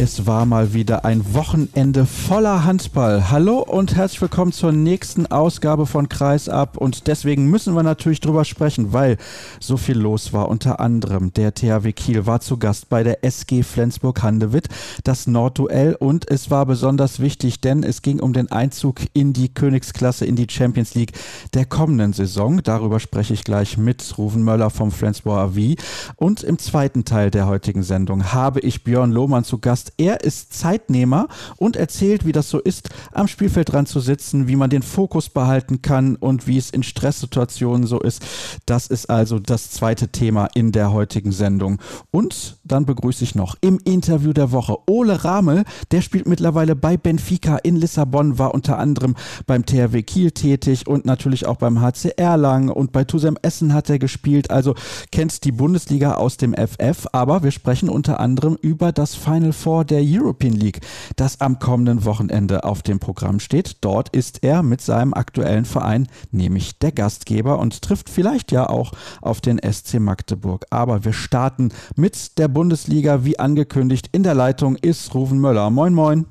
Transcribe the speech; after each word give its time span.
Es 0.00 0.28
war 0.28 0.46
mal 0.46 0.74
wieder 0.74 1.04
ein 1.04 1.34
Wochenende 1.34 2.06
voller 2.06 2.64
Handball. 2.64 3.32
Hallo 3.32 3.58
und 3.58 3.96
herzlich 3.96 4.20
willkommen 4.20 4.52
zur 4.52 4.70
nächsten 4.70 5.26
Ausgabe 5.26 5.86
von 5.86 6.08
Kreis 6.08 6.48
ab. 6.48 6.76
Und 6.76 7.08
deswegen 7.08 7.50
müssen 7.50 7.74
wir 7.74 7.82
natürlich 7.82 8.20
drüber 8.20 8.44
sprechen, 8.44 8.92
weil 8.92 9.16
so 9.58 9.76
viel 9.76 9.98
los 9.98 10.32
war. 10.32 10.50
Unter 10.50 10.78
anderem 10.78 11.32
der 11.32 11.52
THW 11.52 11.92
Kiel 11.92 12.26
war 12.26 12.38
zu 12.38 12.58
Gast 12.58 12.88
bei 12.88 13.02
der 13.02 13.24
SG 13.24 13.64
Flensburg-Handewitt, 13.64 14.68
das 15.02 15.26
Nordduell. 15.26 15.96
Und 15.96 16.30
es 16.30 16.48
war 16.48 16.64
besonders 16.64 17.18
wichtig, 17.18 17.60
denn 17.60 17.82
es 17.82 18.00
ging 18.00 18.20
um 18.20 18.32
den 18.32 18.52
Einzug 18.52 19.00
in 19.14 19.32
die 19.32 19.52
Königsklasse, 19.52 20.24
in 20.26 20.36
die 20.36 20.46
Champions 20.48 20.94
League 20.94 21.14
der 21.54 21.64
kommenden 21.64 22.12
Saison. 22.12 22.62
Darüber 22.62 23.00
spreche 23.00 23.34
ich 23.34 23.42
gleich 23.42 23.76
mit 23.76 24.16
Ruven 24.16 24.44
Möller 24.44 24.70
vom 24.70 24.92
Flensburger 24.92 25.40
AV. 25.40 25.74
Und 26.14 26.44
im 26.44 26.60
zweiten 26.60 27.04
Teil 27.04 27.32
der 27.32 27.48
heutigen 27.48 27.82
Sendung 27.82 28.32
habe 28.32 28.60
ich 28.60 28.84
Björn 28.84 29.10
Lohmann 29.10 29.42
zu 29.42 29.58
Gast 29.58 29.87
er 29.96 30.22
ist 30.22 30.52
Zeitnehmer 30.52 31.28
und 31.56 31.76
erzählt, 31.76 32.26
wie 32.26 32.32
das 32.32 32.50
so 32.50 32.58
ist, 32.58 32.90
am 33.12 33.28
Spielfeld 33.28 33.72
dran 33.72 33.86
zu 33.86 34.00
sitzen, 34.00 34.48
wie 34.48 34.56
man 34.56 34.70
den 34.70 34.82
Fokus 34.82 35.28
behalten 35.28 35.82
kann 35.82 36.16
und 36.16 36.46
wie 36.46 36.58
es 36.58 36.70
in 36.70 36.82
Stresssituationen 36.82 37.86
so 37.86 38.00
ist. 38.00 38.24
Das 38.66 38.86
ist 38.86 39.10
also 39.10 39.38
das 39.38 39.70
zweite 39.70 40.08
Thema 40.08 40.48
in 40.54 40.72
der 40.72 40.92
heutigen 40.92 41.32
Sendung. 41.32 41.78
Und 42.10 42.58
dann 42.64 42.86
begrüße 42.86 43.24
ich 43.24 43.34
noch 43.34 43.56
im 43.60 43.78
Interview 43.84 44.32
der 44.32 44.52
Woche 44.52 44.76
Ole 44.86 45.24
Ramel. 45.24 45.64
Der 45.90 46.02
spielt 46.02 46.28
mittlerweile 46.28 46.76
bei 46.76 46.96
Benfica 46.96 47.56
in 47.56 47.76
Lissabon, 47.76 48.38
war 48.38 48.54
unter 48.54 48.78
anderem 48.78 49.14
beim 49.46 49.64
THW 49.64 50.02
Kiel 50.02 50.30
tätig 50.30 50.86
und 50.86 51.04
natürlich 51.04 51.46
auch 51.46 51.56
beim 51.56 51.80
HC 51.80 52.10
Erlangen 52.16 52.70
und 52.70 52.92
bei 52.92 53.04
Tusem 53.04 53.36
Essen 53.42 53.72
hat 53.74 53.90
er 53.90 53.98
gespielt. 53.98 54.50
Also 54.50 54.74
kennt 55.12 55.44
die 55.44 55.52
Bundesliga 55.52 56.14
aus 56.14 56.36
dem 56.36 56.54
FF, 56.54 57.06
aber 57.12 57.42
wir 57.42 57.50
sprechen 57.50 57.88
unter 57.88 58.20
anderem 58.20 58.56
über 58.60 58.92
das 58.92 59.14
Final 59.14 59.52
Four 59.52 59.77
Tor 59.78 59.84
der 59.84 60.02
European 60.02 60.54
League, 60.54 60.80
das 61.16 61.40
am 61.40 61.60
kommenden 61.60 62.04
Wochenende 62.04 62.64
auf 62.64 62.82
dem 62.82 62.98
Programm 62.98 63.38
steht. 63.38 63.84
Dort 63.84 64.08
ist 64.08 64.42
er 64.42 64.64
mit 64.64 64.80
seinem 64.80 65.14
aktuellen 65.14 65.64
Verein, 65.64 66.08
nämlich 66.32 66.80
der 66.80 66.90
Gastgeber 66.90 67.60
und 67.60 67.80
trifft 67.80 68.10
vielleicht 68.10 68.50
ja 68.50 68.68
auch 68.68 68.92
auf 69.22 69.40
den 69.40 69.58
SC 69.58 70.00
Magdeburg. 70.00 70.64
Aber 70.70 71.04
wir 71.04 71.12
starten 71.12 71.68
mit 71.94 72.38
der 72.38 72.48
Bundesliga, 72.48 73.24
wie 73.24 73.38
angekündigt. 73.38 74.08
In 74.10 74.24
der 74.24 74.34
Leitung 74.34 74.74
ist 74.74 75.14
Ruven 75.14 75.38
Möller. 75.38 75.70
Moin, 75.70 75.94
moin. 75.94 76.26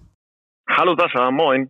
Hallo 0.70 0.95
Sascha, 0.98 1.32
moin. 1.32 1.70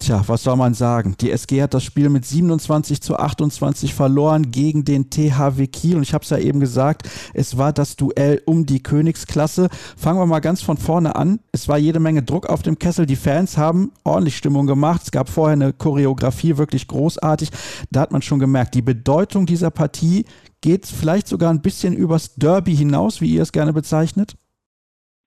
Tja, 0.00 0.22
was 0.26 0.42
soll 0.42 0.56
man 0.56 0.74
sagen? 0.74 1.16
Die 1.18 1.30
SG 1.30 1.62
hat 1.62 1.72
das 1.72 1.82
Spiel 1.82 2.10
mit 2.10 2.26
27 2.26 3.00
zu 3.00 3.16
28 3.16 3.94
verloren 3.94 4.50
gegen 4.50 4.84
den 4.84 5.08
THW 5.08 5.66
Kiel. 5.66 5.96
Und 5.96 6.02
ich 6.02 6.12
habe 6.12 6.24
es 6.24 6.30
ja 6.30 6.36
eben 6.36 6.60
gesagt, 6.60 7.08
es 7.32 7.56
war 7.56 7.72
das 7.72 7.96
Duell 7.96 8.42
um 8.44 8.66
die 8.66 8.82
Königsklasse. 8.82 9.68
Fangen 9.96 10.18
wir 10.18 10.26
mal 10.26 10.40
ganz 10.40 10.60
von 10.62 10.76
vorne 10.76 11.16
an. 11.16 11.40
Es 11.52 11.68
war 11.68 11.78
jede 11.78 12.00
Menge 12.00 12.22
Druck 12.22 12.50
auf 12.50 12.62
dem 12.62 12.78
Kessel. 12.78 13.06
Die 13.06 13.16
Fans 13.16 13.56
haben 13.56 13.92
ordentlich 14.04 14.36
Stimmung 14.36 14.66
gemacht. 14.66 15.02
Es 15.04 15.10
gab 15.10 15.30
vorher 15.30 15.54
eine 15.54 15.72
Choreografie, 15.72 16.58
wirklich 16.58 16.86
großartig. 16.86 17.48
Da 17.90 18.00
hat 18.00 18.12
man 18.12 18.20
schon 18.20 18.40
gemerkt, 18.40 18.74
die 18.74 18.82
Bedeutung 18.82 19.46
dieser 19.46 19.70
Partie 19.70 20.26
geht 20.60 20.86
vielleicht 20.86 21.28
sogar 21.28 21.50
ein 21.50 21.62
bisschen 21.62 21.94
übers 21.94 22.34
Derby 22.34 22.76
hinaus, 22.76 23.22
wie 23.22 23.34
ihr 23.34 23.42
es 23.42 23.52
gerne 23.52 23.72
bezeichnet. 23.72 24.34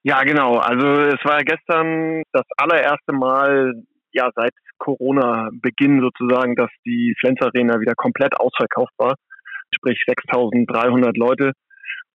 Ja, 0.04 0.24
genau. 0.24 0.58
Also 0.58 0.86
es 0.86 1.24
war 1.26 1.44
gestern 1.44 2.22
das 2.32 2.46
allererste 2.58 3.14
Mal 3.14 3.74
ja 4.12 4.30
seit 4.36 4.54
Corona-Beginn 4.78 6.02
sozusagen, 6.02 6.56
dass 6.56 6.70
die 6.86 7.16
Flens 7.20 7.42
Arena 7.42 7.80
wieder 7.80 7.94
komplett 7.96 8.40
ausverkauft 8.40 8.94
war, 8.98 9.16
sprich 9.74 10.04
6.300 10.08 11.18
Leute. 11.18 11.52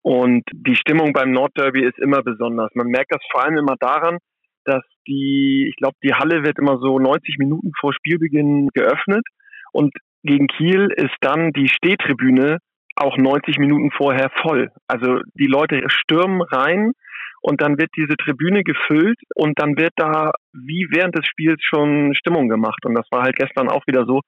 Und 0.03 0.44
die 0.53 0.76
Stimmung 0.76 1.12
beim 1.12 1.31
Nordderby 1.32 1.84
ist 1.84 1.98
immer 1.98 2.22
besonders. 2.22 2.71
Man 2.75 2.88
merkt 2.88 3.12
das 3.12 3.22
vor 3.31 3.44
allem 3.44 3.59
immer 3.59 3.76
daran, 3.78 4.19
dass 4.65 4.82
die, 5.06 5.66
ich 5.69 5.76
glaube, 5.76 5.97
die 6.03 6.15
Halle 6.15 6.43
wird 6.43 6.59
immer 6.59 6.78
so 6.78 6.98
90 6.98 7.38
Minuten 7.38 7.72
vor 7.78 7.93
Spielbeginn 7.93 8.69
geöffnet 8.75 9.25
und 9.72 9.92
gegen 10.22 10.47
Kiel 10.48 10.88
ist 10.97 11.16
dann 11.21 11.53
die 11.53 11.69
Stehtribüne 11.69 12.59
auch 12.97 13.16
90 13.16 13.59
Minuten 13.59 13.91
vorher 13.91 14.31
voll. 14.42 14.71
Also 14.87 15.21
die 15.34 15.47
Leute 15.47 15.82
stürmen 15.88 16.42
rein 16.42 16.92
und 17.40 17.60
dann 17.60 17.78
wird 17.78 17.90
diese 17.96 18.16
Tribüne 18.16 18.62
gefüllt 18.62 19.18
und 19.34 19.58
dann 19.58 19.76
wird 19.76 19.92
da 19.96 20.32
wie 20.52 20.88
während 20.90 21.16
des 21.16 21.26
Spiels 21.26 21.60
schon 21.62 22.14
Stimmung 22.14 22.48
gemacht. 22.48 22.84
Und 22.84 22.94
das 22.94 23.06
war 23.10 23.22
halt 23.22 23.36
gestern 23.36 23.68
auch 23.68 23.86
wieder 23.86 24.04
so. 24.06 24.20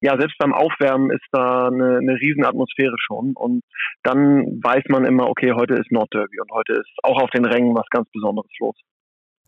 Ja, 0.00 0.18
selbst 0.18 0.36
beim 0.38 0.52
Aufwärmen 0.52 1.10
ist 1.10 1.26
da 1.32 1.68
eine, 1.68 1.98
eine 1.98 2.14
Riesenatmosphäre 2.20 2.96
schon. 2.98 3.32
Und 3.34 3.62
dann 4.02 4.60
weiß 4.62 4.84
man 4.88 5.04
immer, 5.04 5.28
okay, 5.28 5.52
heute 5.52 5.74
ist 5.74 5.90
Nordderby 5.90 6.40
und 6.40 6.50
heute 6.52 6.74
ist 6.74 6.90
auch 7.02 7.22
auf 7.22 7.30
den 7.30 7.44
Rängen 7.44 7.74
was 7.74 7.86
ganz 7.90 8.08
Besonderes 8.12 8.50
los. 8.58 8.76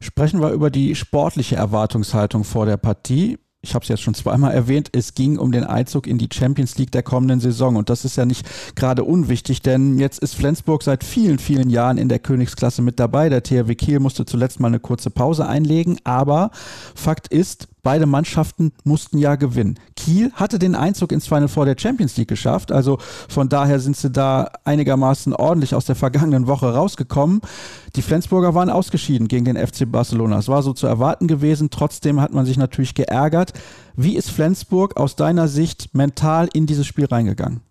Sprechen 0.01 0.41
wir 0.41 0.53
über 0.53 0.71
die 0.71 0.95
sportliche 0.95 1.57
Erwartungshaltung 1.57 2.45
vor 2.45 2.67
der 2.67 2.77
Partie 2.77 3.39
ich 3.65 3.75
habe 3.75 3.85
es 3.85 3.89
jetzt 3.89 4.03
schon 4.03 4.15
zweimal 4.15 4.53
erwähnt, 4.53 4.89
es 4.91 5.15
ging 5.15 5.39
um 5.39 5.53
den 5.53 5.63
Einzug 5.63 6.09
in 6.09 6.19
die 6.19 6.29
Champions 6.33 6.77
League 6.79 6.91
der 6.91 7.05
kommenden 7.05 7.39
Saison. 7.39 7.77
Und 7.77 7.91
das 7.91 8.05
ist 8.05 8.17
ja 8.17 8.25
nicht 8.25 8.45
gerade 8.75 9.05
unwichtig, 9.05 9.63
denn 9.63 9.99
jetzt 9.99 10.19
ist 10.19 10.35
Flensburg 10.35 10.83
seit 10.83 11.05
vielen, 11.05 11.39
vielen 11.39 11.71
Jahren 11.71 11.97
in 11.97 12.09
der 12.09 12.19
Königsklasse 12.19 12.83
mit 12.83 12.99
dabei. 12.99 13.29
Der 13.29 13.45
THW 13.45 13.77
Kiel 13.77 14.01
musste 14.01 14.25
zuletzt 14.25 14.59
mal 14.59 14.67
eine 14.67 14.81
kurze 14.81 15.11
Pause 15.11 15.47
einlegen. 15.47 15.99
Aber 16.03 16.51
Fakt 16.97 17.29
ist, 17.29 17.69
Beide 17.85 18.07
Mannschaften 18.07 18.71
mussten 18.85 19.19
ja 19.19 19.35
gewinnen. 19.35 19.77
Kiel 19.97 20.31
hatte 20.35 20.61
den 20.61 20.77
Einzug 20.77 21.11
ins 21.11 21.27
Final 21.27 21.49
Four 21.49 21.65
der 21.65 21.77
Champions 21.77 22.17
League 22.17 22.29
geschafft, 22.29 22.71
also 22.71 22.99
von 23.29 23.49
daher 23.49 23.81
sind 23.81 23.97
sie 23.97 24.11
da 24.11 24.53
einigermaßen 24.63 25.35
ordentlich 25.35 25.75
aus 25.75 25.87
der 25.87 25.97
vergangenen 25.97 26.47
Woche 26.47 26.73
rausgekommen. 26.73 27.41
Die 27.97 28.03
Flensburger 28.03 28.55
waren 28.55 28.71
ausgeschieden 28.71 29.27
gegen 29.27 29.45
den 29.45 29.57
FC 29.57 29.91
Barcelona. 29.91 30.39
Es 30.39 30.47
war 30.47 30.63
so 30.63 30.73
zu 30.73 30.87
erwarten 30.87 31.27
gewesen, 31.27 31.71
trotzdem 31.71 32.21
hat 32.21 32.33
man 32.33 32.47
sich 32.47 32.57
natürlich 32.57 32.95
geärgert. 32.95 33.53
Wie 33.97 34.15
ist 34.15 34.31
Flensburg 34.31 34.97
aus 34.97 35.17
deiner 35.17 35.49
Sicht 35.49 35.93
mental 35.93 36.49
in 36.53 36.67
dieses 36.67 36.87
Spiel 36.87 37.07
reingegangen? 37.07 37.63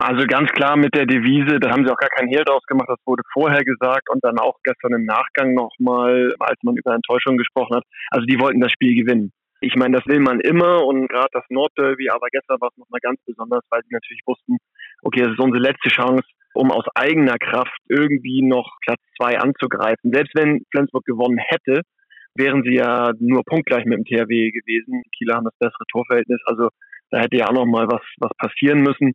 Also 0.00 0.24
ganz 0.26 0.50
klar 0.52 0.78
mit 0.78 0.94
der 0.94 1.04
Devise, 1.04 1.60
da 1.60 1.72
haben 1.72 1.84
sie 1.84 1.92
auch 1.92 1.98
gar 1.98 2.08
keinen 2.08 2.30
Hehl 2.30 2.42
draus 2.42 2.64
gemacht, 2.66 2.88
das 2.88 3.04
wurde 3.04 3.22
vorher 3.34 3.62
gesagt 3.62 4.08
und 4.08 4.24
dann 4.24 4.38
auch 4.38 4.56
gestern 4.64 4.94
im 4.94 5.04
Nachgang 5.04 5.52
nochmal, 5.52 6.32
als 6.38 6.56
man 6.62 6.74
über 6.74 6.94
Enttäuschung 6.94 7.36
gesprochen 7.36 7.76
hat. 7.76 7.84
Also 8.10 8.24
die 8.24 8.40
wollten 8.40 8.60
das 8.60 8.72
Spiel 8.72 8.94
gewinnen. 8.96 9.30
Ich 9.60 9.76
meine, 9.76 9.98
das 9.98 10.06
will 10.06 10.20
man 10.20 10.40
immer 10.40 10.86
und 10.86 11.08
gerade 11.08 11.28
das 11.32 11.44
Nordderby, 11.50 12.08
aber 12.08 12.28
gestern 12.32 12.58
war 12.62 12.70
es 12.72 12.78
nochmal 12.78 13.00
ganz 13.02 13.20
besonders, 13.26 13.62
weil 13.68 13.82
sie 13.82 13.92
natürlich 13.92 14.22
wussten, 14.24 14.56
okay, 15.02 15.20
das 15.20 15.32
ist 15.32 15.38
unsere 15.38 15.62
letzte 15.62 15.90
Chance, 15.90 16.24
um 16.54 16.72
aus 16.72 16.86
eigener 16.94 17.36
Kraft 17.36 17.76
irgendwie 17.90 18.40
noch 18.40 18.78
Platz 18.80 19.02
zwei 19.18 19.38
anzugreifen. 19.38 20.14
Selbst 20.14 20.34
wenn 20.34 20.64
Flensburg 20.70 21.04
gewonnen 21.04 21.38
hätte, 21.38 21.82
wären 22.34 22.62
sie 22.62 22.76
ja 22.76 23.12
nur 23.18 23.42
punktgleich 23.44 23.84
mit 23.84 23.98
dem 23.98 24.06
THW 24.06 24.50
gewesen. 24.50 25.02
Die 25.04 25.10
Kieler 25.10 25.36
haben 25.36 25.44
das 25.44 25.58
bessere 25.58 25.84
Torverhältnis, 25.92 26.40
also 26.46 26.70
da 27.10 27.20
hätte 27.20 27.36
ja 27.36 27.48
auch 27.48 27.52
nochmal 27.52 27.86
was, 27.88 28.02
was 28.18 28.30
passieren 28.38 28.80
müssen. 28.80 29.12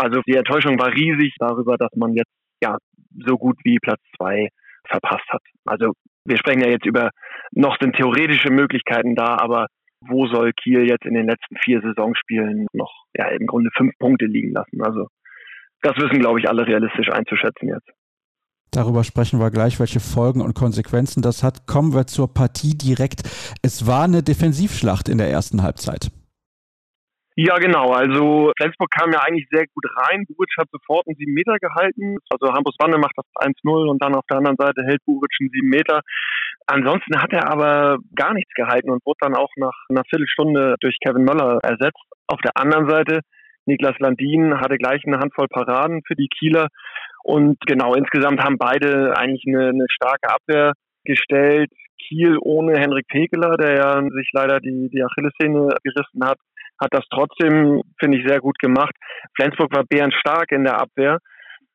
Also 0.00 0.22
die 0.26 0.36
Enttäuschung 0.36 0.78
war 0.78 0.88
riesig 0.94 1.34
darüber, 1.38 1.76
dass 1.76 1.90
man 1.94 2.14
jetzt 2.14 2.32
ja 2.62 2.78
so 3.26 3.36
gut 3.36 3.58
wie 3.64 3.76
Platz 3.82 4.00
zwei 4.16 4.48
verpasst 4.88 5.28
hat. 5.28 5.42
Also 5.66 5.92
wir 6.24 6.38
sprechen 6.38 6.62
ja 6.62 6.70
jetzt 6.70 6.86
über, 6.86 7.10
noch 7.52 7.76
sind 7.78 7.96
theoretische 7.96 8.50
Möglichkeiten 8.50 9.14
da, 9.14 9.36
aber 9.38 9.66
wo 10.00 10.26
soll 10.26 10.52
Kiel 10.52 10.88
jetzt 10.88 11.04
in 11.04 11.12
den 11.12 11.26
letzten 11.26 11.54
vier 11.62 11.82
Saisonspielen 11.82 12.66
noch 12.72 13.04
ja 13.14 13.28
im 13.28 13.46
Grunde 13.46 13.68
fünf 13.76 13.92
Punkte 13.98 14.24
liegen 14.24 14.52
lassen? 14.52 14.80
Also 14.82 15.08
das 15.82 15.96
wissen, 15.96 16.20
glaube 16.20 16.40
ich, 16.40 16.48
alle 16.48 16.66
realistisch 16.66 17.10
einzuschätzen 17.10 17.68
jetzt. 17.68 17.90
Darüber 18.70 19.04
sprechen 19.04 19.38
wir 19.38 19.50
gleich, 19.50 19.80
welche 19.80 20.00
Folgen 20.00 20.40
und 20.40 20.54
Konsequenzen 20.54 21.20
das 21.20 21.42
hat. 21.42 21.66
Kommen 21.66 21.92
wir 21.92 22.06
zur 22.06 22.32
Partie 22.32 22.78
direkt. 22.78 23.22
Es 23.60 23.86
war 23.86 24.04
eine 24.04 24.22
Defensivschlacht 24.22 25.10
in 25.10 25.18
der 25.18 25.28
ersten 25.28 25.62
Halbzeit. 25.62 26.10
Ja, 27.36 27.56
genau. 27.58 27.90
Also 27.92 28.52
Flensburg 28.56 28.90
kam 28.90 29.12
ja 29.12 29.20
eigentlich 29.20 29.46
sehr 29.50 29.64
gut 29.72 29.84
rein. 29.96 30.24
Buric 30.28 30.50
hat 30.58 30.68
sofort 30.72 31.06
einen 31.06 31.16
7 31.16 31.32
Meter 31.32 31.56
gehalten. 31.58 32.18
Also 32.28 32.52
Hampus 32.52 32.74
Wanne 32.78 32.98
macht 32.98 33.16
das 33.16 33.26
1-0 33.36 33.88
und 33.88 34.02
dann 34.02 34.14
auf 34.14 34.26
der 34.28 34.38
anderen 34.38 34.56
Seite 34.58 34.82
hält 34.84 35.04
Buric 35.06 35.30
einen 35.40 35.50
7 35.50 35.68
Meter. 35.68 36.00
Ansonsten 36.66 37.20
hat 37.20 37.32
er 37.32 37.50
aber 37.50 37.98
gar 38.14 38.34
nichts 38.34 38.52
gehalten 38.54 38.90
und 38.90 39.04
wurde 39.06 39.18
dann 39.20 39.36
auch 39.36 39.50
nach 39.56 39.74
einer 39.88 40.02
Viertelstunde 40.08 40.76
durch 40.80 40.96
Kevin 41.04 41.24
Möller 41.24 41.60
ersetzt. 41.62 42.02
Auf 42.26 42.40
der 42.42 42.56
anderen 42.56 42.88
Seite 42.88 43.20
Niklas 43.66 43.98
Landin 43.98 44.60
hatte 44.60 44.76
gleich 44.76 45.02
eine 45.06 45.18
Handvoll 45.18 45.48
Paraden 45.48 46.02
für 46.06 46.16
die 46.16 46.28
Kieler. 46.28 46.68
Und 47.22 47.58
genau, 47.66 47.94
insgesamt 47.94 48.42
haben 48.42 48.58
beide 48.58 49.16
eigentlich 49.16 49.44
eine, 49.46 49.68
eine 49.68 49.86
starke 49.88 50.28
Abwehr 50.28 50.72
gestellt. 51.04 51.70
Kiel 51.98 52.38
ohne 52.40 52.78
Henrik 52.78 53.06
Pekeler, 53.08 53.56
der 53.56 53.76
ja 53.76 54.02
sich 54.02 54.30
leider 54.32 54.58
die, 54.60 54.88
die 54.92 55.02
Achillessehne 55.02 55.68
gerissen 55.84 56.24
hat, 56.24 56.38
hat 56.80 56.92
das 56.92 57.04
trotzdem, 57.10 57.82
finde 57.98 58.18
ich, 58.18 58.26
sehr 58.26 58.40
gut 58.40 58.58
gemacht. 58.58 58.94
Flensburg 59.36 59.74
war 59.74 59.84
bärenstark 59.84 60.50
in 60.52 60.64
der 60.64 60.80
Abwehr. 60.80 61.18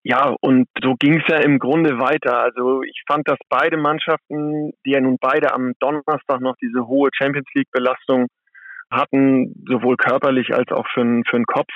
Ja, 0.04 0.36
und 0.42 0.68
so 0.84 0.96
ging 1.00 1.20
es 1.20 1.28
ja 1.28 1.38
im 1.38 1.58
Grunde 1.58 1.98
weiter. 1.98 2.40
Also 2.40 2.84
ich 2.84 3.02
fand, 3.08 3.28
dass 3.28 3.40
beide 3.50 3.78
Mannschaften, 3.78 4.72
die 4.86 4.92
ja 4.92 5.02
nun 5.02 5.18
beide 5.20 5.54
am 5.54 5.74
Donnerstag 5.80 6.42
noch 6.42 6.56
diese 6.62 6.86
hohe 6.86 7.10
Champions 7.14 7.48
League-Belastung 7.56 8.28
hatten, 8.92 9.54
sowohl 9.68 9.98
körperlich 9.98 10.54
als 10.54 10.72
auch 10.72 10.86
für, 10.94 11.02
für 11.28 11.38
den 11.38 11.46
Kopf, 11.46 11.72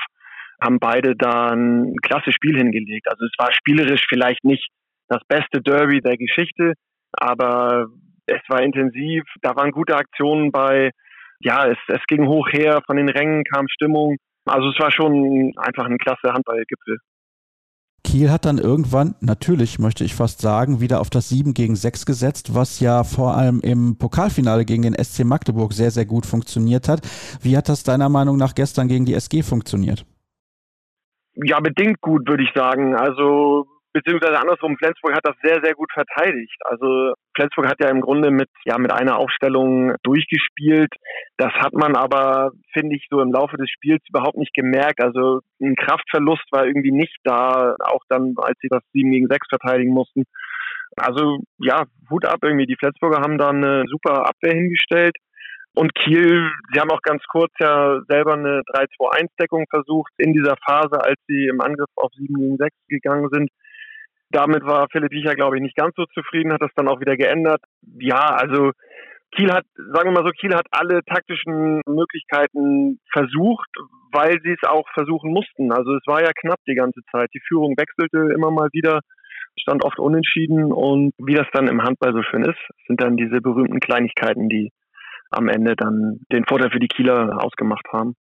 haben 0.62 0.80
beide 0.80 1.16
da 1.16 1.48
ein 1.48 1.96
klasse 2.04 2.32
Spiel 2.32 2.58
hingelegt. 2.58 3.08
Also 3.10 3.26
es 3.26 3.34
war 3.38 3.52
spielerisch 3.52 4.06
vielleicht 4.08 4.44
nicht 4.44 4.68
das 5.08 5.22
beste 5.28 5.62
Derby 5.62 6.02
der 6.02 6.18
Geschichte, 6.18 6.74
aber 7.14 7.88
es 8.28 8.42
war 8.48 8.62
intensiv, 8.62 9.24
da 9.42 9.56
waren 9.56 9.72
gute 9.72 9.96
Aktionen 9.96 10.52
bei, 10.52 10.92
ja, 11.40 11.68
es, 11.68 11.78
es 11.88 12.02
ging 12.08 12.28
hoch 12.28 12.48
her, 12.52 12.82
von 12.86 12.98
den 12.98 13.10
Rängen 13.10 13.44
kam 13.44 13.68
Stimmung. 13.68 14.18
Also 14.46 14.70
es 14.70 14.80
war 14.80 14.92
schon 14.92 15.54
einfach 15.58 15.86
ein 15.86 15.98
klasse 15.98 16.34
Handballgipfel. 16.34 16.98
Kiel 18.04 18.32
hat 18.32 18.46
dann 18.46 18.58
irgendwann, 18.58 19.16
natürlich 19.20 19.78
möchte 19.78 20.04
ich 20.04 20.16
fast 20.16 20.42
sagen, 20.42 20.80
wieder 20.80 21.02
auf 21.02 21.10
das 21.10 21.30
7 21.30 21.54
gegen 21.54 21.76
6 21.76 22.06
gesetzt, 22.06 22.56
was 22.56 22.80
ja 22.80 23.04
vor 23.04 23.36
allem 23.36 23.60
im 23.62 23.98
Pokalfinale 23.98 24.66
gegen 24.66 24.84
den 24.84 24.96
SC 24.96 25.26
Magdeburg 25.26 25.74
sehr, 25.74 25.92
sehr 25.92 26.06
gut 26.06 26.26
funktioniert 26.26 26.88
hat. 26.88 27.02
Wie 27.42 27.58
hat 27.58 27.70
das 27.70 27.84
deiner 27.84 28.10
Meinung 28.10 28.38
nach 28.38 28.56
gestern 28.56 28.88
gegen 28.88 29.06
die 29.06 29.14
SG 29.14 29.44
funktioniert? 29.44 30.06
Ja, 31.36 31.60
bedingt 31.60 32.02
gut, 32.02 32.28
würde 32.28 32.44
ich 32.44 32.52
sagen. 32.56 32.96
Also 32.96 33.68
beziehungsweise 33.94 34.40
andersrum, 34.40 34.78
Flensburg 34.78 35.16
hat 35.16 35.26
das 35.26 35.36
sehr, 35.42 35.62
sehr 35.64 35.74
gut 35.74 35.92
verteidigt. 35.92 36.58
Also 36.66 37.14
Flensburg 37.36 37.68
hat 37.68 37.80
ja 37.82 37.90
im 37.90 38.02
Grunde 38.02 38.32
mit, 38.32 38.50
ja, 38.66 38.78
mit 38.78 38.92
einer 38.92 39.18
Aufstellung 39.18 39.96
durchgespielt. 40.04 40.94
Das 41.38 41.52
hat 41.54 41.74
man 41.74 41.96
aber, 41.96 42.52
finde 42.74 42.96
ich, 42.96 43.08
so 43.10 43.22
im 43.22 43.32
Laufe 43.32 43.58
des 43.58 43.70
Spiels 43.70 44.04
überhaupt 44.10 44.38
nicht 44.38 44.54
gemerkt. 44.54 45.02
Also 45.02 45.42
ein 45.62 45.76
Kraftverlust 45.76 46.46
war 46.52 46.66
irgendwie 46.66 46.92
nicht 46.92 47.18
da, 47.24 47.76
auch 47.80 48.04
dann, 48.10 48.36
als 48.38 48.58
sie 48.62 48.70
das 48.70 48.84
7 48.94 49.12
gegen 49.12 49.28
6 49.28 49.48
verteidigen 49.50 49.94
mussten. 49.94 50.26
Also 50.96 51.40
ja, 51.58 51.84
Hut 52.10 52.26
ab 52.26 52.40
irgendwie. 52.42 52.66
Die 52.66 52.78
Flensburger 52.78 53.22
haben 53.22 53.38
da 53.38 53.50
eine 53.50 53.86
super 53.88 54.28
Abwehr 54.28 54.54
hingestellt. 54.54 55.16
Und 55.76 55.94
Kiel, 55.96 56.52
sie 56.74 56.80
haben 56.80 56.92
auch 56.92 57.02
ganz 57.02 57.24
kurz 57.32 57.52
ja 57.60 58.02
selber 58.10 58.34
eine 58.34 58.62
3-2-1-Deckung 58.74 59.66
versucht 59.70 60.12
in 60.18 60.34
dieser 60.34 60.56
Phase, 60.66 61.00
als 61.02 61.20
sie 61.28 61.48
im 61.48 61.62
Angriff 61.62 61.90
auf 61.96 62.12
7 62.14 62.34
gegen 62.36 62.58
6 62.58 62.76
gegangen 62.90 63.30
sind. 63.32 63.50
Damit 64.32 64.64
war 64.64 64.88
Philipp 64.92 65.12
Wiecher, 65.12 65.36
glaube 65.36 65.58
ich, 65.58 65.62
nicht 65.62 65.76
ganz 65.76 65.96
so 65.96 66.06
zufrieden, 66.14 66.54
hat 66.54 66.62
das 66.62 66.74
dann 66.76 66.88
auch 66.88 67.00
wieder 67.00 67.18
geändert. 67.18 67.62
Ja, 68.00 68.36
also 68.36 68.72
Kiel 69.36 69.52
hat, 69.52 69.66
sagen 69.76 70.10
wir 70.10 70.22
mal 70.22 70.26
so, 70.26 70.32
Kiel 70.32 70.56
hat 70.56 70.68
alle 70.72 71.04
taktischen 71.04 71.82
Möglichkeiten 71.88 73.00
versucht, 73.12 73.70
weil 74.12 74.40
sie 74.44 74.52
es 74.52 74.68
auch 74.68 74.88
versuchen 74.94 75.32
mussten. 75.32 75.72
Also 75.72 75.96
es 75.96 76.04
war 76.08 76.22
ja 76.22 76.32
knapp 76.34 76.60
die 76.68 76.76
ganze 76.76 77.02
Zeit. 77.12 77.30
Die 77.34 77.42
Führung 77.48 77.76
wechselte 77.78 78.34
immer 78.34 78.52
mal 78.52 78.70
wieder, 78.72 79.02
stand 79.60 79.84
oft 79.84 80.00
unentschieden 80.00 80.72
und 80.72 81.14
wie 81.18 81.36
das 81.36 81.48
dann 81.54 81.68
im 81.68 81.84
Handball 81.84 82.14
so 82.14 82.24
schön 82.24 82.44
ist, 82.44 82.60
sind 82.88 83.02
dann 83.02 83.18
diese 83.18 83.42
berühmten 83.42 83.80
Kleinigkeiten, 83.80 84.50
die 84.50 84.72
am 85.32 85.48
Ende 85.48 85.76
dann 85.76 86.22
den 86.32 86.46
Vorteil 86.46 86.72
für 86.72 86.80
die 86.80 86.88
Kieler 86.88 87.44
ausgemacht 87.44 87.86
haben. 87.92 88.16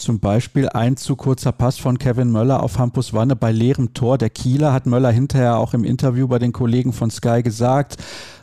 Zum 0.00 0.20
Beispiel 0.20 0.68
ein 0.68 0.96
zu 0.96 1.16
kurzer 1.16 1.50
Pass 1.50 1.76
von 1.76 1.98
Kevin 1.98 2.30
Möller 2.30 2.62
auf 2.62 2.78
Hampus 2.78 3.14
Wanne 3.14 3.34
bei 3.34 3.50
leerem 3.50 3.94
Tor. 3.94 4.16
Der 4.16 4.30
Kieler 4.30 4.72
hat 4.72 4.86
Möller 4.86 5.10
hinterher 5.10 5.58
auch 5.58 5.74
im 5.74 5.82
Interview 5.82 6.28
bei 6.28 6.38
den 6.38 6.52
Kollegen 6.52 6.92
von 6.92 7.10
Sky 7.10 7.42
gesagt, 7.42 7.96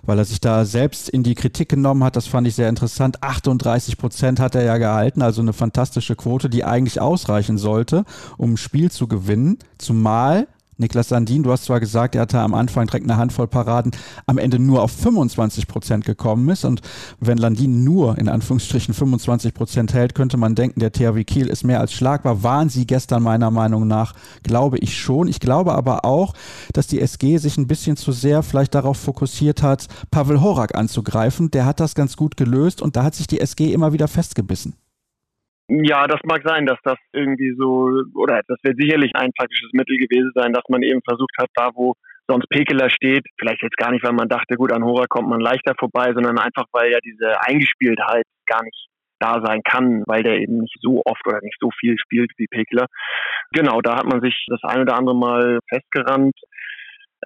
weil 0.04 0.18
er 0.18 0.26
sich 0.26 0.42
da 0.42 0.66
selbst 0.66 1.08
in 1.08 1.24
die 1.24 1.34
Kritik 1.34 1.70
genommen 1.70 2.04
hat. 2.04 2.18
Das 2.18 2.28
fand 2.28 2.46
ich 2.46 2.56
sehr 2.56 2.68
interessant. 2.68 3.24
38 3.24 3.98
Prozent 3.98 4.42
hat 4.42 4.54
er 4.56 4.66
ja 4.66 4.78
gehalten, 4.78 5.22
also 5.22 5.42
eine 5.42 5.54
fantastische 5.54 6.18
Quote, 6.18 6.50
die 6.50 6.66
eigentlich 6.66 7.00
ausreichen 7.00 7.58
sollte, 7.58 8.04
um 8.36 8.56
ein 8.56 8.58
Spiel 8.58 8.92
zu 8.92 9.08
gewinnen. 9.08 9.58
Zumal 9.78 10.50
Niklas 10.78 11.08
Sandin, 11.08 11.44
du 11.44 11.52
hast 11.52 11.66
zwar 11.66 11.80
gesagt, 11.80 12.16
er 12.16 12.22
hatte 12.22 12.40
am 12.40 12.54
Anfang 12.54 12.88
direkt 12.88 13.06
eine 13.06 13.18
Handvoll 13.18 13.48
Paraden, 13.48 13.92
am 14.26 14.38
Ende 14.38 14.60
nur 14.60 14.82
auf 14.82 14.92
25 14.92 15.68
Prozent 15.68 16.04
gekommen 16.04 16.50
ist. 16.50 16.66
Und 16.66 16.82
wenn 17.20 17.38
Landin 17.38 17.86
nur 17.86 18.18
in 18.18 18.28
Anführungsstrichen 18.28 18.94
25 18.94 19.54
Prozent 19.54 19.94
hält, 19.94 20.16
könnte 20.16 20.36
man 20.36 20.54
denken, 20.54 20.82
der 20.82 20.92
THW 20.92 21.24
Kiel 21.24 21.48
ist 21.48 21.64
mehr 21.64 21.80
als 21.80 21.94
schlagbar. 21.94 22.44
Waren 22.44 22.70
sie 22.70 22.86
gestern 22.86 23.24
meiner 23.24 23.52
Meinung 23.52 23.88
nach, 23.88 24.14
glaube 24.44 24.78
ich 24.80 24.98
schon. 25.00 25.30
Ich 25.30 25.40
glaube 25.40 25.74
aber 25.74 26.04
auch, 26.04 26.34
dass 26.74 26.88
die 26.88 27.00
SG 27.00 27.38
sich 27.38 27.58
ein 27.58 27.68
bisschen 27.68 27.96
zu 27.96 28.12
sehr 28.12 28.44
vielleicht 28.44 28.76
darauf 28.76 28.98
fokussiert 28.98 29.64
hat, 29.64 29.88
Pavel 30.12 30.42
Horak 30.42 30.76
anzugreifen. 30.76 31.52
Der 31.52 31.66
hat 31.66 31.80
das 31.80 31.96
ganz 31.96 32.18
gut 32.18 32.36
gelöst 32.36 32.82
und 32.82 32.98
da 32.98 33.04
hat 33.04 33.16
sich 33.16 33.28
die 33.28 33.40
SG 33.40 33.72
immer 33.72 33.94
wieder 33.94 34.10
festgebissen. 34.10 34.74
Ja, 35.68 36.06
das 36.06 36.20
mag 36.24 36.42
sein, 36.46 36.66
dass 36.68 36.78
das 36.84 36.98
irgendwie 37.12 37.56
so, 37.58 37.90
oder 38.14 38.42
das 38.48 38.60
wird 38.62 38.78
sicherlich 38.80 39.12
ein 39.16 39.32
taktisches 39.34 39.72
Mittel 39.74 39.98
gewesen 39.98 40.32
sein, 40.36 40.54
dass 40.54 40.64
man 40.70 40.84
eben 40.84 41.02
versucht 41.04 41.34
hat, 41.40 41.50
da 41.56 41.72
wo 41.74 41.96
sonst 42.28 42.48
Pekeler 42.50 42.90
steht, 42.90 43.26
vielleicht 43.40 43.64
jetzt 43.64 43.78
gar 43.78 43.92
nicht, 43.92 44.04
weil 44.04 44.14
man 44.14 44.30
dachte, 44.30 44.56
gut, 44.56 44.72
an 44.72 44.84
Hora 44.84 45.06
kommt 45.08 45.30
man 45.30 45.40
leichter 45.40 45.74
vorbei, 45.78 46.12
sondern 46.14 46.38
einfach, 46.38 46.66
weil 46.72 46.92
ja 46.92 47.00
diese 47.04 47.42
Eingespieltheit 47.42 48.26
gar 48.46 48.64
nicht 48.64 48.88
da 49.20 49.42
sein 49.44 49.62
kann, 49.64 50.04
weil 50.08 50.24
der 50.24 50.38
eben 50.38 50.60
nicht 50.60 50.78
so 50.82 51.02
oft 51.06 51.26
oder 51.26 51.40
nicht 51.42 51.58
so 51.60 51.70
viel 51.80 51.96
spielt 51.98 52.32
wie 52.38 52.48
Pekeler. 52.48 52.88
Genau, 53.52 53.82
da 53.82 53.96
hat 53.98 54.06
man 54.06 54.22
sich 54.22 54.46
das 54.50 54.60
ein 54.64 54.82
oder 54.82 54.98
andere 54.98 55.16
Mal 55.16 55.60
festgerannt. 55.70 56.36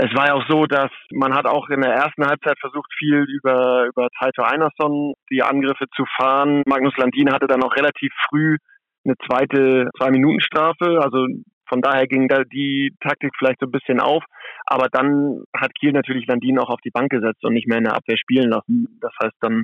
Es 0.01 0.15
war 0.15 0.27
ja 0.27 0.33
auch 0.35 0.47
so, 0.47 0.65
dass 0.65 0.89
man 1.11 1.35
hat 1.35 1.45
auch 1.45 1.67
in 1.67 1.81
der 1.81 1.91
ersten 1.91 2.25
Halbzeit 2.25 2.57
versucht, 2.61 2.89
viel 2.97 3.25
über, 3.27 3.85
über 3.85 4.07
Taito 4.17 4.43
Einerson 4.43 5.13
die 5.29 5.43
Angriffe 5.43 5.87
zu 5.93 6.05
fahren. 6.15 6.63
Magnus 6.65 6.95
Landin 6.95 7.33
hatte 7.33 7.47
dann 7.47 7.61
auch 7.63 7.75
relativ 7.75 8.13
früh 8.29 8.55
eine 9.03 9.15
zweite 9.27 9.89
Zwei-Minuten-Strafe. 9.97 11.01
Also 11.03 11.27
von 11.67 11.81
daher 11.81 12.07
ging 12.07 12.29
da 12.29 12.45
die 12.45 12.95
Taktik 13.01 13.33
vielleicht 13.37 13.59
so 13.59 13.65
ein 13.65 13.73
bisschen 13.73 13.99
auf. 13.99 14.23
Aber 14.65 14.87
dann 14.89 15.43
hat 15.53 15.75
Kiel 15.77 15.91
natürlich 15.91 16.27
Landin 16.27 16.59
auch 16.59 16.69
auf 16.69 16.79
die 16.79 16.91
Bank 16.91 17.11
gesetzt 17.11 17.43
und 17.43 17.51
nicht 17.51 17.67
mehr 17.67 17.79
in 17.79 17.83
der 17.83 17.97
Abwehr 17.97 18.17
spielen 18.17 18.49
lassen. 18.49 18.87
Das 19.01 19.11
heißt 19.21 19.35
dann, 19.41 19.63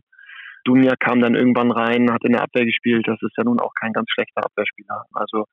Dunja 0.66 0.96
kam 1.00 1.22
dann 1.22 1.36
irgendwann 1.36 1.72
rein, 1.72 2.12
hat 2.12 2.26
in 2.26 2.34
der 2.34 2.42
Abwehr 2.42 2.66
gespielt. 2.66 3.08
Das 3.08 3.22
ist 3.22 3.38
ja 3.38 3.46
nun 3.46 3.62
auch 3.62 3.74
kein 3.80 3.94
ganz 3.94 4.10
schlechter 4.12 4.44
Abwehrspieler. 4.44 5.06
Also 5.14 5.46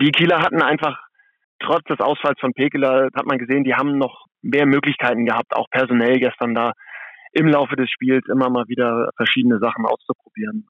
die 0.00 0.12
Kieler 0.12 0.40
hatten 0.40 0.62
einfach 0.62 1.00
trotz 1.64 1.84
des 1.84 2.00
Ausfalls 2.00 2.38
von 2.40 2.52
Pekela 2.52 3.08
hat 3.14 3.26
man 3.26 3.38
gesehen, 3.38 3.64
die 3.64 3.74
haben 3.74 3.98
noch 3.98 4.26
mehr 4.42 4.66
Möglichkeiten 4.66 5.24
gehabt, 5.24 5.54
auch 5.56 5.68
personell 5.70 6.18
gestern 6.18 6.54
da 6.54 6.72
im 7.32 7.48
Laufe 7.48 7.76
des 7.76 7.90
Spiels 7.90 8.24
immer 8.30 8.50
mal 8.50 8.64
wieder 8.68 9.10
verschiedene 9.16 9.58
Sachen 9.58 9.86
auszuprobieren. 9.86 10.68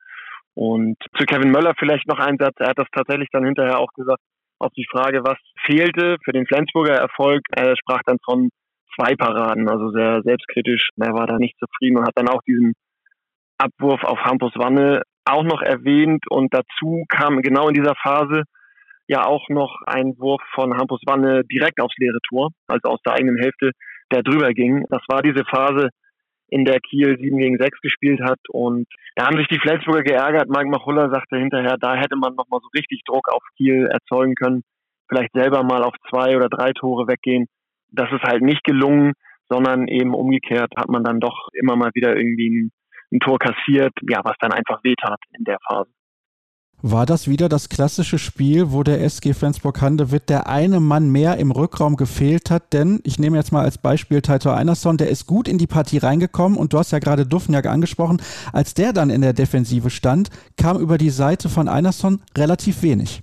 Und 0.54 0.96
zu 1.18 1.26
Kevin 1.26 1.50
Möller 1.50 1.74
vielleicht 1.76 2.06
noch 2.06 2.18
ein 2.18 2.38
Satz. 2.38 2.54
Er 2.58 2.70
hat 2.70 2.78
das 2.78 2.88
tatsächlich 2.92 3.28
dann 3.32 3.44
hinterher 3.44 3.78
auch 3.78 3.92
gesagt, 3.94 4.20
auf 4.60 4.72
die 4.76 4.86
Frage, 4.90 5.24
was 5.24 5.38
fehlte 5.66 6.16
für 6.24 6.32
den 6.32 6.46
Flensburger 6.46 6.94
Erfolg. 6.94 7.42
Er 7.50 7.76
sprach 7.76 8.00
dann 8.06 8.18
von 8.24 8.50
zwei 8.94 9.14
Paraden, 9.16 9.68
also 9.68 9.90
sehr 9.90 10.22
selbstkritisch. 10.22 10.90
Er 10.96 11.12
war 11.12 11.26
da 11.26 11.36
nicht 11.36 11.58
zufrieden 11.58 11.98
und 11.98 12.06
hat 12.06 12.14
dann 12.16 12.28
auch 12.28 12.40
diesen 12.46 12.74
Abwurf 13.58 14.04
auf 14.04 14.20
Hampus 14.20 14.52
Wanne 14.54 15.02
auch 15.24 15.42
noch 15.42 15.60
erwähnt. 15.60 16.24
Und 16.30 16.54
dazu 16.54 17.04
kam 17.08 17.42
genau 17.42 17.68
in 17.68 17.74
dieser 17.74 17.94
Phase 17.96 18.44
ja 19.08 19.26
auch 19.26 19.48
noch 19.48 19.82
ein 19.86 20.14
Wurf 20.18 20.42
von 20.54 20.76
Hampus 20.76 21.00
Wanne 21.06 21.42
direkt 21.44 21.80
aufs 21.80 21.96
leere 21.98 22.20
Tor, 22.28 22.50
also 22.66 22.88
aus 22.88 23.00
der 23.04 23.14
eigenen 23.14 23.38
Hälfte, 23.38 23.72
der 24.12 24.22
drüber 24.22 24.50
ging. 24.52 24.84
Das 24.88 25.02
war 25.08 25.22
diese 25.22 25.44
Phase, 25.44 25.90
in 26.48 26.64
der 26.64 26.78
Kiel 26.80 27.18
7 27.18 27.36
gegen 27.36 27.58
6 27.58 27.80
gespielt 27.80 28.20
hat. 28.22 28.38
Und 28.48 28.86
da 29.16 29.26
haben 29.26 29.38
sich 29.38 29.48
die 29.48 29.58
Flensburger 29.58 30.02
geärgert. 30.02 30.48
Mike 30.48 30.68
Machulla 30.68 31.08
sagte 31.10 31.36
hinterher, 31.36 31.76
da 31.80 31.96
hätte 31.96 32.16
man 32.16 32.34
nochmal 32.34 32.60
so 32.62 32.68
richtig 32.76 33.02
Druck 33.06 33.28
auf 33.32 33.42
Kiel 33.56 33.88
erzeugen 33.90 34.34
können. 34.34 34.62
Vielleicht 35.08 35.32
selber 35.34 35.62
mal 35.64 35.82
auf 35.82 35.94
zwei 36.10 36.36
oder 36.36 36.48
drei 36.48 36.72
Tore 36.72 37.08
weggehen. 37.08 37.46
Das 37.90 38.10
ist 38.12 38.22
halt 38.22 38.42
nicht 38.42 38.64
gelungen, 38.64 39.12
sondern 39.48 39.88
eben 39.88 40.14
umgekehrt 40.14 40.72
hat 40.76 40.88
man 40.88 41.04
dann 41.04 41.20
doch 41.20 41.48
immer 41.52 41.76
mal 41.76 41.90
wieder 41.94 42.16
irgendwie 42.16 42.48
ein, 42.48 42.70
ein 43.12 43.20
Tor 43.20 43.38
kassiert, 43.38 43.92
ja, 44.08 44.20
was 44.24 44.36
dann 44.40 44.52
einfach 44.52 44.82
wehtat 44.82 45.20
in 45.36 45.44
der 45.44 45.58
Phase. 45.68 45.90
War 46.86 47.06
das 47.06 47.28
wieder 47.28 47.48
das 47.48 47.70
klassische 47.70 48.18
Spiel, 48.18 48.70
wo 48.70 48.82
der 48.82 49.00
SG 49.00 49.32
Flensburg-Handewitt 49.32 50.28
der 50.28 50.50
eine 50.50 50.80
Mann 50.80 51.08
mehr 51.08 51.38
im 51.38 51.50
Rückraum 51.50 51.96
gefehlt 51.96 52.50
hat? 52.50 52.74
Denn 52.74 53.00
ich 53.04 53.18
nehme 53.18 53.38
jetzt 53.38 53.52
mal 53.52 53.64
als 53.64 53.78
Beispiel 53.78 54.20
Taito 54.20 54.50
Einerson, 54.50 54.98
der 54.98 55.08
ist 55.08 55.26
gut 55.26 55.48
in 55.48 55.56
die 55.56 55.66
Partie 55.66 55.96
reingekommen 55.96 56.58
und 56.58 56.74
du 56.74 56.78
hast 56.78 56.92
ja 56.92 56.98
gerade 56.98 57.24
Duffenjag 57.24 57.64
angesprochen. 57.64 58.20
Als 58.52 58.74
der 58.74 58.92
dann 58.92 59.08
in 59.08 59.22
der 59.22 59.32
Defensive 59.32 59.88
stand, 59.88 60.28
kam 60.60 60.78
über 60.78 60.98
die 60.98 61.08
Seite 61.08 61.48
von 61.48 61.68
Einerson 61.68 62.20
relativ 62.36 62.82
wenig. 62.82 63.22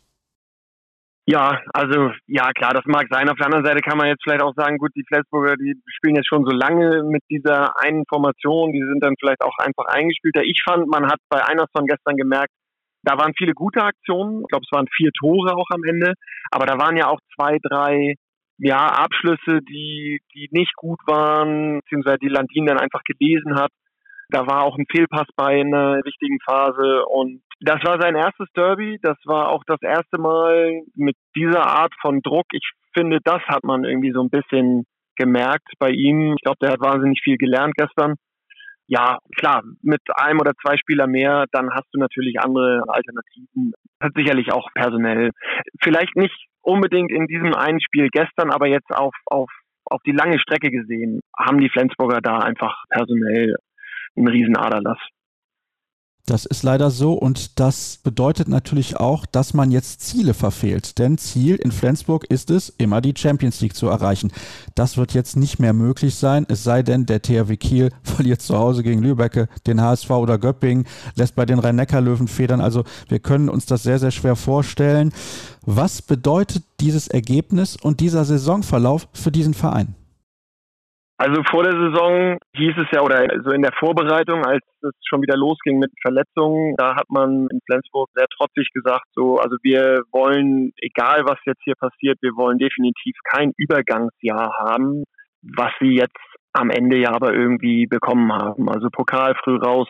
Ja, 1.27 1.61
also 1.71 2.09
ja 2.25 2.49
klar, 2.53 2.73
das 2.73 2.85
mag 2.87 3.05
sein. 3.11 3.29
Auf 3.29 3.37
der 3.37 3.45
anderen 3.45 3.63
Seite 3.63 3.81
kann 3.81 3.99
man 3.99 4.07
jetzt 4.07 4.23
vielleicht 4.23 4.41
auch 4.41 4.55
sagen, 4.55 4.79
gut, 4.79 4.89
die 4.95 5.05
Flensburger, 5.07 5.55
die 5.55 5.75
spielen 5.85 6.15
jetzt 6.15 6.27
schon 6.27 6.45
so 6.45 6.51
lange 6.51 7.03
mit 7.03 7.21
dieser 7.29 7.79
einen 7.79 8.05
Formation, 8.09 8.73
die 8.73 8.81
sind 8.81 9.03
dann 9.03 9.13
vielleicht 9.19 9.43
auch 9.43 9.55
einfach 9.59 9.85
eingespielter. 9.85 10.41
Ich 10.41 10.63
fand, 10.67 10.87
man 10.87 11.05
hat 11.05 11.19
bei 11.29 11.45
Einerson 11.45 11.85
gestern 11.85 12.17
gemerkt, 12.17 12.51
da 13.03 13.17
waren 13.17 13.33
viele 13.37 13.53
gute 13.53 13.83
Aktionen. 13.83 14.41
Ich 14.41 14.47
glaube, 14.47 14.65
es 14.65 14.75
waren 14.75 14.87
vier 14.95 15.11
Tore 15.11 15.55
auch 15.55 15.69
am 15.71 15.83
Ende. 15.83 16.13
Aber 16.51 16.65
da 16.65 16.77
waren 16.77 16.97
ja 16.97 17.07
auch 17.07 17.19
zwei, 17.35 17.57
drei 17.61 18.15
ja, 18.57 18.85
Abschlüsse, 18.85 19.61
die, 19.67 20.19
die 20.35 20.49
nicht 20.51 20.75
gut 20.75 20.99
waren, 21.07 21.79
beziehungsweise 21.79 22.19
die 22.19 22.29
Landin 22.29 22.67
dann 22.67 22.79
einfach 22.79 23.01
gelesen 23.03 23.55
hat. 23.55 23.71
Da 24.29 24.47
war 24.47 24.63
auch 24.63 24.77
ein 24.77 24.85
Fehlpass 24.89 25.27
bei 25.35 25.59
in 25.59 25.73
einer 25.73 25.97
wichtigen 26.05 26.37
Phase 26.45 27.05
und 27.05 27.41
das 27.59 27.83
war 27.83 27.99
sein 27.99 28.15
erstes 28.15 28.47
Derby. 28.55 28.97
Das 29.01 29.17
war 29.25 29.49
auch 29.49 29.63
das 29.65 29.81
erste 29.81 30.19
Mal 30.19 30.83
mit 30.95 31.15
dieser 31.35 31.65
Art 31.65 31.93
von 32.01 32.21
Druck. 32.21 32.45
Ich 32.53 32.69
finde, 32.95 33.19
das 33.23 33.41
hat 33.47 33.63
man 33.63 33.83
irgendwie 33.83 34.11
so 34.11 34.21
ein 34.21 34.29
bisschen 34.29 34.85
gemerkt 35.17 35.73
bei 35.79 35.89
ihm. 35.89 36.33
Ich 36.35 36.43
glaube, 36.43 36.57
der 36.61 36.71
hat 36.71 36.81
wahnsinnig 36.81 37.21
viel 37.23 37.37
gelernt 37.37 37.73
gestern. 37.75 38.15
Ja, 38.91 39.19
klar, 39.37 39.63
mit 39.81 40.01
einem 40.17 40.41
oder 40.41 40.51
zwei 40.61 40.75
Spieler 40.75 41.07
mehr, 41.07 41.45
dann 41.53 41.69
hast 41.71 41.87
du 41.93 41.97
natürlich 41.97 42.41
andere 42.41 42.83
Alternativen. 42.89 43.71
Sicherlich 44.15 44.51
auch 44.51 44.67
personell. 44.73 45.31
Vielleicht 45.81 46.17
nicht 46.17 46.35
unbedingt 46.61 47.09
in 47.09 47.25
diesem 47.27 47.55
einen 47.55 47.79
Spiel 47.79 48.09
gestern, 48.11 48.51
aber 48.51 48.67
jetzt 48.67 48.91
auf, 48.91 49.15
auf, 49.27 49.49
auf 49.85 50.01
die 50.05 50.11
lange 50.11 50.39
Strecke 50.39 50.71
gesehen, 50.71 51.21
haben 51.37 51.59
die 51.61 51.69
Flensburger 51.69 52.19
da 52.19 52.39
einfach 52.39 52.83
personell 52.89 53.55
ein 54.17 54.27
Riesenaderlass. 54.27 54.99
Das 56.25 56.45
ist 56.45 56.63
leider 56.63 56.91
so 56.91 57.13
und 57.13 57.59
das 57.59 57.97
bedeutet 58.03 58.47
natürlich 58.47 58.97
auch, 58.97 59.25
dass 59.25 59.53
man 59.53 59.71
jetzt 59.71 60.01
Ziele 60.01 60.33
verfehlt. 60.33 60.99
Denn 60.99 61.17
Ziel 61.17 61.55
in 61.55 61.71
Flensburg 61.71 62.25
ist 62.25 62.51
es, 62.51 62.69
immer 62.77 63.01
die 63.01 63.13
Champions 63.17 63.59
League 63.61 63.75
zu 63.75 63.87
erreichen. 63.87 64.31
Das 64.75 64.97
wird 64.97 65.13
jetzt 65.13 65.35
nicht 65.35 65.59
mehr 65.59 65.73
möglich 65.73 66.15
sein, 66.15 66.45
es 66.47 66.63
sei 66.63 66.83
denn, 66.83 67.05
der 67.05 67.21
THW 67.21 67.57
Kiel 67.57 67.91
verliert 68.03 68.41
zu 68.41 68.57
Hause 68.57 68.83
gegen 68.83 69.01
Lübecke, 69.01 69.49
den 69.65 69.81
HSV 69.81 70.09
oder 70.11 70.37
Göppingen, 70.37 70.85
lässt 71.15 71.35
bei 71.35 71.45
den 71.45 71.59
Rhein-Neckar-Löwen 71.59 72.27
federn. 72.27 72.61
Also 72.61 72.83
wir 73.07 73.19
können 73.19 73.49
uns 73.49 73.65
das 73.65 73.83
sehr, 73.83 73.99
sehr 73.99 74.11
schwer 74.11 74.35
vorstellen. 74.35 75.11
Was 75.65 76.01
bedeutet 76.01 76.63
dieses 76.79 77.07
Ergebnis 77.07 77.75
und 77.75 77.99
dieser 77.99 78.25
Saisonverlauf 78.25 79.07
für 79.13 79.31
diesen 79.31 79.53
Verein? 79.53 79.95
Also 81.21 81.43
vor 81.51 81.61
der 81.61 81.73
Saison 81.73 82.39
hieß 82.55 82.73
es 82.77 82.87
ja, 82.91 83.01
oder 83.01 83.27
so 83.43 83.51
in 83.51 83.61
der 83.61 83.73
Vorbereitung, 83.77 84.43
als 84.43 84.65
es 84.81 84.89
schon 85.07 85.21
wieder 85.21 85.37
losging 85.37 85.77
mit 85.77 85.91
Verletzungen, 86.01 86.73
da 86.77 86.95
hat 86.95 87.09
man 87.09 87.47
in 87.51 87.59
Flensburg 87.63 88.09
sehr 88.15 88.25
trotzig 88.35 88.69
gesagt, 88.73 89.05
so, 89.13 89.37
also 89.37 89.55
wir 89.61 90.01
wollen, 90.11 90.71
egal 90.81 91.21
was 91.25 91.37
jetzt 91.45 91.61
hier 91.63 91.75
passiert, 91.75 92.17
wir 92.23 92.31
wollen 92.31 92.57
definitiv 92.57 93.15
kein 93.31 93.51
Übergangsjahr 93.55 94.51
haben, 94.65 95.03
was 95.43 95.71
sie 95.79 95.93
jetzt 95.93 96.17
am 96.53 96.71
Ende 96.71 96.97
ja 96.97 97.11
aber 97.11 97.35
irgendwie 97.35 97.85
bekommen 97.85 98.33
haben. 98.33 98.67
Also 98.67 98.89
Pokal 98.91 99.35
früh 99.43 99.57
raus, 99.57 99.87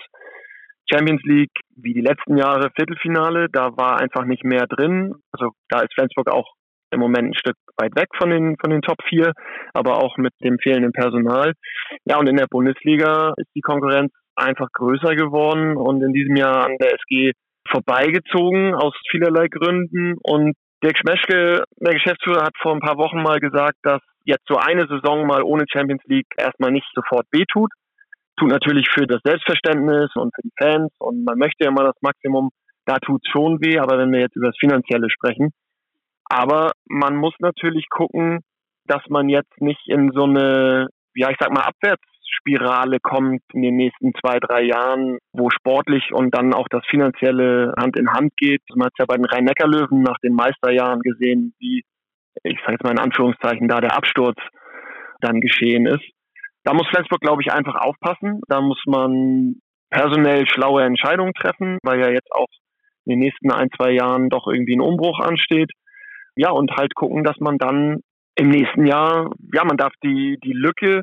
Champions 0.92 1.22
League 1.24 1.56
wie 1.78 1.94
die 1.94 2.02
letzten 2.02 2.36
Jahre 2.36 2.72
Viertelfinale, 2.76 3.48
da 3.50 3.78
war 3.78 4.02
einfach 4.02 4.26
nicht 4.26 4.44
mehr 4.44 4.68
drin. 4.68 5.16
Also 5.32 5.52
da 5.70 5.80
ist 5.80 5.94
Flensburg 5.94 6.30
auch 6.30 6.52
im 6.92 7.00
Moment 7.00 7.30
ein 7.30 7.34
Stück 7.34 7.56
weit 7.78 7.96
weg 7.96 8.10
von 8.18 8.30
den, 8.30 8.56
von 8.60 8.70
den 8.70 8.82
Top 8.82 8.98
4, 9.08 9.34
aber 9.74 9.98
auch 9.98 10.18
mit 10.18 10.34
dem 10.44 10.58
fehlenden 10.60 10.92
Personal. 10.92 11.54
Ja, 12.06 12.18
und 12.18 12.28
in 12.28 12.38
der 12.38 12.48
Bundesliga 12.50 13.34
ist 13.38 13.50
die 13.56 13.62
Konkurrenz 13.62 14.12
einfach 14.36 14.68
größer 14.74 15.16
geworden 15.16 15.78
und 15.78 16.02
in 16.02 16.14
diesem 16.14 16.36
Jahr 16.36 16.66
an 16.66 16.78
der 16.80 16.94
SG 16.94 17.32
vorbeigezogen 17.70 18.74
aus 18.74 18.94
vielerlei 19.10 19.48
Gründen. 19.48 20.16
Und 20.22 20.56
Dirk 20.84 20.98
Schmeschke, 20.98 21.64
der 21.78 21.94
Geschäftsführer, 21.94 22.44
hat 22.44 22.58
vor 22.62 22.74
ein 22.74 22.80
paar 22.80 22.98
Wochen 22.98 23.22
mal 23.22 23.40
gesagt, 23.40 23.78
dass 23.84 24.02
jetzt 24.26 24.48
so 24.48 24.58
eine 24.58 24.88
Saison 24.88 25.26
mal 25.26 25.44
ohne 25.44 25.66
Champions 25.72 26.04
League 26.06 26.28
erstmal 26.38 26.72
nicht 26.72 26.88
sofort 26.94 27.26
wehtut. 27.32 27.72
Tut 28.40 28.50
natürlich 28.50 28.88
für 28.90 29.06
das 29.06 29.22
Selbstverständnis 29.24 30.10
und 30.16 30.34
für 30.36 30.42
die 30.42 30.54
Fans 30.58 30.92
und 31.00 31.24
man 31.26 31.38
möchte 31.38 31.66
ja 31.66 31.72
mal 31.72 31.86
das 31.86 32.02
Maximum. 32.02 32.50
Da 32.86 32.98
tut's 32.98 33.30
schon 33.30 33.62
weh, 33.62 33.78
aber 33.78 34.00
wenn 34.00 34.12
wir 34.12 34.22
jetzt 34.22 34.36
über 34.36 34.48
das 34.48 34.58
Finanzielle 34.60 35.10
sprechen, 35.10 35.52
aber 36.32 36.72
man 36.88 37.18
muss 37.18 37.34
natürlich 37.40 37.90
gucken, 37.90 38.40
dass 38.86 39.02
man 39.10 39.28
jetzt 39.28 39.60
nicht 39.60 39.86
in 39.88 40.12
so 40.14 40.24
eine, 40.24 40.88
ja, 41.14 41.30
ich 41.30 41.36
sag 41.38 41.52
mal, 41.52 41.64
Abwärtsspirale 41.64 43.00
kommt 43.02 43.42
in 43.54 43.62
den 43.62 43.76
nächsten 43.76 44.14
zwei, 44.14 44.40
drei 44.40 44.62
Jahren, 44.64 45.18
wo 45.34 45.50
sportlich 45.50 46.14
und 46.14 46.34
dann 46.34 46.54
auch 46.54 46.70
das 46.70 46.86
finanzielle 46.90 47.74
Hand 47.78 47.98
in 47.98 48.14
Hand 48.14 48.32
geht. 48.38 48.62
Man 48.74 48.86
hat 48.86 48.94
ja 48.98 49.06
bei 49.06 49.18
den 49.18 49.26
Rhein-Neckar-Löwen 49.26 50.04
nach 50.04 50.18
den 50.24 50.34
Meisterjahren 50.34 51.02
gesehen, 51.02 51.54
wie, 51.60 51.84
ich 52.44 52.60
sage 52.62 52.74
jetzt 52.74 52.84
mal 52.86 52.92
in 52.92 53.00
Anführungszeichen, 53.00 53.68
da 53.68 53.82
der 53.82 53.98
Absturz 53.98 54.40
dann 55.20 55.42
geschehen 55.42 55.86
ist. 55.86 56.06
Da 56.64 56.74
muss 56.74 56.88
Flensburg, 56.88 57.20
glaube 57.20 57.42
ich, 57.42 57.52
einfach 57.52 57.76
aufpassen. 57.76 58.40
Da 58.48 58.62
muss 58.62 58.82
man 58.86 59.56
personell 59.90 60.48
schlaue 60.48 60.84
Entscheidungen 60.84 61.34
treffen, 61.34 61.78
weil 61.84 62.00
ja 62.00 62.10
jetzt 62.10 62.32
auch 62.32 62.48
in 63.04 63.12
den 63.12 63.20
nächsten 63.20 63.52
ein, 63.52 63.68
zwei 63.76 63.92
Jahren 63.92 64.30
doch 64.30 64.48
irgendwie 64.48 64.78
ein 64.78 64.82
Umbruch 64.82 65.20
ansteht 65.20 65.72
ja, 66.36 66.52
und 66.52 66.72
halt 66.72 66.96
gucken, 66.96 67.24
dass 67.24 67.38
man 67.40 67.58
dann 67.58 68.02
im 68.36 68.50
nächsten 68.50 68.86
Jahr, 68.86 69.32
ja, 69.54 69.64
man 69.64 69.78
darf 69.78 69.94
die, 70.04 70.38
die 70.44 70.54
Lücke 70.54 71.02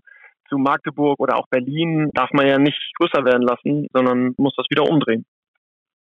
zu 0.48 0.56
Magdeburg 0.56 1.20
oder 1.20 1.36
auch 1.36 1.46
Berlin, 1.50 2.10
darf 2.14 2.30
man 2.32 2.46
ja 2.46 2.58
nicht 2.58 2.80
größer 2.98 3.24
werden 3.24 3.42
lassen, 3.42 3.86
sondern 3.92 4.34
muss 4.38 4.54
das 4.56 4.66
wieder 4.70 4.88
umdrehen. 4.88 5.24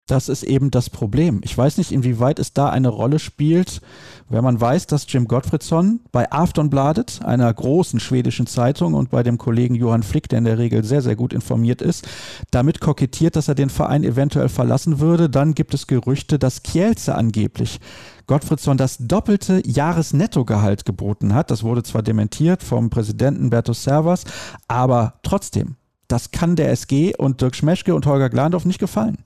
Das 0.06 0.28
ist 0.28 0.42
eben 0.42 0.72
das 0.72 0.90
Problem. 0.90 1.40
Ich 1.44 1.56
weiß 1.56 1.78
nicht, 1.78 1.92
inwieweit 1.92 2.40
es 2.40 2.52
da 2.52 2.68
eine 2.68 2.88
Rolle 2.88 3.20
spielt, 3.20 3.80
wenn 4.28 4.42
man 4.42 4.60
weiß, 4.60 4.88
dass 4.88 5.06
Jim 5.06 5.28
Gottfriedson 5.28 6.00
bei 6.10 6.30
Aftonbladet, 6.32 7.20
einer 7.24 7.52
großen 7.52 8.00
schwedischen 8.00 8.48
Zeitung 8.48 8.94
und 8.94 9.10
bei 9.10 9.22
dem 9.22 9.38
Kollegen 9.38 9.76
Johann 9.76 10.02
Flick, 10.02 10.28
der 10.28 10.38
in 10.38 10.44
der 10.44 10.58
Regel 10.58 10.82
sehr, 10.82 11.02
sehr 11.02 11.14
gut 11.14 11.32
informiert 11.32 11.80
ist, 11.80 12.08
damit 12.50 12.80
kokettiert, 12.80 13.36
dass 13.36 13.46
er 13.46 13.54
den 13.54 13.70
Verein 13.70 14.02
eventuell 14.02 14.48
verlassen 14.48 14.98
würde. 14.98 15.30
Dann 15.30 15.54
gibt 15.54 15.72
es 15.72 15.86
Gerüchte, 15.86 16.38
dass 16.38 16.64
Kielce 16.64 17.14
angeblich 17.14 17.78
Gottfriedson 18.26 18.76
das 18.76 18.98
doppelte 18.98 19.62
Jahresnettogehalt 19.64 20.84
geboten 20.84 21.32
hat. 21.32 21.52
Das 21.52 21.62
wurde 21.62 21.84
zwar 21.84 22.02
dementiert 22.02 22.64
vom 22.64 22.90
Präsidenten 22.90 23.50
Bertus 23.50 23.84
Servas, 23.84 24.24
aber 24.66 25.20
trotzdem, 25.22 25.76
das 26.08 26.32
kann 26.32 26.56
der 26.56 26.70
SG 26.72 27.14
und 27.16 27.40
Dirk 27.40 27.54
Schmeschke 27.54 27.94
und 27.94 28.06
Holger 28.06 28.30
Glandorf 28.30 28.64
nicht 28.64 28.80
gefallen. 28.80 29.18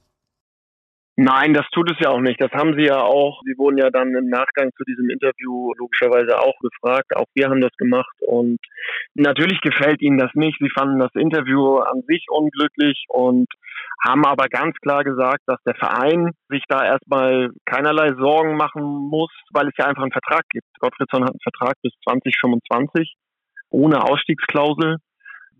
Nein, 1.18 1.54
das 1.54 1.64
tut 1.72 1.90
es 1.90 1.96
ja 1.98 2.10
auch 2.10 2.20
nicht. 2.20 2.38
Das 2.42 2.52
haben 2.52 2.74
sie 2.76 2.84
ja 2.84 3.00
auch. 3.00 3.40
Sie 3.46 3.56
wurden 3.56 3.78
ja 3.78 3.88
dann 3.88 4.14
im 4.14 4.28
Nachgang 4.28 4.70
zu 4.76 4.84
diesem 4.84 5.08
Interview 5.08 5.72
logischerweise 5.78 6.38
auch 6.38 6.58
gefragt. 6.60 7.16
Auch 7.16 7.24
wir 7.34 7.48
haben 7.48 7.62
das 7.62 7.72
gemacht 7.78 8.14
und 8.20 8.58
natürlich 9.14 9.62
gefällt 9.62 10.02
ihnen 10.02 10.18
das 10.18 10.30
nicht. 10.34 10.58
Sie 10.60 10.68
fanden 10.68 10.98
das 10.98 11.14
Interview 11.14 11.78
an 11.78 12.02
sich 12.06 12.26
unglücklich 12.28 13.06
und 13.08 13.46
haben 14.06 14.26
aber 14.26 14.48
ganz 14.48 14.76
klar 14.82 15.04
gesagt, 15.04 15.40
dass 15.46 15.62
der 15.62 15.74
Verein 15.74 16.32
sich 16.50 16.62
da 16.68 16.84
erstmal 16.84 17.48
keinerlei 17.64 18.12
Sorgen 18.12 18.58
machen 18.58 18.82
muss, 18.82 19.32
weil 19.52 19.68
es 19.68 19.74
ja 19.78 19.86
einfach 19.86 20.02
einen 20.02 20.12
Vertrag 20.12 20.44
gibt. 20.50 20.66
Gottfriedson 20.80 21.24
hat 21.24 21.30
einen 21.30 21.40
Vertrag 21.40 21.76
bis 21.82 21.92
2025 22.04 23.14
ohne 23.70 24.04
Ausstiegsklausel. 24.04 24.98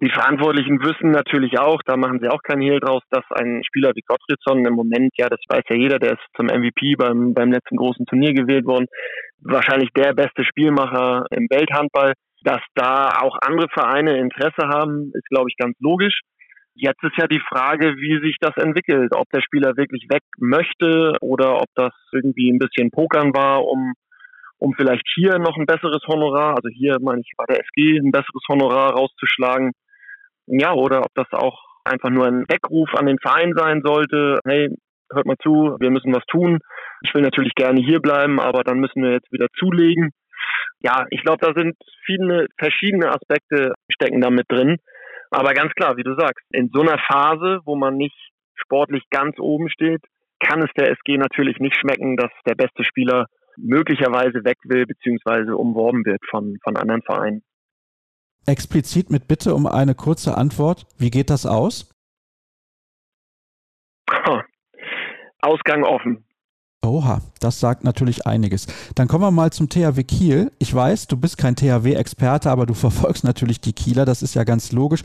Die 0.03 0.11
Verantwortlichen 0.11 0.79
wissen 0.83 1.11
natürlich 1.11 1.59
auch, 1.59 1.81
da 1.87 1.97
machen 1.97 2.21
sie 2.21 2.29
auch 2.29 2.43
keinen 2.43 2.61
Hehl 2.61 2.81
draus, 2.81 3.03
dass 3.09 3.25
ein 3.31 3.63
Spieler 3.65 3.93
wie 3.95 4.03
Gottfriedson 4.07 4.67
im 4.67 4.75
Moment, 4.75 5.11
ja, 5.17 5.29
das 5.31 5.41
weiß 5.49 5.63
ja 5.71 5.77
jeder, 5.77 5.99
der 5.99 6.13
ist 6.13 6.27
zum 6.37 6.47
MVP 6.47 6.97
beim, 6.97 7.33
beim 7.33 7.51
letzten 7.51 7.77
großen 7.77 8.05
Turnier 8.05 8.35
gewählt 8.35 8.67
worden, 8.67 8.87
wahrscheinlich 9.41 9.91
der 9.97 10.13
beste 10.13 10.45
Spielmacher 10.45 11.25
im 11.31 11.47
Welthandball. 11.49 12.13
Dass 12.43 12.61
da 12.75 13.09
auch 13.23 13.39
andere 13.41 13.69
Vereine 13.73 14.19
Interesse 14.19 14.69
haben, 14.69 15.11
ist, 15.15 15.29
glaube 15.31 15.49
ich, 15.49 15.57
ganz 15.57 15.75
logisch. 15.81 16.21
Jetzt 16.75 17.03
ist 17.03 17.17
ja 17.17 17.27
die 17.27 17.41
Frage, 17.41 17.97
wie 17.97 18.21
sich 18.21 18.37
das 18.39 18.55
entwickelt, 18.57 19.13
ob 19.17 19.29
der 19.31 19.41
Spieler 19.41 19.77
wirklich 19.77 20.07
weg 20.11 20.23
möchte 20.39 21.17
oder 21.23 21.57
ob 21.57 21.69
das 21.75 21.93
irgendwie 22.13 22.53
ein 22.53 22.59
bisschen 22.59 22.91
Pokern 22.91 23.35
war, 23.35 23.65
um 23.65 23.95
um 24.59 24.73
vielleicht 24.75 25.07
hier 25.15 25.39
noch 25.39 25.57
ein 25.57 25.67
besseres 25.67 26.03
Honorar, 26.07 26.57
also 26.57 26.69
hier 26.73 26.97
meine 27.01 27.21
ich 27.21 27.31
bei 27.37 27.45
der 27.45 27.61
SG 27.61 27.99
ein 27.99 28.11
besseres 28.11 28.43
Honorar 28.49 28.93
rauszuschlagen. 28.95 29.73
Ja, 30.47 30.73
oder 30.73 31.01
ob 31.01 31.15
das 31.15 31.27
auch 31.33 31.61
einfach 31.85 32.11
nur 32.11 32.27
ein 32.27 32.45
Weckruf 32.49 32.95
an 32.95 33.07
den 33.07 33.19
Verein 33.19 33.53
sein 33.57 33.83
sollte. 33.85 34.39
Hey, 34.45 34.69
hört 35.13 35.27
mal 35.27 35.37
zu, 35.43 35.77
wir 35.79 35.91
müssen 35.91 36.15
was 36.15 36.25
tun. 36.27 36.59
Ich 37.03 37.15
will 37.15 37.23
natürlich 37.23 37.55
gerne 37.55 37.81
hier 37.81 38.01
bleiben, 38.01 38.41
aber 38.41 38.63
dann 38.65 38.79
müssen 38.79 39.03
wir 39.03 39.13
jetzt 39.13 39.31
wieder 39.33 39.47
zulegen. 39.59 40.11
Ja, 40.81 41.07
ich 41.11 41.23
glaube, 41.23 41.45
da 41.45 41.53
sind 41.55 41.77
viele 42.05 42.47
verschiedene 42.59 43.11
Aspekte 43.11 43.73
stecken 43.91 44.21
da 44.21 44.31
mit 44.31 44.47
drin. 44.49 44.77
Aber 45.31 45.53
ganz 45.53 45.73
klar, 45.73 45.97
wie 45.97 46.05
du 46.05 46.15
sagst, 46.15 46.45
in 46.53 46.71
so 46.73 46.81
einer 46.83 46.99
Phase, 46.99 47.61
wo 47.65 47.77
man 47.77 47.97
nicht 47.97 48.17
sportlich 48.55 49.03
ganz 49.11 49.39
oben 49.39 49.69
steht, 49.69 50.03
kann 50.41 50.63
es 50.63 50.71
der 50.77 50.91
SG 50.91 51.17
natürlich 51.17 51.59
nicht 51.59 51.77
schmecken, 51.77 52.17
dass 52.17 52.31
der 52.47 52.55
beste 52.55 52.85
Spieler 52.85 53.27
möglicherweise 53.57 54.45
weg 54.45 54.59
will, 54.65 54.87
beziehungsweise 54.87 55.57
umworben 55.57 56.05
wird 56.05 56.21
von, 56.31 56.57
von 56.63 56.77
anderen 56.77 57.03
Vereinen 57.03 57.43
explizit 58.47 59.11
mit 59.11 59.29
Bitte 59.29 59.55
um 59.55 59.67
eine 59.67 59.95
kurze 59.95 60.37
Antwort. 60.37 60.87
Wie 60.99 61.11
geht 61.11 61.31
das 61.31 61.47
aus? 61.47 61.91
Ausgang 65.41 65.85
offen. 65.85 66.25
Oha, 66.85 67.21
das 67.41 67.59
sagt 67.59 67.85
natürlich 67.85 68.27
einiges. 68.27 68.67
Dann 68.95 69.09
kommen 69.09 69.25
wir 69.25 69.31
mal 69.31 69.53
zum 69.53 69.69
THW 69.69 70.05
Kiel. 70.05 70.53
Ich 70.59 70.73
weiß, 70.73 71.09
du 71.09 71.17
bist 71.17 71.37
kein 71.37 71.57
THW-Experte, 71.57 72.51
aber 72.51 72.67
du 72.67 72.75
verfolgst 72.87 73.25
natürlich 73.25 73.61
die 73.61 73.73
Kieler, 73.73 74.05
das 74.05 74.23
ist 74.23 74.35
ja 74.35 74.45
ganz 74.45 74.73
logisch. 74.73 75.03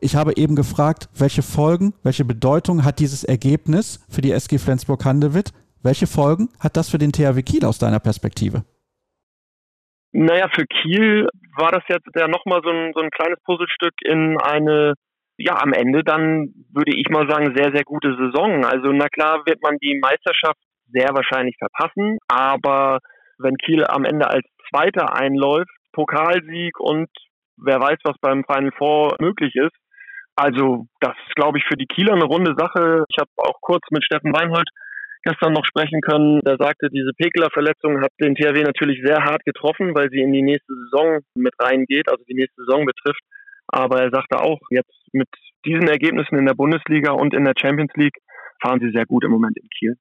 Ich 0.00 0.16
habe 0.16 0.36
eben 0.36 0.54
gefragt, 0.54 1.08
welche 1.14 1.42
Folgen, 1.42 1.94
welche 2.02 2.24
Bedeutung 2.24 2.84
hat 2.84 2.98
dieses 2.98 3.24
Ergebnis 3.24 4.00
für 4.08 4.20
die 4.20 4.32
SG 4.32 4.58
Flensburg-Handewitt? 4.58 5.52
Welche 5.82 6.06
Folgen 6.06 6.48
hat 6.60 6.76
das 6.76 6.90
für 6.90 6.98
den 6.98 7.12
THW 7.12 7.42
Kiel 7.42 7.64
aus 7.64 7.78
deiner 7.78 8.00
Perspektive? 8.00 8.64
Naja, 10.16 10.48
für 10.54 10.64
Kiel 10.64 11.28
war 11.56 11.72
das 11.72 11.82
jetzt 11.88 12.06
ja 12.14 12.28
nochmal 12.28 12.60
so 12.62 12.70
ein, 12.70 12.92
so 12.94 13.00
ein 13.00 13.10
kleines 13.10 13.38
Puzzlestück 13.44 13.94
in 14.04 14.38
eine 14.40 14.94
ja, 15.36 15.56
am 15.60 15.72
Ende 15.72 16.04
dann 16.04 16.54
würde 16.72 16.94
ich 16.94 17.08
mal 17.10 17.28
sagen, 17.28 17.54
sehr, 17.56 17.72
sehr 17.72 17.84
gute 17.84 18.14
Saison. 18.16 18.64
Also 18.64 18.92
na 18.92 19.08
klar 19.08 19.42
wird 19.46 19.60
man 19.62 19.78
die 19.78 19.98
Meisterschaft 20.00 20.60
sehr 20.92 21.08
wahrscheinlich 21.12 21.56
verpassen, 21.58 22.18
aber 22.28 23.00
wenn 23.38 23.56
Kiel 23.56 23.84
am 23.84 24.04
Ende 24.04 24.28
als 24.28 24.46
Zweiter 24.70 25.16
einläuft, 25.16 25.70
Pokalsieg 25.92 26.78
und 26.78 27.08
wer 27.56 27.80
weiß, 27.80 27.98
was 28.04 28.16
beim 28.20 28.44
Final 28.44 28.72
Four 28.78 29.16
möglich 29.20 29.54
ist. 29.54 29.74
Also 30.36 30.86
das 31.00 31.14
ist, 31.26 31.36
glaube 31.36 31.58
ich, 31.58 31.64
für 31.64 31.76
die 31.76 31.86
Kieler 31.86 32.14
eine 32.14 32.24
runde 32.24 32.54
Sache. 32.56 33.04
Ich 33.08 33.18
habe 33.18 33.30
auch 33.36 33.60
kurz 33.60 33.82
mit 33.90 34.04
Steffen 34.04 34.32
Weinhold 34.32 34.68
gestern 35.24 35.52
noch 35.52 35.64
sprechen 35.64 36.00
können. 36.00 36.40
Der 36.40 36.56
sagte, 36.58 36.88
diese 36.90 37.12
Pekeler-Verletzung 37.16 38.00
hat 38.00 38.12
den 38.20 38.34
THW 38.34 38.62
natürlich 38.62 39.00
sehr 39.04 39.24
hart 39.24 39.44
getroffen, 39.44 39.94
weil 39.94 40.10
sie 40.10 40.20
in 40.20 40.32
die 40.32 40.42
nächste 40.42 40.72
Saison 40.74 41.20
mit 41.34 41.54
reingeht, 41.58 42.08
also 42.08 42.22
die 42.24 42.34
nächste 42.34 42.62
Saison 42.64 42.86
betrifft. 42.86 43.22
Aber 43.68 44.02
er 44.02 44.10
sagte 44.10 44.40
auch, 44.40 44.60
jetzt 44.70 44.94
mit 45.12 45.28
diesen 45.64 45.88
Ergebnissen 45.88 46.38
in 46.38 46.46
der 46.46 46.54
Bundesliga 46.54 47.12
und 47.12 47.34
in 47.34 47.44
der 47.44 47.54
Champions 47.58 47.92
League 47.96 48.18
fahren 48.62 48.80
sie 48.80 48.90
sehr 48.90 49.06
gut 49.06 49.24
im 49.24 49.30
Moment 49.30 49.56
in 49.56 49.68
Kiel. 49.68 49.96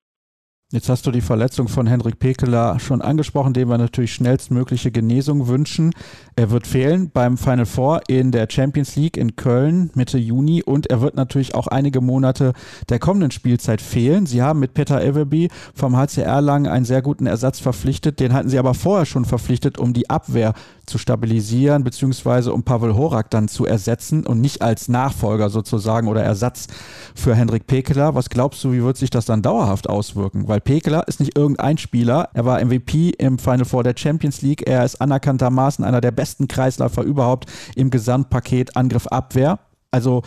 Jetzt 0.73 0.89
hast 0.89 1.05
du 1.05 1.11
die 1.11 1.21
Verletzung 1.21 1.67
von 1.67 1.85
Henrik 1.85 2.17
Pekeler 2.17 2.79
schon 2.79 3.03
angesprochen, 3.03 3.53
dem 3.53 3.69
wir 3.69 3.77
natürlich 3.77 4.11
schnellstmögliche 4.15 4.89
Genesung 4.89 5.47
wünschen. 5.47 5.93
Er 6.35 6.49
wird 6.49 6.65
fehlen 6.65 7.11
beim 7.13 7.37
Final 7.37 7.67
Four 7.67 8.01
in 8.07 8.31
der 8.31 8.47
Champions 8.49 8.95
League 8.95 9.15
in 9.15 9.35
Köln 9.35 9.91
Mitte 9.93 10.17
Juni 10.17 10.63
und 10.63 10.87
er 10.87 10.99
wird 10.99 11.13
natürlich 11.13 11.53
auch 11.53 11.67
einige 11.67 12.01
Monate 12.01 12.53
der 12.89 12.97
kommenden 12.97 13.29
Spielzeit 13.29 13.81
fehlen. 13.81 14.25
Sie 14.25 14.41
haben 14.41 14.59
mit 14.59 14.73
Peter 14.73 14.99
Everby 14.99 15.49
vom 15.75 15.95
HCR 15.95 16.41
lang 16.41 16.65
einen 16.65 16.85
sehr 16.85 17.03
guten 17.03 17.27
Ersatz 17.27 17.59
verpflichtet. 17.59 18.19
Den 18.19 18.33
hatten 18.33 18.49
sie 18.49 18.57
aber 18.57 18.73
vorher 18.73 19.05
schon 19.05 19.25
verpflichtet, 19.25 19.77
um 19.77 19.93
die 19.93 20.09
Abwehr 20.09 20.55
zu 20.85 20.97
stabilisieren, 20.97 21.83
beziehungsweise 21.83 22.53
um 22.53 22.63
Pavel 22.63 22.95
Horak 22.95 23.29
dann 23.29 23.47
zu 23.47 23.65
ersetzen 23.65 24.25
und 24.25 24.41
nicht 24.41 24.61
als 24.61 24.89
Nachfolger 24.89 25.49
sozusagen 25.49 26.07
oder 26.07 26.23
Ersatz 26.23 26.67
für 27.15 27.35
Henrik 27.35 27.67
Pekeler. 27.67 28.15
Was 28.15 28.29
glaubst 28.29 28.63
du, 28.63 28.71
wie 28.71 28.83
wird 28.83 28.97
sich 28.97 29.09
das 29.09 29.25
dann 29.25 29.41
dauerhaft 29.41 29.89
auswirken? 29.89 30.47
Weil 30.47 30.61
Pekeler 30.61 31.07
ist 31.07 31.19
nicht 31.19 31.37
irgendein 31.37 31.77
Spieler. 31.77 32.29
Er 32.33 32.45
war 32.45 32.63
MVP 32.63 33.11
im 33.11 33.39
Final 33.39 33.65
Four 33.65 33.83
der 33.83 33.95
Champions 33.97 34.41
League. 34.41 34.67
Er 34.67 34.83
ist 34.83 34.99
anerkanntermaßen 34.99 35.85
einer 35.85 36.01
der 36.01 36.11
besten 36.11 36.47
Kreisläufer 36.47 37.03
überhaupt 37.03 37.45
im 37.75 37.89
Gesamtpaket 37.89 38.75
Angriff-Abwehr. 38.75 39.59
Also 39.91 40.23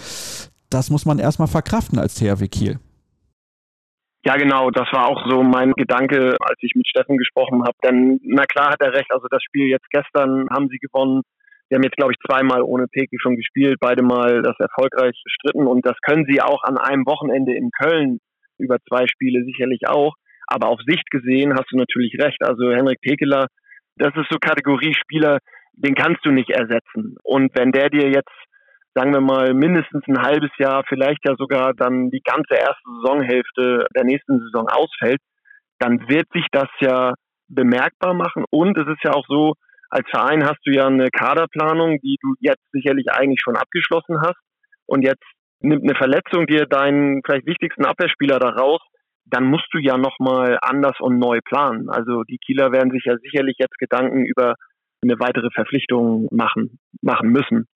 das 0.70 0.90
muss 0.90 1.04
man 1.04 1.18
erstmal 1.18 1.48
verkraften 1.48 1.98
als 1.98 2.14
THW 2.14 2.48
Kiel. 2.48 2.78
Ja, 4.26 4.34
genau, 4.34 4.72
das 4.72 4.88
war 4.90 5.06
auch 5.06 5.24
so 5.30 5.44
mein 5.44 5.70
Gedanke, 5.74 6.36
als 6.40 6.58
ich 6.58 6.74
mit 6.74 6.88
Steffen 6.88 7.16
gesprochen 7.16 7.62
habe. 7.62 7.76
Denn 7.84 8.18
na 8.24 8.42
klar 8.42 8.70
hat 8.70 8.82
er 8.82 8.92
recht, 8.92 9.12
also 9.12 9.28
das 9.30 9.40
Spiel 9.44 9.68
jetzt 9.68 9.88
gestern 9.90 10.48
haben 10.50 10.66
sie 10.68 10.78
gewonnen. 10.78 11.22
Sie 11.68 11.76
haben 11.76 11.84
jetzt, 11.84 11.96
glaube 11.96 12.10
ich, 12.10 12.18
zweimal 12.26 12.62
ohne 12.62 12.88
Peki 12.88 13.18
schon 13.20 13.36
gespielt, 13.36 13.76
beide 13.78 14.02
Mal 14.02 14.42
das 14.42 14.56
erfolgreich 14.58 15.14
bestritten 15.22 15.68
und 15.68 15.86
das 15.86 15.94
können 16.02 16.26
sie 16.28 16.40
auch 16.40 16.64
an 16.64 16.76
einem 16.76 17.06
Wochenende 17.06 17.54
in 17.54 17.70
Köln 17.70 18.18
über 18.58 18.78
zwei 18.88 19.06
Spiele 19.06 19.44
sicherlich 19.44 19.86
auch. 19.86 20.14
Aber 20.48 20.70
auf 20.70 20.80
Sicht 20.84 21.08
gesehen 21.12 21.54
hast 21.54 21.70
du 21.70 21.76
natürlich 21.76 22.16
recht. 22.20 22.42
Also 22.42 22.72
Henrik 22.72 23.00
Pekeler, 23.02 23.46
das 23.94 24.10
ist 24.16 24.26
so 24.28 24.38
Kategorie 24.40 24.94
Spieler, 24.94 25.38
den 25.74 25.94
kannst 25.94 26.26
du 26.26 26.32
nicht 26.32 26.50
ersetzen. 26.50 27.14
Und 27.22 27.56
wenn 27.56 27.70
der 27.70 27.90
dir 27.90 28.10
jetzt 28.10 28.34
sagen 28.96 29.12
wir 29.12 29.20
mal, 29.20 29.52
mindestens 29.52 30.02
ein 30.08 30.22
halbes 30.22 30.50
Jahr, 30.58 30.82
vielleicht 30.88 31.20
ja 31.28 31.34
sogar 31.36 31.74
dann 31.74 32.08
die 32.08 32.22
ganze 32.24 32.54
erste 32.54 32.88
Saisonhälfte 33.02 33.86
der 33.94 34.04
nächsten 34.04 34.40
Saison 34.40 34.68
ausfällt, 34.68 35.20
dann 35.78 36.08
wird 36.08 36.26
sich 36.32 36.46
das 36.50 36.68
ja 36.80 37.12
bemerkbar 37.46 38.14
machen. 38.14 38.44
Und 38.48 38.78
es 38.78 38.88
ist 38.88 39.04
ja 39.04 39.12
auch 39.12 39.26
so, 39.28 39.52
als 39.90 40.08
Verein 40.08 40.44
hast 40.44 40.60
du 40.64 40.72
ja 40.72 40.86
eine 40.86 41.10
Kaderplanung, 41.10 41.98
die 42.00 42.16
du 42.22 42.34
jetzt 42.40 42.64
sicherlich 42.72 43.12
eigentlich 43.12 43.40
schon 43.44 43.56
abgeschlossen 43.56 44.22
hast. 44.22 44.40
Und 44.86 45.02
jetzt 45.04 45.24
nimmt 45.60 45.82
eine 45.82 45.94
Verletzung 45.94 46.46
dir 46.46 46.64
deinen 46.64 47.20
vielleicht 47.22 47.46
wichtigsten 47.46 47.84
Abwehrspieler 47.84 48.38
da 48.38 48.48
raus, 48.48 48.80
dann 49.26 49.44
musst 49.44 49.66
du 49.72 49.78
ja 49.78 49.98
nochmal 49.98 50.56
anders 50.62 50.96
und 51.00 51.18
neu 51.18 51.40
planen. 51.44 51.90
Also 51.90 52.22
die 52.22 52.38
Kieler 52.38 52.72
werden 52.72 52.92
sich 52.92 53.04
ja 53.04 53.16
sicherlich 53.18 53.56
jetzt 53.58 53.76
Gedanken 53.78 54.24
über 54.24 54.54
eine 55.02 55.20
weitere 55.20 55.50
Verpflichtung 55.52 56.28
machen, 56.30 56.78
machen 57.02 57.28
müssen. 57.28 57.66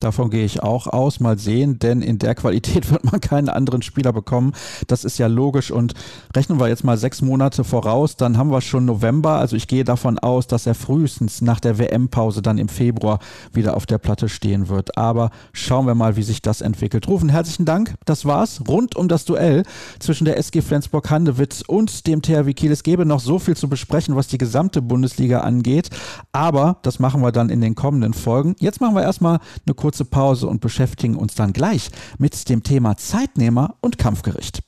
Davon 0.00 0.30
gehe 0.30 0.46
ich 0.46 0.62
auch 0.62 0.86
aus. 0.86 1.20
Mal 1.20 1.38
sehen, 1.38 1.78
denn 1.78 2.00
in 2.00 2.18
der 2.18 2.34
Qualität 2.34 2.90
wird 2.90 3.04
man 3.04 3.20
keinen 3.20 3.50
anderen 3.50 3.82
Spieler 3.82 4.14
bekommen. 4.14 4.52
Das 4.86 5.04
ist 5.04 5.18
ja 5.18 5.26
logisch. 5.26 5.70
Und 5.70 5.92
rechnen 6.34 6.58
wir 6.58 6.68
jetzt 6.68 6.84
mal 6.84 6.96
sechs 6.96 7.20
Monate 7.20 7.64
voraus, 7.64 8.16
dann 8.16 8.38
haben 8.38 8.50
wir 8.50 8.62
schon 8.62 8.86
November. 8.86 9.32
Also 9.32 9.56
ich 9.56 9.68
gehe 9.68 9.84
davon 9.84 10.18
aus, 10.18 10.46
dass 10.46 10.66
er 10.66 10.74
frühestens 10.74 11.42
nach 11.42 11.60
der 11.60 11.78
WM-Pause 11.78 12.40
dann 12.40 12.56
im 12.56 12.70
Februar 12.70 13.18
wieder 13.52 13.76
auf 13.76 13.84
der 13.84 13.98
Platte 13.98 14.30
stehen 14.30 14.68
wird. 14.68 14.96
Aber 14.96 15.30
schauen 15.52 15.86
wir 15.86 15.94
mal, 15.94 16.16
wie 16.16 16.22
sich 16.22 16.40
das 16.40 16.62
entwickelt. 16.62 17.06
Rufen, 17.06 17.28
herzlichen 17.28 17.66
Dank. 17.66 17.94
Das 18.06 18.24
war's 18.24 18.62
rund 18.66 18.96
um 18.96 19.06
das 19.06 19.26
Duell 19.26 19.64
zwischen 19.98 20.24
der 20.24 20.38
SG 20.38 20.62
Flensburg-Handewitt 20.62 21.64
und 21.68 22.06
dem 22.06 22.22
THW 22.22 22.54
Kiel. 22.54 22.72
Es 22.72 22.82
gäbe 22.82 23.04
noch 23.04 23.20
so 23.20 23.38
viel 23.38 23.56
zu 23.56 23.68
besprechen, 23.68 24.16
was 24.16 24.28
die 24.28 24.38
gesamte 24.38 24.80
Bundesliga 24.80 25.40
angeht. 25.40 25.90
Aber 26.32 26.78
das 26.80 27.00
machen 27.00 27.20
wir 27.20 27.32
dann 27.32 27.50
in 27.50 27.60
den 27.60 27.74
kommenden 27.74 28.14
Folgen. 28.14 28.56
Jetzt 28.60 28.80
machen 28.80 28.94
wir 28.94 29.02
erstmal 29.02 29.40
eine 29.66 29.74
kurze 29.74 29.89
kurze 29.90 30.04
Pause 30.04 30.46
und 30.46 30.60
beschäftigen 30.60 31.16
uns 31.16 31.34
dann 31.34 31.52
gleich 31.52 31.90
mit 32.16 32.48
dem 32.48 32.62
Thema 32.62 32.96
Zeitnehmer 32.96 33.74
und 33.80 33.98
Kampfgericht. 33.98 34.62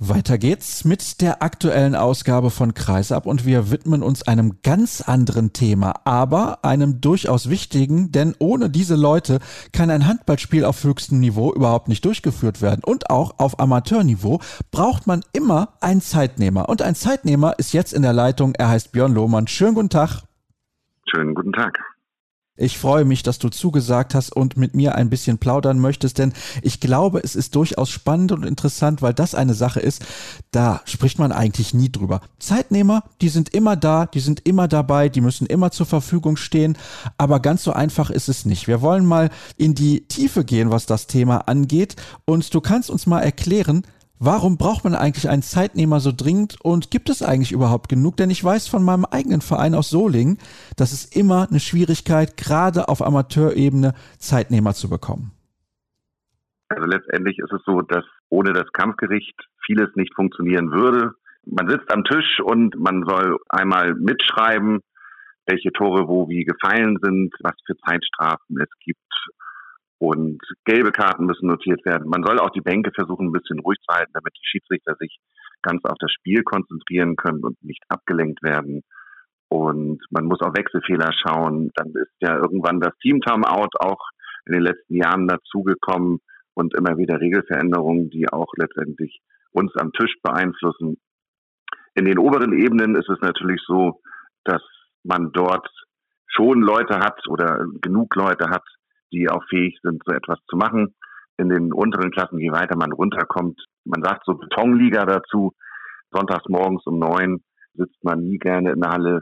Weiter 0.00 0.38
geht's 0.38 0.84
mit 0.84 1.20
der 1.20 1.42
aktuellen 1.42 1.96
Ausgabe 1.96 2.50
von 2.50 2.72
Kreisab 2.72 3.26
und 3.26 3.44
wir 3.44 3.72
widmen 3.72 4.04
uns 4.04 4.22
einem 4.22 4.58
ganz 4.62 5.00
anderen 5.00 5.52
Thema, 5.52 6.02
aber 6.04 6.64
einem 6.64 7.00
durchaus 7.00 7.50
wichtigen, 7.50 8.12
denn 8.12 8.36
ohne 8.38 8.70
diese 8.70 8.94
Leute 8.94 9.40
kann 9.72 9.90
ein 9.90 10.06
Handballspiel 10.06 10.64
auf 10.64 10.84
höchstem 10.84 11.18
Niveau 11.18 11.52
überhaupt 11.52 11.88
nicht 11.88 12.04
durchgeführt 12.04 12.62
werden. 12.62 12.82
Und 12.84 13.10
auch 13.10 13.40
auf 13.40 13.58
Amateurniveau 13.58 14.40
braucht 14.70 15.08
man 15.08 15.22
immer 15.32 15.74
einen 15.80 16.00
Zeitnehmer. 16.00 16.68
Und 16.68 16.80
ein 16.80 16.94
Zeitnehmer 16.94 17.58
ist 17.58 17.72
jetzt 17.72 17.92
in 17.92 18.02
der 18.02 18.12
Leitung, 18.12 18.54
er 18.54 18.68
heißt 18.68 18.92
Björn 18.92 19.14
Lohmann. 19.14 19.48
Schönen 19.48 19.74
guten 19.74 19.90
Tag. 19.90 20.22
Schönen 21.12 21.34
guten 21.34 21.52
Tag. 21.52 21.76
Ich 22.60 22.76
freue 22.76 23.04
mich, 23.04 23.22
dass 23.22 23.38
du 23.38 23.50
zugesagt 23.50 24.16
hast 24.16 24.34
und 24.34 24.56
mit 24.56 24.74
mir 24.74 24.96
ein 24.96 25.10
bisschen 25.10 25.38
plaudern 25.38 25.78
möchtest, 25.78 26.18
denn 26.18 26.32
ich 26.60 26.80
glaube, 26.80 27.20
es 27.22 27.36
ist 27.36 27.54
durchaus 27.54 27.88
spannend 27.88 28.32
und 28.32 28.44
interessant, 28.44 29.00
weil 29.00 29.14
das 29.14 29.36
eine 29.36 29.54
Sache 29.54 29.78
ist, 29.78 30.04
da 30.50 30.80
spricht 30.84 31.20
man 31.20 31.30
eigentlich 31.30 31.72
nie 31.72 31.90
drüber. 31.90 32.20
Zeitnehmer, 32.40 33.04
die 33.20 33.28
sind 33.28 33.54
immer 33.54 33.76
da, 33.76 34.06
die 34.06 34.18
sind 34.18 34.44
immer 34.44 34.66
dabei, 34.66 35.08
die 35.08 35.20
müssen 35.20 35.46
immer 35.46 35.70
zur 35.70 35.86
Verfügung 35.86 36.36
stehen, 36.36 36.76
aber 37.16 37.38
ganz 37.38 37.62
so 37.62 37.72
einfach 37.72 38.10
ist 38.10 38.28
es 38.28 38.44
nicht. 38.44 38.66
Wir 38.66 38.82
wollen 38.82 39.06
mal 39.06 39.30
in 39.56 39.76
die 39.76 40.08
Tiefe 40.08 40.44
gehen, 40.44 40.72
was 40.72 40.84
das 40.86 41.06
Thema 41.06 41.46
angeht 41.46 41.94
und 42.24 42.52
du 42.52 42.60
kannst 42.60 42.90
uns 42.90 43.06
mal 43.06 43.20
erklären, 43.20 43.84
Warum 44.20 44.56
braucht 44.56 44.82
man 44.82 44.96
eigentlich 44.96 45.28
einen 45.28 45.42
Zeitnehmer 45.42 46.00
so 46.00 46.10
dringend 46.10 46.56
und 46.60 46.90
gibt 46.90 47.08
es 47.08 47.22
eigentlich 47.22 47.52
überhaupt 47.52 47.88
genug? 47.88 48.16
Denn 48.16 48.30
ich 48.30 48.42
weiß 48.42 48.66
von 48.66 48.82
meinem 48.82 49.04
eigenen 49.04 49.40
Verein 49.40 49.74
aus 49.74 49.90
Solingen, 49.90 50.38
dass 50.76 50.92
es 50.92 51.04
immer 51.04 51.46
eine 51.48 51.60
Schwierigkeit, 51.60 52.36
gerade 52.36 52.88
auf 52.88 53.00
Amateurebene 53.00 53.94
Zeitnehmer 54.18 54.74
zu 54.74 54.90
bekommen. 54.90 55.30
Also 56.68 56.84
letztendlich 56.84 57.38
ist 57.38 57.52
es 57.52 57.62
so, 57.64 57.80
dass 57.82 58.04
ohne 58.28 58.52
das 58.52 58.70
Kampfgericht 58.72 59.36
vieles 59.64 59.88
nicht 59.94 60.14
funktionieren 60.14 60.72
würde. 60.72 61.12
Man 61.46 61.68
sitzt 61.68 61.90
am 61.92 62.02
Tisch 62.04 62.40
und 62.44 62.74
man 62.76 63.04
soll 63.06 63.38
einmal 63.48 63.94
mitschreiben, 63.94 64.80
welche 65.46 65.72
Tore 65.72 66.08
wo 66.08 66.28
wie 66.28 66.44
gefallen 66.44 66.98
sind, 67.00 67.32
was 67.40 67.54
für 67.64 67.76
Zeitstrafen 67.78 68.60
es 68.60 68.68
gibt, 68.84 68.98
und 69.98 70.40
gelbe 70.64 70.92
Karten 70.92 71.26
müssen 71.26 71.48
notiert 71.48 71.84
werden. 71.84 72.08
Man 72.08 72.22
soll 72.24 72.38
auch 72.38 72.50
die 72.50 72.60
Bänke 72.60 72.92
versuchen, 72.94 73.28
ein 73.28 73.32
bisschen 73.32 73.58
ruhig 73.58 73.78
zu 73.80 73.94
halten, 73.94 74.12
damit 74.14 74.34
die 74.34 74.46
Schiedsrichter 74.46 74.94
sich 74.98 75.18
ganz 75.62 75.84
auf 75.84 75.96
das 75.98 76.12
Spiel 76.12 76.42
konzentrieren 76.44 77.16
können 77.16 77.42
und 77.42 77.62
nicht 77.62 77.82
abgelenkt 77.88 78.42
werden. 78.42 78.82
Und 79.48 80.00
man 80.10 80.26
muss 80.26 80.40
auf 80.40 80.54
Wechselfehler 80.56 81.10
schauen. 81.12 81.70
Dann 81.74 81.88
ist 81.94 82.12
ja 82.20 82.36
irgendwann 82.36 82.80
das 82.80 82.96
Team-Timeout 83.02 83.70
auch 83.80 84.00
in 84.46 84.52
den 84.52 84.62
letzten 84.62 84.94
Jahren 84.94 85.26
dazugekommen 85.26 86.20
und 86.54 86.74
immer 86.74 86.96
wieder 86.96 87.20
Regelveränderungen, 87.20 88.10
die 88.10 88.28
auch 88.30 88.52
letztendlich 88.56 89.20
uns 89.50 89.74
am 89.76 89.92
Tisch 89.92 90.14
beeinflussen. 90.22 90.98
In 91.94 92.04
den 92.04 92.18
oberen 92.18 92.52
Ebenen 92.52 92.94
ist 92.94 93.08
es 93.08 93.20
natürlich 93.20 93.60
so, 93.66 94.00
dass 94.44 94.62
man 95.02 95.32
dort 95.32 95.68
schon 96.26 96.60
Leute 96.60 96.98
hat 96.98 97.26
oder 97.28 97.66
genug 97.80 98.14
Leute 98.14 98.50
hat, 98.50 98.64
die 99.12 99.28
auch 99.28 99.44
fähig 99.48 99.78
sind, 99.82 100.02
so 100.04 100.12
etwas 100.12 100.38
zu 100.48 100.56
machen. 100.56 100.94
In 101.36 101.48
den 101.48 101.72
unteren 101.72 102.10
Klassen, 102.10 102.38
je 102.38 102.50
weiter 102.50 102.76
man 102.76 102.92
runterkommt, 102.92 103.60
man 103.84 104.02
sagt 104.02 104.24
so 104.24 104.34
Betonliga 104.34 105.06
dazu, 105.06 105.52
sonntags 106.10 106.48
morgens 106.48 106.84
um 106.86 106.98
neun 106.98 107.42
sitzt 107.74 108.02
man 108.02 108.20
nie 108.20 108.38
gerne 108.38 108.72
in 108.72 108.80
der 108.80 108.90
Halle. 108.90 109.20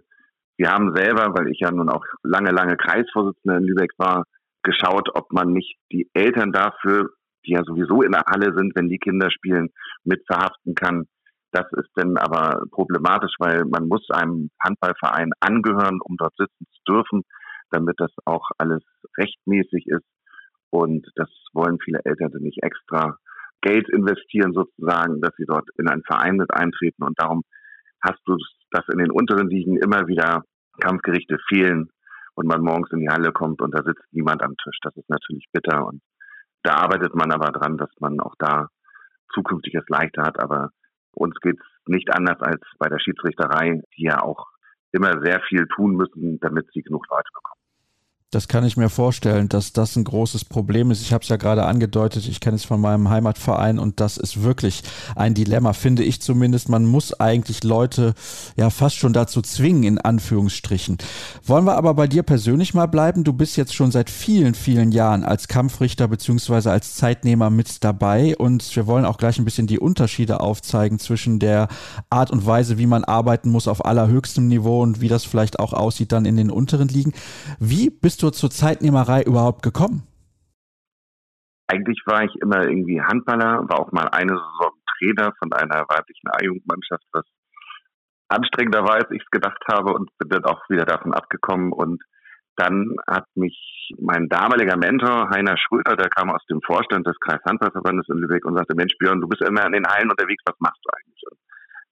Wir 0.57 0.71
haben 0.71 0.95
selber, 0.97 1.35
weil 1.35 1.49
ich 1.49 1.61
ja 1.61 1.71
nun 1.71 1.91
auch 1.91 2.05
lange, 2.23 2.51
lange 2.51 2.77
Kreisvorsitzender 2.77 3.59
in 3.59 3.65
Lübeck 3.65 3.93
war, 3.99 4.25
geschaut, 4.63 5.11
ob 5.15 5.31
man 5.33 5.53
nicht 5.53 5.77
die 5.93 6.09
Eltern 6.15 6.53
dafür, 6.53 7.11
die 7.45 7.53
ja 7.53 7.63
sowieso 7.65 8.03
in 8.03 8.13
der 8.13 8.25
Halle 8.27 8.55
sind, 8.57 8.75
wenn 8.75 8.89
die 8.89 8.99
Kinder 8.99 9.31
spielen, 9.31 9.69
mit 10.05 10.25
verhaften 10.27 10.75
kann, 10.75 11.07
Das 11.53 11.67
ist 11.73 11.91
dann 11.95 12.17
aber 12.19 12.65
problematisch, 12.71 13.35
weil 13.39 13.65
man 13.65 13.89
muss 13.89 14.11
einem 14.11 14.51
Handballverein 14.63 15.31
angehören, 15.41 16.01
um 16.03 16.17
dort 16.17 16.35
sitzen 16.37 16.67
zu 16.73 16.93
dürfen, 16.93 17.23
damit 17.71 17.99
das 17.99 18.13
auch 18.25 18.49
alles 18.59 18.83
rechtmäßig 19.19 19.87
ist. 19.87 20.07
Und 20.71 21.07
das 21.17 21.31
wollen 21.53 21.79
viele 21.83 22.01
Eltern 22.05 22.33
nicht 22.41 22.63
extra 22.63 23.19
Geld 23.63 23.89
investieren 23.89 24.53
sozusagen, 24.53 25.21
dass 25.21 25.35
sie 25.37 25.47
dort 25.47 25.69
in 25.79 25.89
einen 25.89 26.05
Verein 26.05 26.37
mit 26.37 26.53
eintreten. 26.53 27.03
Und 27.03 27.19
darum 27.19 27.43
hast 28.03 28.21
du 28.27 28.37
das 28.71 28.85
in 28.93 28.99
den 28.99 29.11
unteren 29.11 29.49
Ligen 29.49 29.77
immer 29.77 30.07
wieder 30.07 30.43
Kampfgerichte 30.81 31.39
fehlen 31.49 31.91
und 32.35 32.47
man 32.47 32.63
morgens 32.63 32.93
in 32.93 33.01
die 33.01 33.09
Halle 33.09 33.33
kommt 33.33 33.63
und 33.63 33.73
da 33.75 33.83
sitzt 33.83 34.05
niemand 34.13 34.43
am 34.43 34.57
Tisch. 34.63 34.79
Das 34.83 34.95
ist 34.97 35.09
natürlich 35.09 35.47
bitter 35.53 35.87
und 35.87 36.03
da 36.63 36.75
arbeitet 36.75 37.15
man 37.15 37.33
aber 37.33 37.51
dran, 37.53 37.79
dass 37.79 37.91
man 38.01 38.21
auch 38.21 38.35
da 38.39 38.69
zukünftig 39.33 39.75
es 39.75 39.89
leichter 39.89 40.23
hat. 40.23 40.39
Aber 40.41 40.71
uns 41.13 41.35
geht 41.41 41.59
es 41.59 41.67
nicht 41.87 42.13
anders 42.13 42.41
als 42.41 42.61
bei 42.79 42.89
der 42.89 42.99
Schiedsrichterei, 42.99 43.83
die 43.97 44.03
ja 44.05 44.23
auch 44.23 44.47
immer 44.93 45.23
sehr 45.25 45.41
viel 45.49 45.67
tun 45.75 45.97
müssen, 45.97 46.39
damit 46.41 46.67
sie 46.73 46.83
genug 46.83 47.07
Leute 47.09 47.31
bekommen. 47.33 47.56
Das 48.33 48.49
kann 48.49 48.65
ich 48.65 48.77
mir 48.77 48.89
vorstellen, 48.89 49.49
dass 49.49 49.73
das 49.73 49.95
ein 49.95 50.03
großes 50.03 50.47
Problem 50.47 50.91
ist. 50.91 51.01
Ich 51.01 51.13
habe 51.13 51.23
es 51.23 51.29
ja 51.29 51.37
gerade 51.37 51.65
angedeutet, 51.65 52.27
ich 52.27 52.41
kenne 52.41 52.57
es 52.57 52.65
von 52.65 52.81
meinem 52.81 53.09
Heimatverein 53.09 53.79
und 53.79 54.01
das 54.01 54.17
ist 54.17 54.43
wirklich 54.43 54.83
ein 55.15 55.33
Dilemma, 55.33 55.73
finde 55.73 56.03
ich 56.03 56.21
zumindest. 56.21 56.69
Man 56.69 56.87
muss 56.87 57.13
eigentlich 57.21 57.63
Leute 57.63 58.15
ja 58.57 58.71
fast 58.71 58.97
schon 58.97 59.13
dazu 59.13 59.43
zwingen, 59.43 59.85
in 59.85 59.99
Anführungsstrichen. 59.99 60.99
Wollen 61.45 61.67
wir 61.67 61.77
aber 61.77 61.95
bei 61.95 62.09
dir 62.09 62.25
persönlich 62.25 62.75
mal 62.75 62.87
bleiben? 62.87 63.23
Du 63.23 63.33
bist 63.33 63.57
jetzt 63.57 63.77
schon 63.77 63.93
seit 63.93 64.11
vielen, 64.11 64.55
vielen 64.55 64.91
Jahren 64.91 65.23
als 65.23 65.47
Kampfrichter 65.47 66.09
beziehungsweise 66.09 66.73
als 66.73 66.97
Zeitnehmer 66.97 67.51
mit 67.51 67.85
dabei 67.85 68.37
und 68.37 68.75
wir 68.75 68.89
wollen 68.89 69.05
auch 69.05 69.19
gleich 69.19 69.39
ein 69.39 69.45
bisschen 69.45 69.69
die 69.69 69.79
Unterschiede 69.79 70.41
aufzeigen 70.41 70.99
zwischen 70.99 71.39
der 71.39 71.69
Art 72.11 72.33
und 72.33 72.45
Weise, 72.45 72.77
wie 72.77 72.87
man 72.87 73.05
arbeiten 73.05 73.51
muss 73.51 73.69
auf 73.69 73.85
allerhöchstem 73.85 74.49
Niveau 74.49 74.83
und 74.83 75.01
wie 75.01 75.09
das 75.09 75.25
vielleicht 75.25 75.61
auch 75.61 75.73
aussieht 75.73 76.11
dann 76.11 76.25
in 76.25 76.37
den 76.37 76.51
unteren 76.51 76.89
Ligen. 76.89 77.13
Wie 77.61 77.89
bist 77.89 78.16
bist 78.17 78.23
du 78.23 78.31
zur 78.31 78.49
Zeitnehmerei 78.49 79.23
überhaupt 79.25 79.63
gekommen? 79.63 80.09
Eigentlich 81.69 82.01
war 82.07 82.25
ich 82.25 82.35
immer 82.41 82.65
irgendwie 82.65 83.03
Handballer, 83.03 83.69
war 83.69 83.79
auch 83.79 83.93
mal 83.93 84.09
eine 84.09 84.33
Saison 84.33 84.73
Trainer 84.97 85.35
von 85.39 85.53
einer 85.53 85.85
weiblichen 85.87 86.29
A-Jugendmannschaft, 86.33 87.05
was 87.13 87.27
anstrengender 88.29 88.85
war, 88.85 88.95
als 88.95 89.11
ich 89.11 89.21
es 89.21 89.31
gedacht 89.31 89.63
habe 89.71 89.93
und 89.93 90.09
bin 90.17 90.31
dann 90.31 90.47
auch 90.47 90.63
wieder 90.71 90.87
davon 90.87 91.13
abgekommen. 91.13 91.73
Und 91.73 92.03
dann 92.57 92.97
hat 93.07 93.27
mich 93.35 93.93
mein 94.01 94.31
damaliger 94.31 94.79
Mentor, 94.79 95.29
Heiner 95.29 95.59
Schröder, 95.59 95.95
der 95.97 96.09
kam 96.09 96.31
aus 96.31 96.45
dem 96.49 96.63
Vorstand 96.63 97.07
des 97.07 97.21
Kreishandballverbandes 97.21 98.09
in 98.09 98.17
Lübeck 98.17 98.47
und 98.47 98.57
sagte, 98.57 98.75
Mensch 98.75 98.97
Björn, 98.99 99.21
du 99.21 99.29
bist 99.29 99.43
immer 99.43 99.67
in 99.67 99.73
den 99.73 99.87
Hallen 99.87 100.11
unterwegs, 100.11 100.43
was 100.47 100.57
machst 100.59 100.81
du 100.83 100.89
eigentlich? 100.97 101.23
Und 101.31 101.39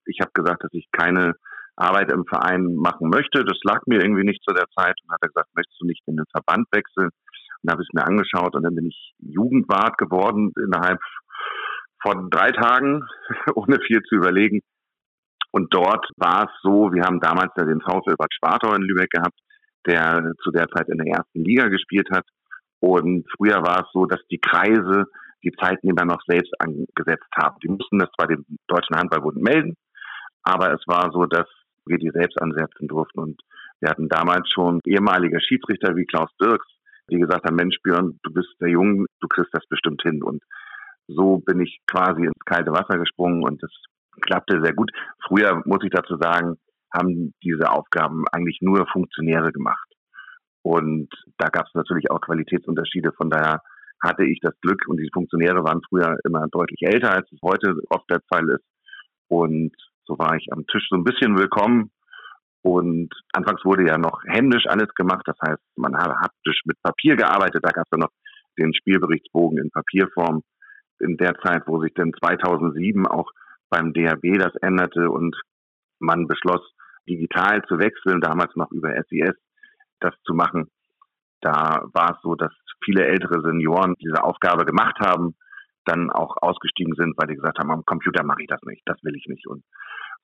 ich 0.07 0.21
habe 0.23 0.31
gesagt, 0.33 0.65
dass 0.65 0.73
ich 0.73 0.89
keine 0.91 1.35
Arbeit 1.77 2.13
im 2.13 2.25
Verein 2.27 2.75
machen 2.77 3.11
möchte. 3.11 3.45
Das 3.45 3.59
lag 3.65 3.81
mir 3.87 4.01
irgendwie 4.01 4.25
nicht 4.25 4.43
zu 4.45 4.55
der 4.55 4.67
Zeit 4.77 4.95
und 5.03 5.13
hat 5.13 5.23
er 5.23 5.29
gesagt, 5.29 5.55
möchtest 5.55 5.81
du 5.81 5.87
nicht 5.87 6.03
in 6.07 6.17
den 6.17 6.27
Verband 6.31 6.67
wechseln? 6.73 7.11
Und 7.63 7.71
habe 7.71 7.83
ich 7.83 7.89
es 7.89 7.95
mir 7.95 8.07
angeschaut 8.07 8.55
und 8.55 8.63
dann 8.63 8.75
bin 8.75 8.87
ich 8.87 9.15
Jugendwart 9.19 9.99
geworden 9.99 10.53
innerhalb 10.57 11.01
von 12.03 12.31
drei 12.31 12.51
Tagen, 12.51 13.03
ohne 13.55 13.81
viel 13.81 14.03
zu 14.03 14.17
überlegen. 14.17 14.61
Und 15.51 15.73
dort 15.73 16.07
war 16.17 16.45
es 16.45 16.51
so, 16.63 16.93
wir 16.93 17.05
haben 17.05 17.21
damals 17.21 17.53
ja 17.57 17.65
den 17.65 17.81
VfL 17.81 18.17
Bad 18.19 18.33
Schwartau 18.35 18.75
in 18.75 18.83
Lübeck 18.83 19.11
gehabt, 19.11 19.39
der 19.87 20.33
zu 20.43 20.51
der 20.51 20.69
Zeit 20.69 20.89
in 20.89 20.99
der 20.99 21.07
ersten 21.07 21.45
Liga 21.45 21.69
gespielt 21.69 22.09
hat. 22.13 22.27
Und 22.81 23.25
früher 23.37 23.63
war 23.63 23.85
es 23.85 23.93
so, 23.93 24.05
dass 24.07 24.21
die 24.31 24.41
Kreise 24.41 25.07
die 25.43 25.53
Zeitnehmer 25.53 26.05
noch 26.05 26.21
selbst 26.27 26.53
angesetzt 26.59 27.31
haben. 27.35 27.57
Die 27.63 27.69
mussten 27.69 27.99
das 27.99 28.11
zwar 28.17 28.27
dem 28.27 28.45
Deutschen 28.67 28.97
Handballbund 28.97 29.37
melden, 29.37 29.77
aber 30.43 30.73
es 30.75 30.83
war 30.87 31.11
so, 31.13 31.27
dass 31.27 31.47
wir 31.87 31.99
die 31.99 32.11
selbst 32.11 32.41
ansetzen 32.41 32.89
durften. 32.89 33.21
Und 33.21 33.43
wir 33.81 33.91
hatten 33.91 34.09
damals 34.09 34.49
schon 34.51 34.81
ehemalige 34.85 35.41
Schiedsrichter 35.41 35.97
wie 35.97 36.07
Klaus 36.07 36.31
Dirks, 36.41 36.67
die 37.11 37.19
gesagt 37.19 37.45
haben, 37.45 37.57
Mensch 37.57 37.77
Björn, 37.83 38.19
du 38.23 38.33
bist 38.33 38.55
der 38.61 38.69
Jung, 38.69 39.07
du 39.21 39.29
kriegst 39.29 39.53
das 39.53 39.67
bestimmt 39.67 40.03
hin. 40.03 40.23
Und 40.23 40.43
so 41.07 41.39
bin 41.39 41.61
ich 41.61 41.81
quasi 41.87 42.25
ins 42.25 42.45
kalte 42.47 42.73
Wasser 42.73 42.99
gesprungen 42.99 43.45
und 43.45 43.63
das 43.63 43.71
klappte 44.21 44.61
sehr 44.63 44.75
gut. 44.75 44.91
Früher, 45.27 45.63
muss 45.67 45.85
ich 45.85 45.91
dazu 45.91 46.17
sagen, 46.17 46.57
haben 46.93 47.35
diese 47.43 47.71
Aufgaben 47.71 48.25
eigentlich 48.33 48.59
nur 48.61 48.87
Funktionäre 48.93 49.53
gemacht. 49.53 49.89
Und 50.63 51.09
da 51.39 51.49
gab 51.49 51.67
es 51.67 51.75
natürlich 51.75 52.11
auch 52.11 52.21
Qualitätsunterschiede. 52.21 53.13
Von 53.13 53.29
daher 53.29 53.61
hatte 54.03 54.25
ich 54.25 54.39
das 54.41 54.55
Glück 54.61 54.87
und 54.87 54.99
die 54.99 55.11
Funktionäre 55.13 55.63
waren 55.65 55.83
früher 55.89 56.17
immer 56.25 56.47
deutlich 56.51 56.81
älter, 56.83 57.13
als 57.13 57.31
es 57.33 57.39
heute 57.43 57.77
oft 57.91 58.09
der 58.11 58.21
Fall 58.33 58.49
ist. 58.49 58.65
Und 59.29 59.75
so 60.07 60.19
war 60.19 60.37
ich 60.37 60.53
am 60.53 60.67
Tisch 60.67 60.87
so 60.91 60.97
ein 60.97 61.05
bisschen 61.05 61.37
willkommen. 61.37 61.91
Und 62.63 63.11
anfangs 63.33 63.65
wurde 63.65 63.87
ja 63.87 63.99
noch 63.99 64.23
händisch 64.25 64.67
alles 64.67 64.89
gemacht. 64.95 65.23
Das 65.27 65.37
heißt, 65.47 65.61
man 65.77 65.97
hat 65.97 66.11
haptisch 66.17 66.63
mit 66.65 66.81
Papier 66.83 67.17
gearbeitet. 67.17 67.63
Da 67.63 67.71
gab 67.71 67.85
es 67.85 67.91
ja 67.93 67.99
noch 67.99 68.13
den 68.59 68.73
Spielberichtsbogen 68.75 69.59
in 69.59 69.71
Papierform. 69.71 70.43
In 71.01 71.17
der 71.17 71.35
Zeit, 71.41 71.65
wo 71.67 71.81
sich 71.83 71.93
dann 71.95 72.13
2007 72.23 73.07
auch 73.07 73.31
beim 73.69 73.93
DHB 73.93 74.39
das 74.39 74.55
änderte 74.63 75.11
und 75.11 75.37
man 75.99 76.27
beschloss, 76.27 76.63
digital 77.07 77.63
zu 77.67 77.79
wechseln, 77.79 78.21
damals 78.21 78.55
noch 78.57 78.71
über 78.71 78.95
SIS 79.09 79.37
das 80.01 80.15
zu 80.25 80.33
machen. 80.33 80.71
Da 81.41 81.85
war 81.93 82.15
es 82.17 82.23
so, 82.23 82.35
dass 82.35 82.53
viele 82.83 83.05
ältere 83.05 83.43
Senioren 83.43 83.95
diese 84.01 84.23
Aufgabe 84.23 84.65
gemacht 84.65 84.99
haben 85.01 85.35
dann 85.85 86.11
auch 86.11 86.37
ausgestiegen 86.41 86.95
sind, 86.97 87.15
weil 87.17 87.29
die 87.29 87.37
gesagt 87.37 87.59
haben, 87.59 87.71
am 87.71 87.85
Computer 87.85 88.25
mache 88.25 88.43
ich 88.43 88.49
das 88.49 88.61
nicht, 88.63 88.83
das 88.87 88.97
will 89.03 89.17
ich 89.17 89.27
nicht. 89.27 89.47
Und 89.47 89.63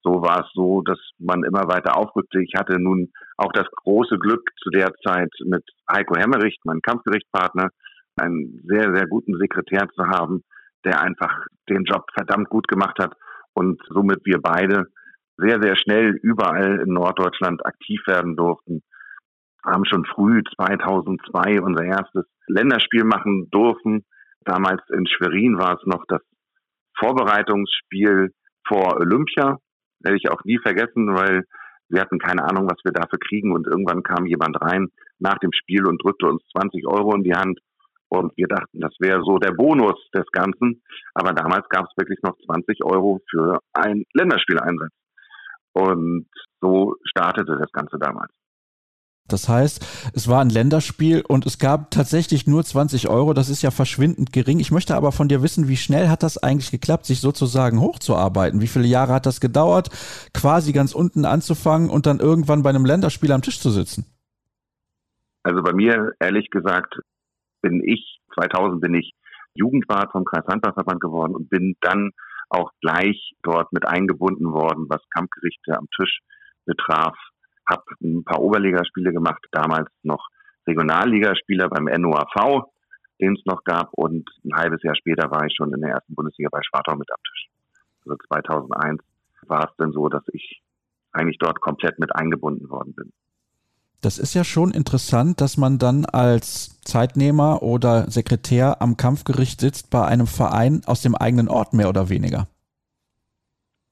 so 0.03 0.23
war 0.23 0.41
es 0.45 0.51
so, 0.55 0.83
dass 0.83 0.99
man 1.19 1.45
immer 1.45 1.69
weiter 1.69 1.97
aufrückte. 1.97 2.43
Ich 2.43 2.55
hatte 2.57 2.79
nun 2.79 3.13
auch 3.37 3.53
das 3.53 3.67
große 3.83 4.19
Glück 4.19 4.49
zu 4.63 4.71
der 4.71 4.93
Zeit 5.05 5.31
mit 5.45 5.65
Heiko 5.91 6.17
Hemmerich, 6.17 6.57
meinem 6.65 6.81
Kampfgerichtspartner, 6.81 7.69
einen 8.17 8.63
sehr, 8.67 8.95
sehr 8.95 9.07
guten 9.07 9.37
Sekretär 9.39 9.89
zu 9.95 10.07
haben, 10.07 10.43
der 10.85 11.01
einfach 11.03 11.45
den 11.69 11.85
Job 11.85 12.05
verdammt 12.15 12.49
gut 12.49 12.67
gemacht 12.69 12.99
hat 12.99 13.13
und 13.53 13.81
somit 13.89 14.25
wir 14.25 14.41
beide 14.41 14.87
sehr, 15.37 15.61
sehr 15.61 15.77
schnell 15.77 16.17
überall 16.23 16.81
in 16.81 16.93
Norddeutschland 16.93 17.65
aktiv 17.65 18.01
werden 18.07 18.37
durften. 18.37 18.83
Haben 19.65 19.85
schon 19.85 20.07
früh 20.07 20.43
2002 20.57 21.61
unser 21.61 21.85
erstes 21.85 22.25
Länderspiel 22.47 23.05
machen 23.05 23.49
dürfen 23.51 24.05
Damals 24.45 24.83
in 24.91 25.07
Schwerin 25.07 25.59
war 25.59 25.77
es 25.79 25.87
noch 25.87 26.05
das 26.09 26.23
Vorbereitungsspiel 26.99 28.33
vor 28.67 28.97
Olympia. 28.99 29.59
Werde 30.01 30.17
ich 30.17 30.31
auch 30.31 30.45
nie 30.45 30.59
vergessen, 30.59 31.15
weil 31.15 31.45
wir 31.89 32.01
hatten 32.01 32.19
keine 32.19 32.45
Ahnung, 32.45 32.69
was 32.69 32.79
wir 32.85 32.93
dafür 32.93 33.19
kriegen. 33.19 33.53
Und 33.53 33.67
irgendwann 33.67 34.03
kam 34.03 34.27
jemand 34.27 34.61
rein 34.61 34.89
nach 35.19 35.39
dem 35.39 35.53
Spiel 35.53 35.87
und 35.87 36.03
drückte 36.03 36.27
uns 36.27 36.43
20 36.53 36.87
Euro 36.87 37.15
in 37.15 37.25
die 37.25 37.35
Hand. 37.35 37.59
Und 38.09 38.37
wir 38.37 38.49
dachten, 38.49 38.81
das 38.81 38.95
wäre 38.99 39.23
so 39.23 39.39
der 39.39 39.53
Bonus 39.53 39.97
des 40.15 40.27
Ganzen. 40.33 40.83
Aber 41.15 41.33
damals 41.33 41.69
gab 41.69 41.85
es 41.85 41.97
wirklich 41.97 42.21
noch 42.23 42.37
20 42.47 42.85
Euro 42.85 43.21
für 43.31 43.61
ein 43.73 44.05
Länderspieleinsatz. 44.15 44.93
Und 45.73 46.27
so 46.61 46.97
startete 47.05 47.57
das 47.57 47.71
Ganze 47.73 47.99
damals. 47.99 48.33
Das 49.33 49.49
heißt, 49.49 50.13
es 50.15 50.29
war 50.29 50.41
ein 50.41 50.51
Länderspiel 50.51 51.23
und 51.27 51.47
es 51.47 51.59
gab 51.59 51.91
tatsächlich 51.91 52.47
nur 52.47 52.65
20 52.65 53.09
Euro. 53.09 53.35
Das 53.35 53.49
ist 53.49 53.63
ja 53.63 53.71
verschwindend 53.71 54.33
gering. 54.33 54.61
Ich 54.61 54.71
möchte 54.71 54.95
aber 54.95 55.13
von 55.13 55.29
dir 55.29 55.43
wissen, 55.43 55.69
wie 55.69 55.77
schnell 55.77 56.09
hat 56.09 56.23
das 56.23 56.39
eigentlich 56.39 56.71
geklappt, 56.71 57.07
sich 57.07 57.21
sozusagen 57.21 57.81
hochzuarbeiten? 57.81 58.61
Wie 58.61 58.67
viele 58.67 58.87
Jahre 58.87 59.13
hat 59.13 59.27
das 59.27 59.41
gedauert, 59.41 59.89
quasi 60.35 60.73
ganz 60.73 60.95
unten 60.95 61.25
anzufangen 61.25 61.91
und 61.91 62.07
dann 62.07 62.21
irgendwann 62.21 62.63
bei 62.63 62.71
einem 62.71 62.85
Länderspiel 62.85 63.33
am 63.33 63.43
Tisch 63.43 63.61
zu 63.61 63.71
sitzen? 63.71 64.05
Also 65.43 65.63
bei 65.63 65.73
mir, 65.73 66.13
ehrlich 66.21 66.51
gesagt, 66.51 67.01
bin 67.63 67.83
ich, 67.85 68.21
2000 68.35 68.81
bin 68.81 68.95
ich 68.95 69.13
Jugendwart 69.55 70.13
vom 70.13 70.25
Kreishandballverband 70.25 71.01
geworden 71.01 71.35
und 71.35 71.49
bin 71.49 71.77
dann 71.81 72.11
auch 72.49 72.71
gleich 72.81 73.33
dort 73.43 73.73
mit 73.73 73.87
eingebunden 73.87 74.53
worden, 74.53 74.87
was 74.89 75.01
Kampfgerichte 75.15 75.77
am 75.77 75.87
Tisch 75.97 76.21
betraf 76.67 77.17
habe 77.71 77.83
ein 78.03 78.25
paar 78.25 78.41
Oberligaspiele 78.41 79.13
gemacht, 79.13 79.45
damals 79.53 79.89
noch 80.03 80.29
Regionalligaspieler 80.67 81.69
beim 81.69 81.85
NOAV, 81.85 82.65
den 83.21 83.35
es 83.35 83.45
noch 83.45 83.65
gab 83.65 83.91
und 83.93 84.29
ein 84.45 84.55
halbes 84.55 84.83
Jahr 84.83 84.97
später 84.97 85.31
war 85.31 85.45
ich 85.47 85.55
schon 85.57 85.73
in 85.73 85.81
der 85.81 85.91
ersten 85.91 86.15
Bundesliga 86.15 86.49
bei 86.51 86.61
Schwartau 86.63 86.97
mit 86.97 87.11
am 87.11 87.23
Tisch. 87.23 87.49
Also 88.05 88.17
2001 88.29 89.03
war 89.47 89.69
es 89.69 89.77
dann 89.77 89.93
so, 89.93 90.09
dass 90.09 90.23
ich 90.33 90.63
eigentlich 91.13 91.39
dort 91.39 91.61
komplett 91.61 91.99
mit 91.99 92.15
eingebunden 92.15 92.69
worden 92.71 92.95
bin. 92.95 93.13
Das 94.03 94.19
ist 94.19 94.33
ja 94.33 94.45
schon 94.45 94.71
interessant, 94.71 95.43
dass 95.43 95.59
man 95.59 95.79
dann 95.79 96.07
als 96.07 96.81
Zeitnehmer 96.81 97.63
oder 97.63 98.11
Sekretär 98.11 98.81
am 98.81 98.97
Kampfgericht 98.97 99.61
sitzt 99.61 99.91
bei 99.91 100.07
einem 100.07 100.27
Verein 100.27 100.81
aus 100.87 101.03
dem 101.03 101.15
eigenen 101.15 101.49
Ort 101.49 101.75
mehr 101.75 101.91
oder 101.91 102.09
weniger. 102.09 102.47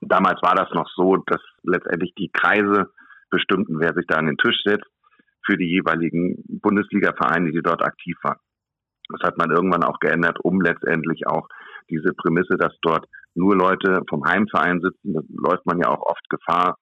Damals 0.00 0.40
war 0.42 0.54
das 0.54 0.68
noch 0.72 0.88
so, 0.96 1.16
dass 1.26 1.40
letztendlich 1.62 2.14
die 2.14 2.30
Kreise 2.32 2.90
bestimmten, 3.30 3.80
wer 3.80 3.94
sich 3.94 4.06
da 4.06 4.16
an 4.16 4.26
den 4.26 4.36
Tisch 4.36 4.60
setzt 4.64 4.90
für 5.44 5.56
die 5.56 5.70
jeweiligen 5.70 6.42
Bundesliga-Vereine, 6.60 7.52
die 7.52 7.62
dort 7.62 7.82
aktiv 7.82 8.16
waren. 8.22 8.38
Das 9.08 9.22
hat 9.22 9.38
man 9.38 9.50
irgendwann 9.50 9.84
auch 9.84 9.98
geändert, 10.00 10.38
um 10.42 10.60
letztendlich 10.60 11.26
auch 11.26 11.48
diese 11.88 12.12
Prämisse, 12.12 12.56
dass 12.58 12.74
dort 12.82 13.06
nur 13.34 13.56
Leute 13.56 14.02
vom 14.08 14.24
Heimverein 14.24 14.80
sitzen, 14.80 15.14
da 15.14 15.20
läuft 15.28 15.64
man 15.64 15.78
ja 15.78 15.88
auch 15.88 16.02
oft 16.02 16.28
Gefahr, 16.28 16.76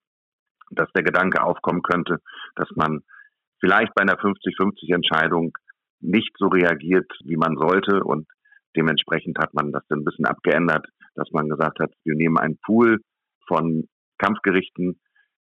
dass 0.71 0.91
der 0.93 1.05
Gedanke 1.05 1.43
aufkommen 1.43 1.83
könnte, 1.83 2.19
dass 2.57 2.69
man 2.75 3.03
vielleicht 3.61 3.95
bei 3.95 4.03
einer 4.03 4.19
50-50 4.19 4.93
Entscheidung 4.93 5.53
nicht 6.01 6.35
so 6.39 6.49
reagiert, 6.49 7.11
wie 7.25 7.37
man 7.37 7.57
sollte 7.57 8.03
und 8.03 8.27
dementsprechend 8.77 9.39
hat 9.39 9.55
man 9.55 9.73
das 9.73 9.85
dann 9.89 10.01
ein 10.01 10.05
bisschen 10.05 10.27
abgeändert, 10.27 10.87
dass 11.15 11.31
man 11.31 11.49
gesagt 11.49 11.79
hat, 11.81 11.93
wir 12.05 12.15
nehmen 12.15 12.39
einen 12.39 12.59
Pool 12.59 13.01
von 13.47 13.89
Kampfgerichten, 14.19 15.01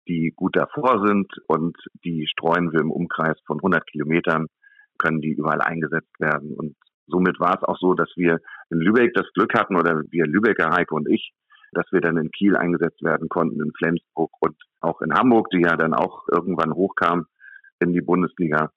die 0.08 0.32
gut 0.34 0.56
davor 0.56 1.06
sind 1.06 1.30
und 1.46 1.76
die 2.04 2.26
streuen 2.26 2.72
wir 2.72 2.80
im 2.80 2.90
Umkreis 2.90 3.38
von 3.46 3.58
100 3.58 3.86
Kilometern, 3.86 4.46
können 4.98 5.20
die 5.20 5.32
überall 5.32 5.60
eingesetzt 5.60 6.18
werden. 6.18 6.54
Und 6.56 6.76
somit 7.06 7.38
war 7.38 7.56
es 7.56 7.62
auch 7.62 7.78
so, 7.78 7.94
dass 7.94 8.10
wir 8.16 8.40
in 8.70 8.78
Lübeck 8.78 9.14
das 9.14 9.30
Glück 9.34 9.54
hatten, 9.54 9.76
oder 9.76 10.02
wir 10.10 10.26
Lübecker, 10.26 10.70
Heike 10.72 10.94
und 10.94 11.08
ich, 11.08 11.32
dass 11.72 11.86
wir 11.92 12.00
dann 12.00 12.16
in 12.16 12.30
Kiel 12.30 12.56
eingesetzt 12.56 13.02
werden 13.02 13.28
konnten, 13.28 13.62
in 13.62 13.72
Flensburg 13.76 14.30
und 14.40 14.56
auch 14.80 15.00
in 15.02 15.14
Hamburg, 15.14 15.48
die 15.50 15.60
ja 15.60 15.76
dann 15.76 15.94
auch 15.94 16.26
irgendwann 16.32 16.72
hochkam 16.72 17.26
in 17.80 17.92
die 17.92 18.00
Bundesliga 18.00 18.70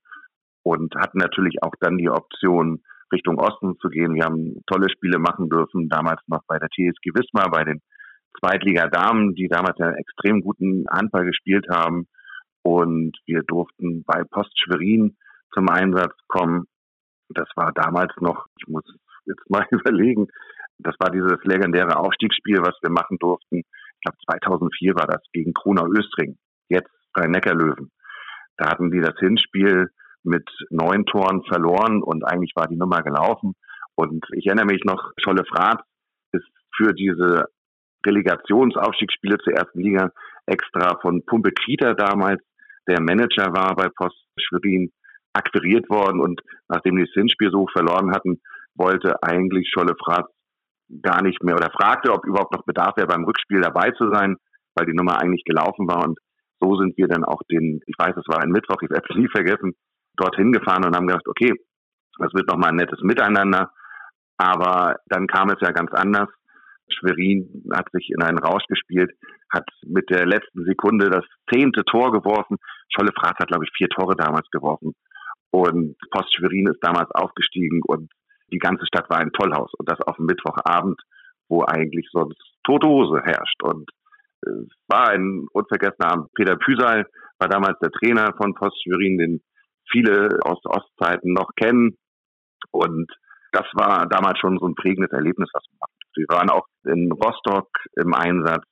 und 0.63 0.94
hatten 0.96 1.17
natürlich 1.17 1.63
auch 1.63 1.74
dann 1.80 1.98
die 1.98 2.10
Option, 2.10 2.84
Richtung 3.12 3.39
Osten 3.39 3.78
zu 3.80 3.89
gehen. 3.89 4.13
Wir 4.13 4.24
haben 4.24 4.62
tolle 4.67 4.89
Spiele 4.89 5.20
machen 5.20 5.50
dürfen, 5.50 5.89
damals 5.89 6.22
noch 6.28 6.44
bei 6.48 6.58
der 6.60 6.70
TSG 6.70 7.12
Wismar, 7.13 7.50
bei 7.52 7.63
den 7.63 7.82
Zweitliga-Damen, 8.39 9.36
die 9.36 9.48
damals 9.48 9.78
ja 9.78 9.91
extrem 9.91 10.41
guten 10.41 10.86
Handball 10.89 11.26
gespielt 11.26 11.67
haben. 11.70 12.08
Und 12.63 13.17
wir 13.26 13.41
durften 13.44 14.04
bei 14.04 14.24
Post 14.24 14.58
Schwerin 14.60 15.17
zum 15.54 15.70
Einsatz 15.70 16.13
kommen. 16.28 16.65
Das 17.30 17.50
war 17.56 17.72
damals 17.74 18.13
noch, 18.20 18.46
ich 18.60 18.67
muss 18.67 18.84
jetzt 19.26 19.50
mal 19.50 19.65
überlegen, 19.72 20.28
das 20.78 20.96
war 21.00 21.12
dieses 21.12 21.44
legendäre 21.44 21.98
Aufstiegsspiel, 21.98 22.58
was 22.60 22.76
wir 22.82 22.89
machen 22.89 23.17
durften. 23.20 23.58
Ich 23.58 24.02
glaube 24.04 24.17
2004 24.32 24.96
war 24.96 25.08
das 25.08 25.22
gegen 25.32 25.54
Kronau 25.54 25.88
Östring, 25.88 26.38
jetzt 26.70 26.91
bei 27.13 27.28
Neckarlöwen. 27.28 27.91
Da 28.58 28.70
hatten 28.70 28.91
die 28.91 29.00
das 29.00 29.17
Hinspiel 29.20 29.89
mit 30.24 30.48
neun 30.70 31.06
Toren 31.06 31.44
verloren 31.44 32.02
und 32.04 32.24
eigentlich 32.24 32.54
war 32.56 32.67
die 32.67 32.78
Nummer 32.78 33.02
gelaufen. 33.02 33.54
Und 33.96 34.26
ich 34.34 34.48
erinnere 34.48 34.65
mich 34.65 34.84
noch, 34.84 35.12
Scholle 35.17 35.46
Frat 35.46 35.84
ist 36.32 36.48
für 36.76 36.94
diese 36.94 37.46
Relegationsaufstiegsspiele 38.06 39.38
zur 39.40 39.54
ersten 39.54 39.80
Liga 39.80 40.12
extra 40.46 40.98
von 41.02 41.26
Pumpe 41.26 41.52
Krieter 41.52 41.94
damals, 41.96 42.42
der 42.88 43.02
Manager 43.02 43.54
war 43.54 43.76
bei 43.76 43.90
Post 43.90 44.18
Schwerin, 44.38 44.92
akquiriert 45.34 45.90
worden 45.90 46.20
und 46.20 46.42
nachdem 46.68 46.98
die 46.98 47.06
das 47.06 47.14
Hinspiel 47.14 47.52
so 47.52 47.68
verloren 47.68 48.12
hatten, 48.12 48.42
wollte 48.76 49.22
eigentlich 49.24 49.70
Scholle 49.70 49.96
Fratz 49.98 50.28
gar 51.02 51.22
nicht 51.22 51.42
mehr 51.42 51.56
oder 51.56 51.72
fragte, 51.72 52.12
ob 52.12 52.26
überhaupt 52.26 52.54
noch 52.54 52.66
Bedarf 52.66 52.98
wäre, 52.98 53.08
beim 53.08 53.24
Rückspiel 53.24 53.62
dabei 53.62 53.92
zu 53.92 54.12
sein, 54.12 54.36
weil 54.76 54.86
die 54.88 54.94
Nummer 54.94 55.22
eigentlich 55.22 55.46
gelaufen 55.46 55.88
war 55.88 56.04
und 56.06 56.20
so 56.60 56.76
sind 56.76 56.98
wir 56.98 57.08
dann 57.08 57.24
auch 57.24 57.42
den, 57.50 57.82
ich 57.86 57.96
weiß, 57.98 58.16
es 58.18 58.28
war 58.28 58.44
ein 58.44 58.52
Mittwoch, 58.52 58.82
ich 58.82 58.90
werde 58.90 59.08
es 59.10 59.16
nie 59.16 59.30
vergessen, 59.30 59.74
dorthin 60.16 60.52
gefahren 60.52 60.86
und 60.86 60.96
haben 60.96 61.08
gedacht, 61.08 61.28
okay, 61.28 61.54
das 62.20 62.34
wird 62.34 62.48
nochmal 62.48 62.70
ein 62.70 62.76
nettes 62.76 63.02
Miteinander. 63.02 63.72
Aber 64.38 64.98
dann 65.08 65.28
kam 65.28 65.50
es 65.50 65.60
ja 65.62 65.72
ganz 65.72 65.92
anders. 65.94 66.30
Schwerin 66.91 67.63
hat 67.73 67.88
sich 67.91 68.10
in 68.10 68.21
einen 68.21 68.39
Rausch 68.39 68.65
gespielt, 68.67 69.12
hat 69.51 69.67
mit 69.86 70.10
der 70.10 70.25
letzten 70.25 70.65
Sekunde 70.65 71.10
das 71.10 71.25
zehnte 71.51 71.84
Tor 71.84 72.12
geworfen. 72.12 72.58
Scholle 72.89 73.12
Fratz 73.13 73.38
hat, 73.39 73.47
glaube 73.47 73.65
ich, 73.65 73.71
vier 73.75 73.89
Tore 73.89 74.15
damals 74.15 74.49
geworfen. 74.51 74.93
Und 75.51 75.95
Post 76.12 76.34
Schwerin 76.36 76.67
ist 76.67 76.80
damals 76.82 77.12
aufgestiegen 77.12 77.82
und 77.86 78.10
die 78.51 78.60
ganze 78.60 78.86
Stadt 78.86 79.10
war 79.10 79.19
ein 79.19 79.32
Tollhaus. 79.32 79.71
Und 79.77 79.89
das 79.89 80.01
auf 80.01 80.15
dem 80.17 80.25
Mittwochabend, 80.25 80.99
wo 81.49 81.63
eigentlich 81.63 82.08
sonst 82.12 82.41
tote 82.63 82.88
Hose 82.88 83.21
herrscht. 83.23 83.62
Und 83.63 83.89
es 84.41 84.71
war 84.88 85.10
ein 85.10 85.45
unvergessener 85.51 86.12
Abend. 86.12 86.34
Peter 86.34 86.56
Püsal 86.56 87.06
war 87.39 87.49
damals 87.49 87.77
der 87.80 87.91
Trainer 87.91 88.34
von 88.38 88.54
Post 88.54 88.82
Schwerin, 88.84 89.17
den 89.17 89.41
viele 89.91 90.30
aus 90.43 90.60
Ostzeiten 90.65 91.34
noch 91.34 91.51
kennen. 91.56 91.97
Und 92.71 93.12
das 93.51 93.65
war 93.73 94.08
damals 94.08 94.39
schon 94.39 94.58
so 94.58 94.67
ein 94.67 94.75
prägendes 94.75 95.12
Erlebnis, 95.12 95.49
was 95.54 95.63
machen. 95.80 95.90
Wir 96.15 96.26
waren 96.30 96.50
auch 96.50 96.67
in 96.86 97.12
Rostock 97.12 97.69
im 97.95 98.13
Einsatz 98.13 98.65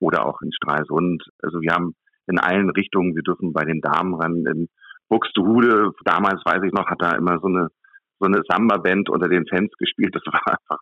oder 0.00 0.26
auch 0.26 0.40
in 0.42 0.52
Stralsund. 0.52 1.22
Also 1.42 1.60
wir 1.60 1.72
haben 1.72 1.94
in 2.26 2.38
allen 2.38 2.70
Richtungen, 2.70 3.14
wir 3.14 3.22
dürfen 3.22 3.52
bei 3.52 3.64
den 3.64 3.80
Damen 3.80 4.14
ran, 4.14 4.44
in 4.46 4.68
Buxtehude, 5.08 5.92
damals 6.04 6.42
weiß 6.44 6.62
ich 6.64 6.72
noch, 6.72 6.86
hat 6.86 7.00
da 7.00 7.16
immer 7.16 7.38
so 7.40 7.46
eine, 7.46 7.68
so 8.20 8.26
eine 8.26 8.42
Samba-Band 8.48 9.08
unter 9.08 9.28
den 9.28 9.46
Fans 9.46 9.72
gespielt. 9.78 10.14
Das 10.14 10.22
war 10.26 10.40
einfach 10.46 10.78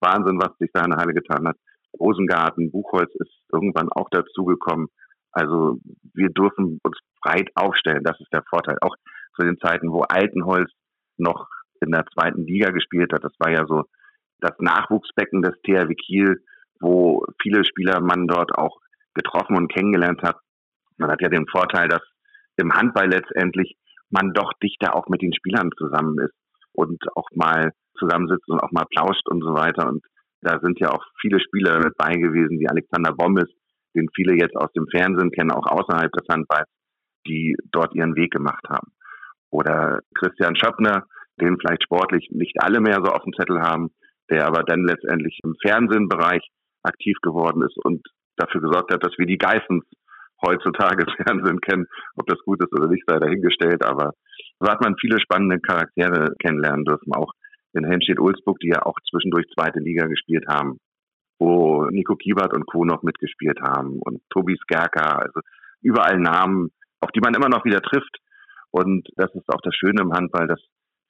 Wahnsinn, 0.00 0.40
was 0.40 0.56
sich 0.58 0.70
da 0.72 0.84
in 0.84 0.90
der 0.90 0.98
Halle 0.98 1.14
getan 1.14 1.46
hat. 1.46 1.56
Rosengarten, 1.98 2.70
Buchholz 2.70 3.10
ist 3.14 3.32
irgendwann 3.52 3.90
auch 3.90 4.08
dazugekommen. 4.10 4.88
Also 5.32 5.78
wir 6.14 6.30
dürfen 6.30 6.80
uns 6.82 6.98
breit 7.22 7.50
aufstellen. 7.54 8.04
Das 8.04 8.18
ist 8.20 8.32
der 8.32 8.42
Vorteil. 8.48 8.76
Auch 8.80 8.96
zu 9.34 9.44
den 9.44 9.58
Zeiten, 9.58 9.90
wo 9.92 10.00
Altenholz 10.02 10.70
noch 11.18 11.46
in 11.80 11.92
der 11.92 12.06
zweiten 12.06 12.46
Liga 12.46 12.70
gespielt 12.70 13.12
hat. 13.12 13.24
Das 13.24 13.34
war 13.38 13.50
ja 13.50 13.66
so 13.66 13.84
das 14.40 14.52
Nachwuchsbecken 14.58 15.42
des 15.42 15.54
THW 15.62 15.94
Kiel, 15.94 16.42
wo 16.80 17.24
viele 17.40 17.64
Spieler 17.64 18.00
man 18.00 18.26
dort 18.26 18.56
auch 18.56 18.78
getroffen 19.14 19.56
und 19.56 19.72
kennengelernt 19.72 20.22
hat. 20.22 20.36
Man 20.98 21.10
hat 21.10 21.20
ja 21.22 21.28
den 21.28 21.46
Vorteil, 21.46 21.88
dass 21.88 22.02
im 22.56 22.72
Handball 22.72 23.08
letztendlich 23.08 23.76
man 24.10 24.32
doch 24.32 24.52
dichter 24.62 24.94
auch 24.94 25.08
mit 25.08 25.22
den 25.22 25.34
Spielern 25.34 25.70
zusammen 25.76 26.18
ist 26.20 26.34
und 26.72 27.02
auch 27.16 27.28
mal 27.34 27.72
zusammensitzt 27.98 28.48
und 28.48 28.60
auch 28.60 28.72
mal 28.72 28.86
plauscht 28.90 29.26
und 29.28 29.42
so 29.42 29.54
weiter. 29.54 29.88
Und 29.88 30.04
da 30.42 30.58
sind 30.60 30.78
ja 30.80 30.90
auch 30.90 31.04
viele 31.20 31.40
Spieler 31.40 31.78
mit 31.78 31.96
bei 31.96 32.12
gewesen, 32.12 32.60
wie 32.60 32.68
Alexander 32.68 33.12
Bommes, 33.12 33.48
den 33.94 34.08
viele 34.14 34.34
jetzt 34.34 34.56
aus 34.56 34.70
dem 34.72 34.86
Fernsehen 34.88 35.30
kennen, 35.30 35.50
auch 35.50 35.66
außerhalb 35.66 36.12
des 36.12 36.28
Handballs, 36.28 36.68
die 37.26 37.56
dort 37.72 37.94
ihren 37.94 38.14
Weg 38.14 38.30
gemacht 38.32 38.64
haben. 38.68 38.92
Oder 39.50 40.00
Christian 40.14 40.56
Schöppner, 40.56 41.06
den 41.40 41.58
vielleicht 41.58 41.84
sportlich 41.84 42.28
nicht 42.30 42.56
alle 42.60 42.80
mehr 42.80 43.00
so 43.02 43.10
auf 43.10 43.22
dem 43.24 43.32
Zettel 43.32 43.60
haben, 43.60 43.90
der 44.30 44.46
aber 44.46 44.62
dann 44.62 44.84
letztendlich 44.84 45.38
im 45.44 45.54
Fernsehbereich 45.60 46.42
aktiv 46.82 47.16
geworden 47.22 47.62
ist 47.62 47.76
und 47.84 48.06
dafür 48.36 48.60
gesorgt 48.60 48.92
hat, 48.92 49.04
dass 49.04 49.16
wir 49.18 49.26
die 49.26 49.38
Geissens 49.38 49.84
heutzutage 50.44 51.06
Fernsehen 51.24 51.60
kennen. 51.60 51.86
Ob 52.16 52.26
das 52.26 52.38
gut 52.44 52.62
ist 52.62 52.72
oder 52.72 52.88
nicht, 52.88 53.04
sei 53.06 53.18
dahingestellt. 53.18 53.84
Aber 53.84 54.12
so 54.60 54.70
hat 54.70 54.80
man 54.80 54.96
viele 55.00 55.20
spannende 55.20 55.60
Charaktere 55.60 56.34
kennenlernen 56.40 56.84
dürfen. 56.84 57.14
Auch 57.14 57.32
in 57.72 57.84
Helmstedt-Ulzburg, 57.84 58.58
die 58.60 58.68
ja 58.68 58.82
auch 58.82 58.96
zwischendurch 59.10 59.46
zweite 59.54 59.80
Liga 59.80 60.06
gespielt 60.06 60.44
haben, 60.48 60.78
wo 61.38 61.84
Nico 61.90 62.16
Kiebert 62.16 62.54
und 62.54 62.66
Co. 62.66 62.84
noch 62.84 63.02
mitgespielt 63.02 63.60
haben 63.60 63.98
und 64.00 64.20
Tobi 64.30 64.56
Skerka. 64.56 65.18
Also 65.18 65.40
überall 65.82 66.18
Namen, 66.18 66.70
auf 67.00 67.10
die 67.12 67.20
man 67.20 67.34
immer 67.34 67.48
noch 67.48 67.64
wieder 67.64 67.80
trifft. 67.80 68.18
Und 68.70 69.08
das 69.16 69.34
ist 69.34 69.48
auch 69.48 69.60
das 69.62 69.74
Schöne 69.74 70.02
im 70.02 70.12
Handball, 70.12 70.46
dass 70.46 70.60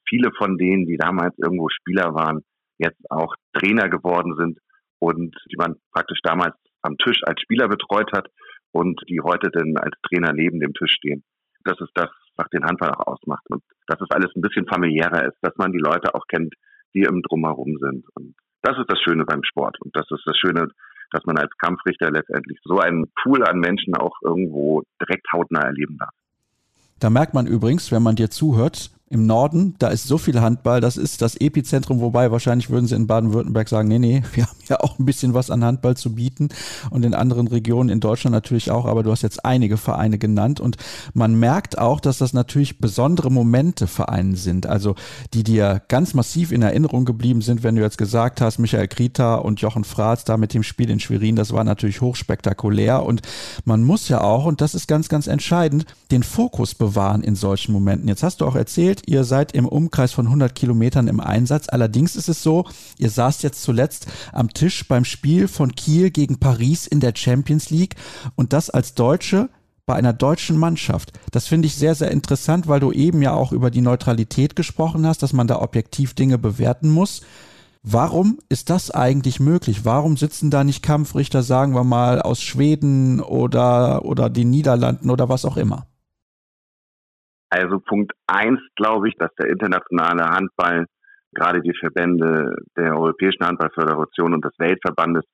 viele 0.09 0.31
von 0.37 0.57
denen, 0.57 0.87
die 0.87 0.97
damals 0.97 1.37
irgendwo 1.39 1.69
Spieler 1.69 2.15
waren, 2.15 2.43
jetzt 2.79 3.11
auch 3.11 3.35
Trainer 3.53 3.89
geworden 3.89 4.35
sind 4.37 4.59
und 4.99 5.37
die 5.51 5.57
man 5.57 5.77
praktisch 5.93 6.21
damals 6.23 6.55
am 6.83 6.97
Tisch 6.99 7.21
als 7.25 7.41
Spieler 7.41 7.69
betreut 7.69 8.11
hat 8.13 8.29
und 8.73 9.01
die 9.09 9.21
heute 9.21 9.51
dann 9.51 9.77
als 9.77 9.97
Trainer 10.09 10.33
neben 10.33 10.61
dem 10.61 10.75
Tisch 10.75 10.93
stehen. 10.93 11.25
Das 11.65 11.81
ist 11.81 11.91
das, 11.95 12.11
was 12.37 12.49
den 12.51 12.65
Handball 12.65 12.91
auch 12.91 13.07
ausmacht. 13.07 13.45
Und 13.51 13.63
dass 13.89 14.01
es 14.01 14.11
alles 14.11 14.31
ein 14.37 14.43
bisschen 14.43 14.67
familiärer 14.67 15.27
ist, 15.27 15.37
dass 15.43 15.57
man 15.57 15.73
die 15.73 15.79
Leute 15.79 16.15
auch 16.15 16.27
kennt, 16.29 16.55
die 16.95 17.03
im 17.03 17.23
Drumherum 17.23 17.77
sind. 17.81 18.05
Und 18.15 18.35
das 18.63 18.79
ist 18.79 18.91
das 18.91 19.01
Schöne 19.01 19.25
beim 19.25 19.43
Sport. 19.43 19.81
Und 19.81 19.95
das 19.97 20.07
ist 20.11 20.23
das 20.27 20.37
Schöne, 20.39 20.69
dass 21.11 21.25
man 21.25 21.39
als 21.39 21.51
Kampfrichter 21.59 22.11
letztendlich 22.11 22.59
so 22.65 22.79
einen 22.79 23.07
Pool 23.23 23.45
an 23.45 23.59
Menschen 23.59 23.97
auch 23.97 24.15
irgendwo 24.23 24.83
direkt 25.01 25.27
hautnah 25.33 25.63
erleben 25.63 25.97
darf. 25.99 26.15
Da 26.99 27.11
merkt 27.11 27.35
man 27.35 27.47
übrigens, 27.47 27.93
wenn 27.93 28.03
man 28.03 28.17
dir 28.17 28.31
zuhört, 28.31 28.91
im 29.09 29.25
Norden, 29.25 29.77
da 29.79 29.89
ist 29.89 30.09
so 30.09 30.19
viel 30.19 30.41
Handball, 30.41 30.81
das 30.81 30.97
ist 30.97 31.23
das 31.23 31.37
Epizentrum, 31.37 32.01
wobei 32.01 32.33
wahrscheinlich 32.33 32.71
würden 32.71 32.89
sie 32.89 32.97
in 32.97 33.07
Baden-Württemberg 33.07 33.69
sagen, 33.69 33.87
nee, 33.87 34.01
nee, 34.01 34.23
wir 34.33 34.47
haben 34.47 34.59
ja 34.69 34.81
auch 34.81 34.99
ein 34.99 35.05
bisschen 35.05 35.33
was 35.33 35.49
an 35.49 35.65
Handball 35.65 35.97
zu 35.97 36.15
bieten 36.15 36.49
und 36.91 37.05
in 37.05 37.15
anderen 37.15 37.47
Regionen 37.47 37.89
in 37.89 38.01
Deutschland 38.01 38.33
natürlich 38.33 38.73
auch, 38.73 38.85
aber 38.85 39.05
du 39.05 39.13
hast 39.13 39.23
jetzt 39.23 39.45
einige 39.45 39.77
Vereine 39.77 40.19
genannt 40.19 40.59
und 40.59 40.77
man 41.15 41.39
merkt 41.39 41.79
auch, 41.79 42.01
dass 42.01 42.19
das 42.19 42.33
natürlich 42.33 42.81
besondere 42.81 43.31
Momente 43.31 43.87
Vereine 43.87 44.37
sind, 44.37 44.67
also 44.67 44.97
die 45.35 45.45
dir 45.45 45.83
ganz 45.87 46.15
massiv 46.15 46.51
in 46.51 46.63
Erinnerung 46.63 47.05
geblieben 47.05 47.43
sind, 47.43 47.63
wenn 47.63 47.77
du 47.77 47.83
jetzt 47.83 47.99
gesagt 47.99 48.41
hast, 48.41 48.59
Michael 48.59 48.89
Krita 48.89 49.37
und 49.37 49.61
Jochen 49.61 49.85
Fratz 49.85 50.25
da 50.25 50.37
mit 50.37 50.53
dem 50.53 50.65
Spiel 50.65 50.91
in 50.91 50.99
Schwerin, 50.99 51.37
das 51.37 51.53
war 51.53 51.63
natürlich 51.63 52.01
hochspektakulär 52.01 53.05
und 53.05 53.23
man 53.65 53.85
muss 53.85 54.09
ja 54.09 54.21
auch, 54.23 54.47
und 54.47 54.61
das 54.61 54.75
ist 54.75 54.89
ganz, 54.89 55.09
ganz 55.09 55.29
entscheidend, 55.29 55.87
den 56.11 56.25
Fokus 56.25 56.75
bewahren 56.75 57.23
in 57.23 57.37
solchen 57.37 57.73
Momenten. 57.73 58.09
Jetzt 58.09 58.25
hast 58.25 58.41
du 58.41 58.47
auch 58.47 58.57
erzählt, 58.57 58.96
erzählt, 58.97 59.03
ihr 59.07 59.25
seid 59.25 59.53
im 59.53 59.67
Umkreis 59.67 60.13
von 60.13 60.27
100 60.27 60.55
Kilometern 60.55 61.09
im 61.09 61.21
Einsatz. 61.21 61.69
Allerdings 61.69 62.17
ist 62.17 62.29
es 62.29 62.43
so, 62.43 62.65
ihr 62.99 63.11
saßt 63.11 63.43
jetzt 63.43 63.63
zuletzt 63.63 64.07
am 64.33 64.53
Tisch 64.53 64.87
beim 64.89 65.05
Spiel 65.05 65.49
von 65.49 65.75
Kiel 65.75 66.11
gegen 66.11 66.39
Paris 66.39 66.87
in 66.87 67.01
der 67.01 67.13
Champions 67.15 67.71
League 67.71 67.97
und 68.37 68.53
das 68.53 68.71
als 68.71 68.95
Deutsche 68.95 69.49
bei 69.87 69.95
einer 69.95 70.13
deutschen 70.13 70.59
Mannschaft. 70.59 71.13
Das 71.31 71.47
finde 71.47 71.67
ich 71.67 71.77
sehr, 71.77 71.95
sehr 71.95 72.11
interessant, 72.11 72.67
weil 72.67 72.81
du 72.81 72.91
eben 72.91 73.23
ja 73.23 73.35
auch 73.35 73.53
über 73.53 73.71
die 73.71 73.83
Neutralität 73.83 74.57
gesprochen 74.57 75.07
hast, 75.07 75.23
dass 75.23 75.33
man 75.33 75.47
da 75.47 75.61
objektiv 75.61 76.15
Dinge 76.15 76.39
bewerten 76.39 76.91
muss. 76.91 77.23
Warum 77.85 78.39
ist 78.49 78.69
das 78.69 78.91
eigentlich 78.91 79.39
möglich? 79.39 79.85
Warum 79.85 80.17
sitzen 80.17 80.51
da 80.51 80.65
nicht 80.65 80.83
Kampfrichter, 80.83 81.45
sagen 81.45 81.75
wir 81.75 81.85
mal, 81.85 82.21
aus 82.21 82.43
Schweden 82.43 83.21
oder, 83.21 84.05
oder 84.05 84.29
den 84.29 84.51
Niederlanden 84.51 85.09
oder 85.09 85.29
was 85.29 85.45
auch 85.45 85.57
immer? 85.57 85.87
Also 87.51 87.79
Punkt 87.81 88.13
eins 88.27 88.61
glaube 88.75 89.09
ich, 89.09 89.15
dass 89.17 89.35
der 89.35 89.51
internationale 89.51 90.25
Handball, 90.25 90.87
gerade 91.33 91.61
die 91.61 91.75
Verbände 91.79 92.57
der 92.77 92.95
Europäischen 92.97 93.47
Handballföderation 93.47 94.35
und 94.35 94.45
des 94.45 94.59
Weltverbandes 94.59 95.25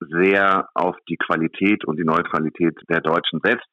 sehr 0.00 0.68
auf 0.74 0.96
die 1.08 1.16
Qualität 1.16 1.84
und 1.84 1.98
die 1.98 2.04
Neutralität 2.04 2.78
der 2.88 3.00
Deutschen 3.00 3.40
setzt. 3.42 3.68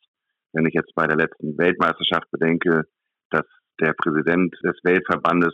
Wenn 0.54 0.66
ich 0.66 0.74
jetzt 0.74 0.94
bei 0.96 1.08
der 1.08 1.18
letzten 1.18 1.58
Weltmeisterschaft 1.58 2.30
bedenke, 2.32 2.84
dass 3.32 3.46
der 3.80 3.94
Präsident 3.94 4.56
des 4.64 4.76
Weltverbandes 4.84 5.54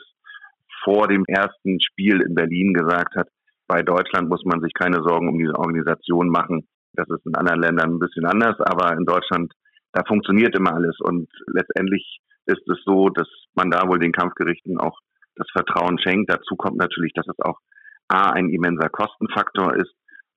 vor 0.84 1.08
dem 1.08 1.23
ersten 1.28 1.80
Spiel 1.82 2.21
in 2.21 2.36
Berlin 2.36 2.73
gesagt 2.73 3.15
hat, 3.15 3.28
bei 3.67 3.82
Deutschland 3.82 4.30
muss 4.30 4.43
man 4.45 4.62
sich 4.62 4.73
keine 4.73 5.02
Sorgen 5.04 5.30
um 5.30 5.39
diese 5.39 5.58
Organisation 5.58 6.30
machen. 6.30 6.67
Das 6.93 7.08
ist 7.10 7.26
in 7.26 7.36
anderen 7.36 7.62
Ländern 7.62 7.95
ein 7.95 7.99
bisschen 7.99 8.26
anders, 8.26 8.56
aber 8.60 8.95
in 8.97 9.06
Deutschland, 9.06 9.54
da 9.93 10.03
funktioniert 10.06 10.56
immer 10.56 10.73
alles. 10.73 10.99
Und 10.99 11.29
letztendlich 11.47 12.19
ist 12.45 12.67
es 12.67 12.84
so, 12.84 13.10
dass 13.10 13.27
man 13.53 13.71
da 13.71 13.88
wohl 13.88 13.99
den 13.99 14.12
Kampfgerichten 14.12 14.77
auch 14.79 14.99
das 15.36 15.47
Vertrauen 15.51 15.99
schenkt. 15.99 16.32
Dazu 16.32 16.56
kommt 16.56 16.77
natürlich, 16.77 17.13
dass 17.13 17.27
es 17.27 17.39
auch 17.39 17.60
A, 18.08 18.32
ein 18.32 18.49
immenser 18.49 18.89
Kostenfaktor 18.89 19.75
ist 19.75 19.93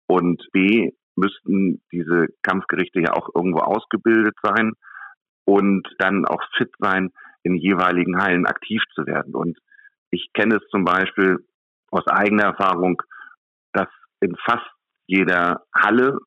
und 0.06 0.46
B, 0.52 0.92
müssten 1.16 1.82
diese 1.92 2.28
Kampfgerichte 2.42 3.00
ja 3.00 3.14
auch 3.14 3.30
irgendwo 3.34 3.60
ausgebildet 3.60 4.34
sein 4.42 4.72
und 5.44 5.88
dann 5.98 6.26
auch 6.26 6.42
fit 6.56 6.70
sein, 6.78 7.10
in 7.42 7.54
jeweiligen 7.54 8.20
Hallen 8.20 8.46
aktiv 8.46 8.82
zu 8.94 9.06
werden. 9.06 9.34
Und 9.34 9.58
ich 10.10 10.30
kenne 10.34 10.56
es 10.56 10.68
zum 10.70 10.84
Beispiel 10.84 11.38
aus 11.90 12.06
eigener 12.06 12.44
Erfahrung, 12.44 13.00
dass 13.72 13.88
in 14.20 14.36
fast 14.44 14.66
jeder 15.06 15.64
Halle, 15.74 16.18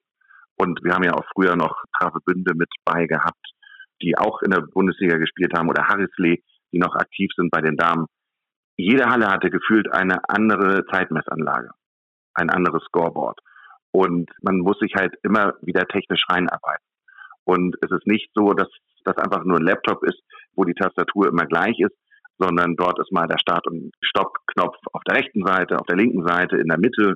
und 0.62 0.84
wir 0.84 0.94
haben 0.94 1.04
ja 1.04 1.14
auch 1.14 1.26
früher 1.34 1.56
noch 1.56 1.84
Travebünde 1.98 2.54
mit 2.54 2.70
bei 2.84 3.06
gehabt, 3.06 3.46
die 4.02 4.18
auch 4.18 4.42
in 4.42 4.52
der 4.52 4.62
Bundesliga 4.62 5.18
gespielt 5.18 5.54
haben, 5.58 5.70
oder 5.70 5.88
Harrisley, 5.88 6.44
die 6.72 6.80
noch 6.80 6.96
aktiv 6.96 7.32
sind 7.36 7.50
bei 7.50 7.62
den 7.62 7.78
Damen. 7.78 8.06
Jede 8.76 9.06
Halle 9.06 9.28
hatte 9.28 9.50
gefühlt 9.50 9.92
eine 9.92 10.20
andere 10.28 10.86
Zeitmessanlage, 10.88 11.70
ein 12.34 12.50
anderes 12.50 12.84
Scoreboard. 12.86 13.40
Und 13.92 14.30
man 14.42 14.60
muss 14.60 14.78
sich 14.80 14.94
halt 14.96 15.16
immer 15.24 15.56
wieder 15.62 15.86
technisch 15.86 16.24
reinarbeiten. 16.30 16.86
Und 17.46 17.76
es 17.82 17.92
ist 17.92 18.06
nicht 18.06 18.30
so, 18.36 18.54
dass 18.54 18.70
das 19.06 19.18
einfach 19.18 19.44
nur 19.44 19.58
ein 19.58 19.66
Laptop 19.66 20.04
ist, 20.04 20.22
wo 20.56 20.66
die 20.66 20.76
Tastatur 20.76 21.30
immer 21.30 21.46
gleich 21.46 21.80
ist, 21.80 21.96
sondern 22.38 22.76
dort 22.76 23.00
ist 23.00 23.12
mal 23.12 23.28
der 23.28 23.40
Start- 23.40 23.68
und 23.68 23.92
Stoppknopf 24.02 24.78
auf 24.94 25.02
der 25.08 25.16
rechten 25.16 25.46
Seite, 25.46 25.78
auf 25.78 25.88
der 25.88 25.98
linken 25.98 26.26
Seite, 26.26 26.58
in 26.58 26.68
der 26.68 26.78
Mitte 26.78 27.16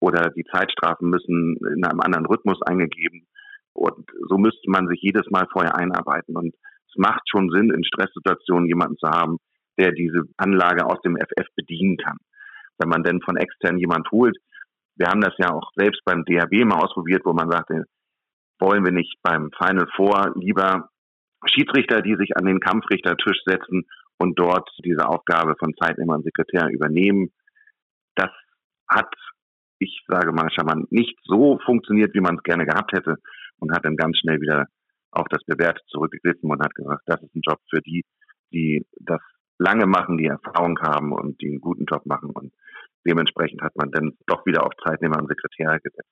oder 0.00 0.30
die 0.30 0.44
Zeitstrafen 0.44 1.10
müssen 1.10 1.56
in 1.74 1.84
einem 1.84 2.00
anderen 2.00 2.26
Rhythmus 2.26 2.60
eingegeben. 2.62 3.26
Und 3.72 4.10
so 4.28 4.38
müsste 4.38 4.70
man 4.70 4.88
sich 4.88 5.00
jedes 5.02 5.30
Mal 5.30 5.46
vorher 5.52 5.76
einarbeiten. 5.76 6.36
Und 6.36 6.54
es 6.88 6.96
macht 6.96 7.22
schon 7.28 7.50
Sinn, 7.50 7.70
in 7.70 7.84
Stresssituationen 7.84 8.66
jemanden 8.66 8.96
zu 8.98 9.08
haben, 9.08 9.38
der 9.78 9.92
diese 9.92 10.22
Anlage 10.36 10.86
aus 10.86 11.00
dem 11.02 11.16
FF 11.16 11.46
bedienen 11.54 11.96
kann. 11.96 12.16
Wenn 12.78 12.88
man 12.88 13.02
denn 13.02 13.20
von 13.20 13.36
extern 13.36 13.78
jemand 13.78 14.10
holt, 14.10 14.36
wir 14.96 15.06
haben 15.06 15.20
das 15.20 15.34
ja 15.38 15.52
auch 15.52 15.70
selbst 15.76 16.04
beim 16.04 16.24
DHB 16.24 16.64
mal 16.64 16.82
ausprobiert, 16.82 17.22
wo 17.24 17.32
man 17.32 17.50
sagte, 17.50 17.84
wollen 18.58 18.84
wir 18.84 18.92
nicht 18.92 19.16
beim 19.22 19.50
Final 19.56 19.88
Four 19.94 20.32
lieber 20.34 20.88
Schiedsrichter, 21.46 22.02
die 22.02 22.16
sich 22.16 22.36
an 22.36 22.46
den 22.46 22.58
Kampfrichtertisch 22.58 23.38
setzen 23.46 23.86
und 24.18 24.38
dort 24.38 24.68
diese 24.84 25.08
Aufgabe 25.08 25.54
von 25.58 25.74
Zeitnehmer 25.80 26.16
und 26.16 26.24
Sekretär 26.24 26.68
übernehmen. 26.68 27.30
Das 28.16 28.30
hat, 28.88 29.14
ich 29.78 30.04
sage 30.06 30.32
mal 30.32 30.50
charmant, 30.50 30.90
nicht 30.92 31.16
so 31.24 31.58
funktioniert, 31.64 32.14
wie 32.14 32.20
man 32.20 32.36
es 32.36 32.42
gerne 32.42 32.66
gehabt 32.66 32.92
hätte 32.92 33.16
und 33.58 33.72
hat 33.72 33.84
dann 33.84 33.96
ganz 33.96 34.18
schnell 34.18 34.40
wieder 34.40 34.66
auf 35.10 35.26
das 35.30 35.44
Bewährte 35.44 35.80
zurückgegriffen 35.88 36.50
und 36.50 36.62
hat 36.62 36.74
gesagt, 36.74 37.02
das 37.06 37.22
ist 37.22 37.34
ein 37.34 37.42
Job 37.42 37.58
für 37.70 37.80
die, 37.80 38.04
die 38.52 38.86
das 39.00 39.20
lange 39.58 39.86
machen, 39.86 40.18
die 40.18 40.26
Erfahrung 40.26 40.78
haben 40.80 41.12
und 41.12 41.40
die 41.40 41.48
einen 41.48 41.60
guten 41.60 41.84
Job 41.84 42.06
machen 42.06 42.30
und 42.30 42.52
dementsprechend 43.06 43.62
hat 43.62 43.76
man 43.76 43.90
dann 43.90 44.12
doch 44.26 44.44
wieder 44.46 44.64
auf 44.64 44.72
Zeitnehmer 44.84 45.18
und 45.18 45.28
Sekretär 45.28 45.78
gesetzt. 45.80 46.08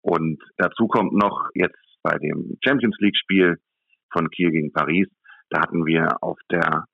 Und 0.00 0.42
dazu 0.56 0.88
kommt 0.88 1.12
noch 1.12 1.50
jetzt 1.54 1.78
bei 2.02 2.18
dem 2.18 2.58
Champions 2.64 2.96
League 2.98 3.16
Spiel 3.16 3.56
von 4.12 4.30
Kiel 4.30 4.50
gegen 4.50 4.72
Paris, 4.72 5.08
da 5.50 5.60
hatten 5.60 5.86
wir 5.86 6.22
auf 6.22 6.38
der 6.50 6.86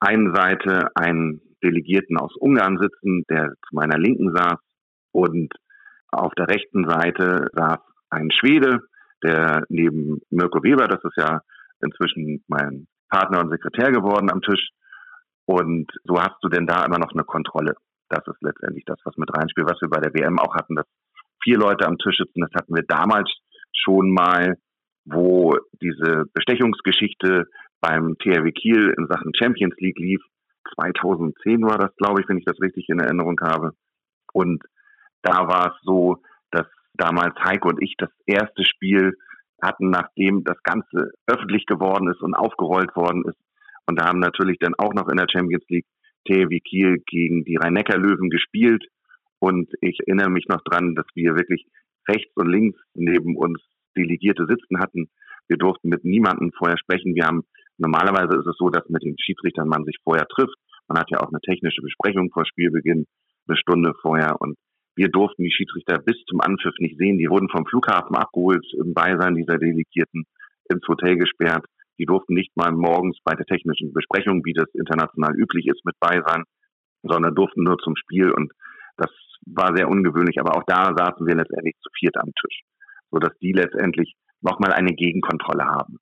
einen 0.00 0.34
Seite 0.34 0.88
einen 0.94 1.42
Delegierten 1.62 2.16
aus 2.16 2.34
Ungarn 2.36 2.78
sitzen, 2.78 3.24
der 3.28 3.52
zu 3.68 3.74
meiner 3.74 3.98
Linken 3.98 4.34
saß 4.34 4.58
und 5.12 5.52
auf 6.10 6.32
der 6.34 6.48
rechten 6.48 6.88
Seite 6.88 7.48
saß 7.52 7.78
ein 8.10 8.30
Schwede, 8.32 8.80
der 9.22 9.64
neben 9.68 10.20
Mirko 10.30 10.62
Weber, 10.62 10.88
das 10.88 11.02
ist 11.04 11.16
ja 11.16 11.40
inzwischen 11.82 12.44
mein 12.48 12.86
Partner 13.08 13.40
und 13.40 13.50
Sekretär 13.50 13.92
geworden 13.92 14.30
am 14.30 14.40
Tisch. 14.42 14.70
Und 15.46 15.90
so 16.04 16.20
hast 16.20 16.36
du 16.42 16.48
denn 16.48 16.66
da 16.66 16.84
immer 16.84 16.98
noch 16.98 17.12
eine 17.12 17.24
Kontrolle. 17.24 17.74
Das 18.08 18.26
ist 18.26 18.40
letztendlich 18.40 18.84
das, 18.86 18.98
was 19.04 19.16
mit 19.16 19.30
reinspielt, 19.36 19.68
was 19.68 19.80
wir 19.80 19.88
bei 19.88 20.00
der 20.00 20.14
WM 20.14 20.38
auch 20.38 20.54
hatten, 20.54 20.74
dass 20.76 20.86
vier 21.42 21.58
Leute 21.58 21.86
am 21.86 21.98
Tisch 21.98 22.16
sitzen. 22.18 22.40
Das 22.40 22.52
hatten 22.54 22.74
wir 22.74 22.84
damals 22.86 23.30
schon 23.72 24.10
mal, 24.10 24.56
wo 25.04 25.56
diese 25.80 26.24
Bestechungsgeschichte 26.34 27.46
beim 27.80 28.16
THW 28.18 28.52
Kiel 28.52 28.94
in 28.96 29.06
Sachen 29.06 29.32
Champions 29.34 29.74
League 29.78 29.98
lief. 29.98 30.22
2010 30.74 31.62
war 31.62 31.78
das, 31.78 31.94
glaube 31.96 32.20
ich, 32.20 32.28
wenn 32.28 32.38
ich 32.38 32.44
das 32.44 32.60
richtig 32.60 32.88
in 32.88 33.00
Erinnerung 33.00 33.40
habe. 33.40 33.72
Und 34.32 34.62
da 35.22 35.48
war 35.48 35.72
es 35.74 35.82
so, 35.82 36.22
dass 36.50 36.66
damals 36.94 37.34
Heiko 37.42 37.68
und 37.68 37.82
ich 37.82 37.94
das 37.98 38.10
erste 38.26 38.64
Spiel 38.64 39.16
hatten, 39.62 39.90
nachdem 39.90 40.44
das 40.44 40.62
Ganze 40.62 41.12
öffentlich 41.26 41.66
geworden 41.66 42.08
ist 42.08 42.22
und 42.22 42.34
aufgerollt 42.34 42.94
worden 42.96 43.24
ist. 43.26 43.38
Und 43.86 44.00
da 44.00 44.06
haben 44.06 44.20
natürlich 44.20 44.58
dann 44.58 44.74
auch 44.78 44.94
noch 44.94 45.08
in 45.08 45.16
der 45.16 45.26
Champions 45.30 45.64
League 45.68 45.86
THW 46.26 46.60
Kiel 46.60 47.02
gegen 47.06 47.44
die 47.44 47.56
Rhein-Neckar-Löwen 47.56 48.30
gespielt. 48.30 48.84
Und 49.38 49.70
ich 49.80 49.98
erinnere 50.06 50.30
mich 50.30 50.46
noch 50.48 50.62
dran, 50.62 50.94
dass 50.94 51.06
wir 51.14 51.34
wirklich 51.34 51.66
rechts 52.08 52.32
und 52.36 52.48
links 52.48 52.78
neben 52.94 53.36
uns 53.36 53.60
Delegierte 53.96 54.46
sitzen 54.46 54.78
hatten. 54.78 55.10
Wir 55.48 55.56
durften 55.56 55.88
mit 55.88 56.04
niemandem 56.04 56.52
vorher 56.56 56.78
sprechen. 56.78 57.14
Wir 57.14 57.26
haben 57.26 57.42
normalerweise 57.78 58.38
ist 58.38 58.46
es 58.46 58.56
so, 58.58 58.68
dass 58.68 58.88
mit 58.88 59.02
den 59.02 59.16
Schiedsrichtern 59.18 59.68
man 59.68 59.84
sich 59.84 59.96
vorher 60.04 60.26
trifft. 60.28 60.54
Man 60.86 60.98
hat 60.98 61.10
ja 61.10 61.18
auch 61.20 61.28
eine 61.28 61.40
technische 61.40 61.82
Besprechung 61.82 62.30
vor 62.30 62.44
Spielbeginn, 62.46 63.06
eine 63.48 63.56
Stunde 63.56 63.92
vorher. 64.00 64.40
Und 64.40 64.56
wir 64.96 65.08
durften 65.08 65.44
die 65.44 65.52
Schiedsrichter 65.52 65.98
bis 65.98 66.16
zum 66.28 66.40
Anpfiff 66.40 66.74
nicht 66.78 66.98
sehen. 66.98 67.18
Die 67.18 67.28
wurden 67.28 67.48
vom 67.48 67.66
Flughafen 67.66 68.16
abgeholt 68.16 68.66
im 68.78 68.92
Beisein 68.94 69.34
dieser 69.34 69.58
Delegierten 69.58 70.24
ins 70.68 70.86
Hotel 70.86 71.16
gesperrt. 71.16 71.64
Die 71.98 72.06
durften 72.06 72.34
nicht 72.34 72.56
mal 72.56 72.72
morgens 72.72 73.18
bei 73.24 73.34
der 73.34 73.46
technischen 73.46 73.92
Besprechung, 73.92 74.44
wie 74.44 74.52
das 74.52 74.68
international 74.74 75.34
üblich 75.36 75.66
ist, 75.66 75.84
mit 75.84 75.94
bei 76.00 76.22
sein, 76.26 76.44
sondern 77.02 77.34
durften 77.34 77.62
nur 77.62 77.78
zum 77.78 77.94
Spiel. 77.96 78.30
Und 78.30 78.52
das 78.96 79.10
war 79.46 79.76
sehr 79.76 79.88
ungewöhnlich. 79.88 80.38
Aber 80.40 80.56
auch 80.56 80.64
da 80.66 80.94
saßen 80.96 81.26
wir 81.26 81.34
letztendlich 81.34 81.76
zu 81.80 81.90
viert 81.98 82.16
am 82.16 82.32
Tisch, 82.40 82.62
sodass 83.10 83.36
die 83.40 83.52
letztendlich 83.52 84.14
nochmal 84.40 84.72
eine 84.72 84.94
Gegenkontrolle 84.94 85.64
haben. 85.64 85.98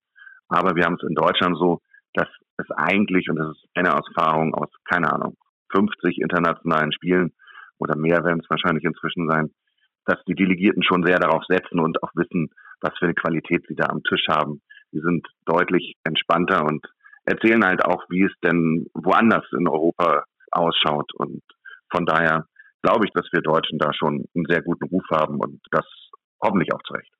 Aber 0.49 0.77
wir 0.77 0.85
haben 0.85 0.97
es 1.01 1.09
in 1.09 1.15
Deutschland 1.15 1.57
so, 1.59 1.81
dass 2.15 2.29
es 2.57 2.71
eigentlich, 2.71 3.29
und 3.29 3.37
das 3.37 3.51
ist 3.51 3.67
eine 3.75 3.91
Erfahrung 3.91 4.55
aus, 4.55 4.71
keine 4.85 5.13
Ahnung, 5.13 5.37
50 5.73 6.19
internationalen 6.19 6.93
Spielen 6.93 7.33
oder 7.79 7.97
mehr 7.97 8.25
werden 8.25 8.41
es 8.43 8.51
wahrscheinlich 8.51 8.85
inzwischen 8.85 9.29
sein, 9.29 9.51
dass 10.05 10.23
die 10.27 10.35
Delegierten 10.35 10.83
schon 10.83 11.05
sehr 11.05 11.19
darauf 11.19 11.45
setzen 11.47 11.81
und 11.81 12.03
auch 12.03 12.11
wissen, 12.15 12.51
was 12.81 12.97
für 12.99 13.07
eine 13.07 13.15
Qualität 13.15 13.65
sie 13.69 13.75
da 13.75 13.87
am 13.87 14.03
Tisch 14.03 14.27
haben, 14.29 14.63
die 14.93 15.01
sind 15.01 15.27
deutlich 15.45 15.97
entspannter 16.05 16.65
und 16.65 16.87
erzählen 17.25 17.65
halt 17.65 17.85
auch, 17.85 18.05
wie 18.09 18.25
es 18.25 18.33
denn 18.43 18.87
woanders 18.95 19.45
in 19.53 19.69
Europa 19.69 20.25
ausschaut. 20.51 21.13
Und 21.15 21.43
von 21.91 22.07
daher 22.07 22.47
glaube 22.83 23.05
ich, 23.05 23.13
dass 23.13 23.29
wir 23.33 23.43
Deutschen 23.43 23.79
da 23.79 23.93
schon 23.93 24.25
einen 24.35 24.47
sehr 24.49 24.63
guten 24.63 24.87
Ruf 24.87 25.05
haben 25.11 25.39
und 25.39 25.61
das 25.71 25.85
hoffentlich 26.43 26.73
auch 26.73 26.83
zurecht. 26.85 27.13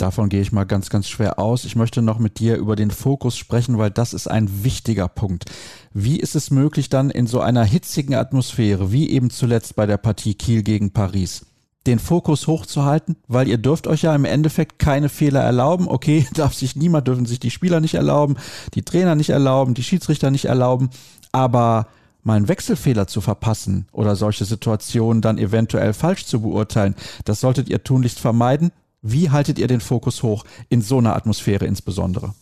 Davon 0.00 0.30
gehe 0.30 0.40
ich 0.40 0.50
mal 0.50 0.64
ganz, 0.64 0.88
ganz 0.88 1.10
schwer 1.10 1.38
aus. 1.38 1.66
Ich 1.66 1.76
möchte 1.76 2.00
noch 2.00 2.18
mit 2.18 2.38
dir 2.38 2.56
über 2.56 2.74
den 2.74 2.90
Fokus 2.90 3.36
sprechen, 3.36 3.76
weil 3.76 3.90
das 3.90 4.14
ist 4.14 4.28
ein 4.28 4.64
wichtiger 4.64 5.08
Punkt. 5.08 5.44
Wie 5.92 6.18
ist 6.18 6.34
es 6.34 6.50
möglich 6.50 6.88
dann 6.88 7.10
in 7.10 7.26
so 7.26 7.40
einer 7.40 7.64
hitzigen 7.64 8.14
Atmosphäre, 8.14 8.92
wie 8.92 9.10
eben 9.10 9.28
zuletzt 9.28 9.76
bei 9.76 9.84
der 9.84 9.98
Partie 9.98 10.32
Kiel 10.32 10.62
gegen 10.62 10.94
Paris, 10.94 11.44
den 11.86 11.98
Fokus 11.98 12.46
hochzuhalten, 12.46 13.16
weil 13.28 13.46
ihr 13.46 13.58
dürft 13.58 13.86
euch 13.86 14.00
ja 14.00 14.14
im 14.14 14.24
Endeffekt 14.24 14.78
keine 14.78 15.10
Fehler 15.10 15.40
erlauben. 15.40 15.86
Okay, 15.86 16.26
darf 16.34 16.54
sich 16.54 16.76
niemand, 16.76 17.06
dürfen 17.06 17.26
sich 17.26 17.38
die 17.38 17.50
Spieler 17.50 17.80
nicht 17.80 17.94
erlauben, 17.94 18.36
die 18.72 18.82
Trainer 18.82 19.16
nicht 19.16 19.30
erlauben, 19.30 19.74
die 19.74 19.84
Schiedsrichter 19.84 20.30
nicht 20.30 20.46
erlauben, 20.46 20.88
aber 21.30 21.88
mal 22.22 22.38
einen 22.38 22.48
Wechselfehler 22.48 23.06
zu 23.06 23.20
verpassen 23.20 23.86
oder 23.92 24.16
solche 24.16 24.46
Situationen 24.46 25.20
dann 25.20 25.36
eventuell 25.36 25.92
falsch 25.92 26.24
zu 26.24 26.40
beurteilen, 26.40 26.94
das 27.26 27.40
solltet 27.40 27.68
ihr 27.68 27.84
tunlichst 27.84 28.18
vermeiden. 28.18 28.72
Wie 29.02 29.30
haltet 29.30 29.58
ihr 29.58 29.66
den 29.66 29.80
Fokus 29.80 30.22
hoch 30.22 30.44
in 30.68 30.82
so 30.82 30.98
einer 30.98 31.16
Atmosphäre 31.16 31.66
insbesondere? 31.66 32.34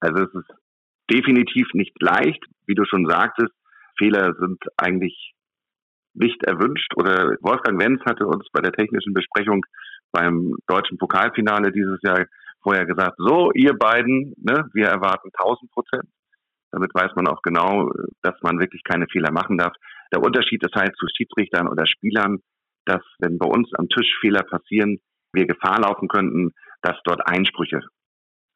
Also 0.00 0.22
es 0.22 0.34
ist 0.34 0.50
definitiv 1.10 1.66
nicht 1.72 1.94
leicht, 2.00 2.44
wie 2.66 2.74
du 2.74 2.84
schon 2.84 3.06
sagtest. 3.06 3.52
Fehler 3.96 4.34
sind 4.38 4.62
eigentlich 4.76 5.34
nicht 6.14 6.42
erwünscht 6.44 6.92
oder 6.96 7.36
Wolfgang 7.40 7.80
Wenz 7.80 8.00
hatte 8.04 8.26
uns 8.26 8.46
bei 8.52 8.60
der 8.60 8.72
technischen 8.72 9.14
Besprechung 9.14 9.64
beim 10.12 10.54
deutschen 10.66 10.98
Pokalfinale 10.98 11.72
dieses 11.72 11.98
Jahr 12.02 12.26
vorher 12.62 12.86
gesagt, 12.86 13.16
so 13.18 13.50
ihr 13.52 13.74
beiden, 13.74 14.32
ne, 14.36 14.68
wir 14.72 14.86
erwarten 14.86 15.30
1000 15.38 15.70
Prozent. 15.70 16.08
Damit 16.70 16.92
weiß 16.94 17.12
man 17.14 17.28
auch 17.28 17.42
genau, 17.42 17.90
dass 18.22 18.34
man 18.42 18.58
wirklich 18.58 18.82
keine 18.84 19.06
Fehler 19.06 19.30
machen 19.30 19.58
darf. 19.58 19.74
Der 20.12 20.22
Unterschied 20.22 20.64
ist 20.64 20.74
halt 20.74 20.96
zu 20.96 21.06
Schiedsrichtern 21.14 21.68
oder 21.68 21.86
Spielern, 21.86 22.40
dass 22.86 23.02
wenn 23.18 23.38
bei 23.38 23.46
uns 23.46 23.72
am 23.74 23.88
Tisch 23.88 24.16
Fehler 24.20 24.42
passieren, 24.42 25.00
wir 25.32 25.46
Gefahr 25.46 25.80
laufen 25.80 26.08
könnten, 26.08 26.52
dass 26.82 26.96
dort 27.04 27.26
Einsprüche 27.26 27.80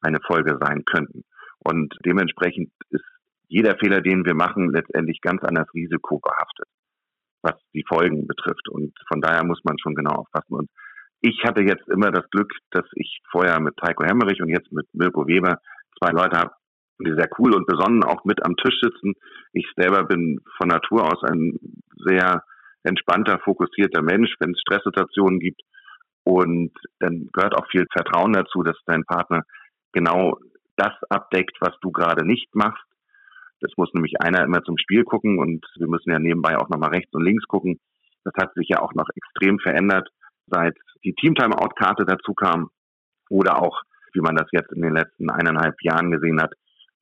eine 0.00 0.20
Folge 0.26 0.58
sein 0.60 0.84
könnten. 0.84 1.24
Und 1.58 1.94
dementsprechend 2.04 2.70
ist 2.90 3.04
jeder 3.48 3.76
Fehler, 3.78 4.00
den 4.00 4.24
wir 4.24 4.34
machen, 4.34 4.70
letztendlich 4.72 5.20
ganz 5.20 5.42
an 5.42 5.54
das 5.54 5.72
Risiko 5.74 6.20
behaftet, 6.20 6.68
was 7.42 7.54
die 7.74 7.84
Folgen 7.88 8.26
betrifft. 8.26 8.68
Und 8.68 8.92
von 9.08 9.20
daher 9.20 9.44
muss 9.44 9.60
man 9.64 9.78
schon 9.78 9.94
genau 9.94 10.12
aufpassen. 10.12 10.54
Und 10.54 10.70
ich 11.20 11.42
hatte 11.44 11.62
jetzt 11.62 11.88
immer 11.88 12.12
das 12.12 12.28
Glück, 12.30 12.52
dass 12.70 12.84
ich 12.94 13.20
vorher 13.30 13.60
mit 13.60 13.74
Heiko 13.82 14.04
Hemmerich 14.04 14.40
und 14.40 14.50
jetzt 14.50 14.70
mit 14.70 14.86
Mirko 14.92 15.26
Weber 15.26 15.58
zwei 15.98 16.10
Leute 16.12 16.38
habe, 16.38 16.52
die 17.00 17.12
sehr 17.12 17.28
cool 17.38 17.54
und 17.54 17.66
besonnen 17.66 18.04
auch 18.04 18.24
mit 18.24 18.44
am 18.44 18.56
Tisch 18.56 18.78
sitzen. 18.80 19.14
Ich 19.52 19.66
selber 19.76 20.04
bin 20.04 20.40
von 20.56 20.68
Natur 20.68 21.04
aus 21.04 21.22
ein 21.24 21.58
sehr 22.04 22.44
entspannter, 22.82 23.38
fokussierter 23.40 24.02
Mensch, 24.02 24.34
wenn 24.40 24.52
es 24.52 24.60
Stresssituationen 24.60 25.40
gibt. 25.40 25.62
Und 26.24 26.72
dann 27.00 27.28
gehört 27.32 27.56
auch 27.56 27.66
viel 27.70 27.86
Vertrauen 27.92 28.32
dazu, 28.32 28.62
dass 28.62 28.76
dein 28.86 29.04
Partner 29.04 29.42
genau 29.92 30.38
das 30.76 30.92
abdeckt, 31.08 31.56
was 31.60 31.74
du 31.80 31.90
gerade 31.90 32.26
nicht 32.26 32.54
machst. 32.54 32.84
Das 33.60 33.72
muss 33.76 33.92
nämlich 33.92 34.20
einer 34.20 34.44
immer 34.44 34.62
zum 34.62 34.78
Spiel 34.78 35.04
gucken 35.04 35.38
und 35.38 35.66
wir 35.76 35.88
müssen 35.88 36.10
ja 36.10 36.18
nebenbei 36.18 36.56
auch 36.56 36.68
nochmal 36.68 36.90
rechts 36.90 37.12
und 37.12 37.24
links 37.24 37.44
gucken. 37.46 37.80
Das 38.24 38.34
hat 38.40 38.54
sich 38.54 38.68
ja 38.68 38.80
auch 38.80 38.94
noch 38.94 39.08
extrem 39.14 39.58
verändert, 39.58 40.08
seit 40.46 40.76
die 41.04 41.14
Team-Timeout-Karte 41.14 42.04
dazu 42.04 42.34
kam 42.34 42.70
oder 43.28 43.62
auch, 43.62 43.82
wie 44.12 44.20
man 44.20 44.36
das 44.36 44.48
jetzt 44.52 44.72
in 44.72 44.82
den 44.82 44.94
letzten 44.94 45.30
eineinhalb 45.30 45.74
Jahren 45.82 46.10
gesehen 46.10 46.40
hat, 46.40 46.52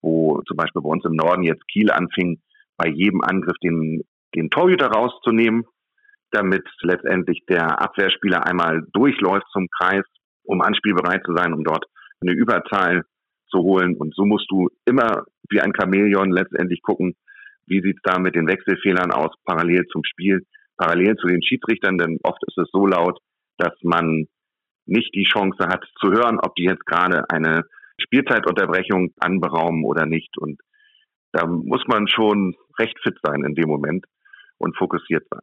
wo 0.00 0.40
zum 0.46 0.56
Beispiel 0.56 0.82
bei 0.82 0.88
uns 0.88 1.04
im 1.04 1.14
Norden 1.14 1.42
jetzt 1.42 1.66
Kiel 1.68 1.90
anfing, 1.90 2.40
bei 2.76 2.88
jedem 2.88 3.20
Angriff 3.20 3.56
den, 3.62 4.02
den 4.36 4.50
Torhüter 4.50 4.88
rauszunehmen, 4.88 5.64
damit 6.30 6.68
letztendlich 6.82 7.44
der 7.48 7.80
Abwehrspieler 7.80 8.46
einmal 8.46 8.82
durchläuft 8.92 9.46
zum 9.52 9.68
Kreis, 9.68 10.04
um 10.44 10.60
anspielbereit 10.60 11.22
zu 11.24 11.34
sein, 11.34 11.52
um 11.52 11.64
dort 11.64 11.86
eine 12.20 12.32
Überzahl 12.32 13.02
zu 13.50 13.58
holen. 13.58 13.96
Und 13.96 14.14
so 14.14 14.24
musst 14.24 14.50
du 14.50 14.68
immer 14.84 15.24
wie 15.48 15.60
ein 15.60 15.72
Chamäleon 15.74 16.30
letztendlich 16.30 16.82
gucken, 16.82 17.14
wie 17.66 17.80
sieht's 17.80 18.02
da 18.02 18.18
mit 18.18 18.34
den 18.34 18.46
Wechselfehlern 18.46 19.10
aus, 19.10 19.34
parallel 19.44 19.86
zum 19.86 20.04
Spiel, 20.04 20.46
parallel 20.76 21.16
zu 21.16 21.26
den 21.26 21.42
Schiedsrichtern, 21.42 21.98
denn 21.98 22.18
oft 22.22 22.42
ist 22.46 22.58
es 22.58 22.68
so 22.72 22.86
laut, 22.86 23.18
dass 23.58 23.72
man 23.82 24.26
nicht 24.86 25.14
die 25.14 25.24
Chance 25.24 25.66
hat 25.66 25.84
zu 26.00 26.12
hören, 26.12 26.38
ob 26.38 26.54
die 26.54 26.64
jetzt 26.64 26.86
gerade 26.86 27.28
eine 27.30 27.64
Spielzeitunterbrechung 27.98 29.12
anberaumen 29.18 29.84
oder 29.84 30.06
nicht. 30.06 30.36
Und 30.38 30.60
da 31.32 31.46
muss 31.46 31.82
man 31.88 32.06
schon 32.06 32.54
recht 32.78 32.96
fit 33.02 33.18
sein 33.22 33.42
in 33.44 33.54
dem 33.54 33.68
Moment 33.68 34.04
und 34.58 34.76
fokussiert 34.76 35.24
sein. 35.30 35.40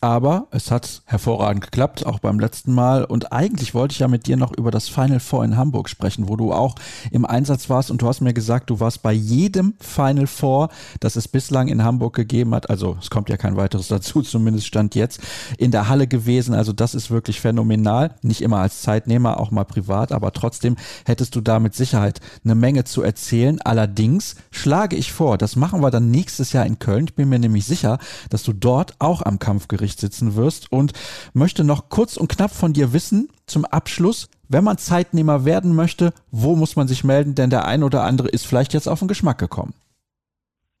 Aber 0.00 0.46
es 0.52 0.70
hat 0.70 1.02
hervorragend 1.06 1.64
geklappt, 1.64 2.06
auch 2.06 2.20
beim 2.20 2.38
letzten 2.38 2.72
Mal. 2.72 3.04
Und 3.04 3.32
eigentlich 3.32 3.74
wollte 3.74 3.94
ich 3.94 3.98
ja 3.98 4.06
mit 4.06 4.28
dir 4.28 4.36
noch 4.36 4.56
über 4.56 4.70
das 4.70 4.88
Final 4.88 5.18
Four 5.18 5.44
in 5.44 5.56
Hamburg 5.56 5.88
sprechen, 5.88 6.28
wo 6.28 6.36
du 6.36 6.52
auch 6.52 6.76
im 7.10 7.24
Einsatz 7.24 7.68
warst. 7.68 7.90
Und 7.90 8.00
du 8.00 8.06
hast 8.06 8.20
mir 8.20 8.32
gesagt, 8.32 8.70
du 8.70 8.78
warst 8.78 9.02
bei 9.02 9.12
jedem 9.12 9.74
Final 9.80 10.28
Four, 10.28 10.68
das 11.00 11.16
es 11.16 11.26
bislang 11.26 11.66
in 11.66 11.82
Hamburg 11.82 12.14
gegeben 12.14 12.54
hat. 12.54 12.70
Also 12.70 12.96
es 13.00 13.10
kommt 13.10 13.28
ja 13.28 13.36
kein 13.36 13.56
weiteres 13.56 13.88
dazu, 13.88 14.22
zumindest 14.22 14.68
stand 14.68 14.94
jetzt 14.94 15.20
in 15.58 15.72
der 15.72 15.88
Halle 15.88 16.06
gewesen. 16.06 16.54
Also 16.54 16.72
das 16.72 16.94
ist 16.94 17.10
wirklich 17.10 17.40
phänomenal. 17.40 18.14
Nicht 18.22 18.40
immer 18.40 18.58
als 18.58 18.82
Zeitnehmer, 18.82 19.40
auch 19.40 19.50
mal 19.50 19.64
privat. 19.64 20.12
Aber 20.12 20.32
trotzdem 20.32 20.76
hättest 21.06 21.34
du 21.34 21.40
da 21.40 21.58
mit 21.58 21.74
Sicherheit 21.74 22.20
eine 22.44 22.54
Menge 22.54 22.84
zu 22.84 23.02
erzählen. 23.02 23.60
Allerdings 23.62 24.36
schlage 24.52 24.94
ich 24.94 25.12
vor, 25.12 25.38
das 25.38 25.56
machen 25.56 25.82
wir 25.82 25.90
dann 25.90 26.12
nächstes 26.12 26.52
Jahr 26.52 26.66
in 26.66 26.78
Köln. 26.78 27.06
Ich 27.06 27.16
bin 27.16 27.28
mir 27.28 27.40
nämlich 27.40 27.64
sicher, 27.64 27.98
dass 28.30 28.44
du 28.44 28.52
dort 28.52 28.94
auch 29.00 29.22
am 29.22 29.40
Kampfgericht 29.40 29.87
Gericht 29.88 30.00
sitzen 30.00 30.36
wirst 30.36 30.70
und 30.70 30.92
möchte 31.32 31.64
noch 31.64 31.88
kurz 31.88 32.18
und 32.18 32.28
knapp 32.28 32.50
von 32.50 32.74
dir 32.74 32.92
wissen 32.92 33.28
zum 33.46 33.64
Abschluss, 33.64 34.28
wenn 34.48 34.62
man 34.62 34.76
Zeitnehmer 34.76 35.46
werden 35.46 35.74
möchte, 35.74 36.12
wo 36.30 36.56
muss 36.56 36.76
man 36.76 36.86
sich 36.88 37.04
melden? 37.04 37.34
Denn 37.34 37.48
der 37.48 37.66
ein 37.66 37.82
oder 37.82 38.02
andere 38.02 38.28
ist 38.28 38.46
vielleicht 38.46 38.74
jetzt 38.74 38.86
auf 38.86 38.98
den 38.98 39.08
Geschmack 39.08 39.38
gekommen. 39.38 39.72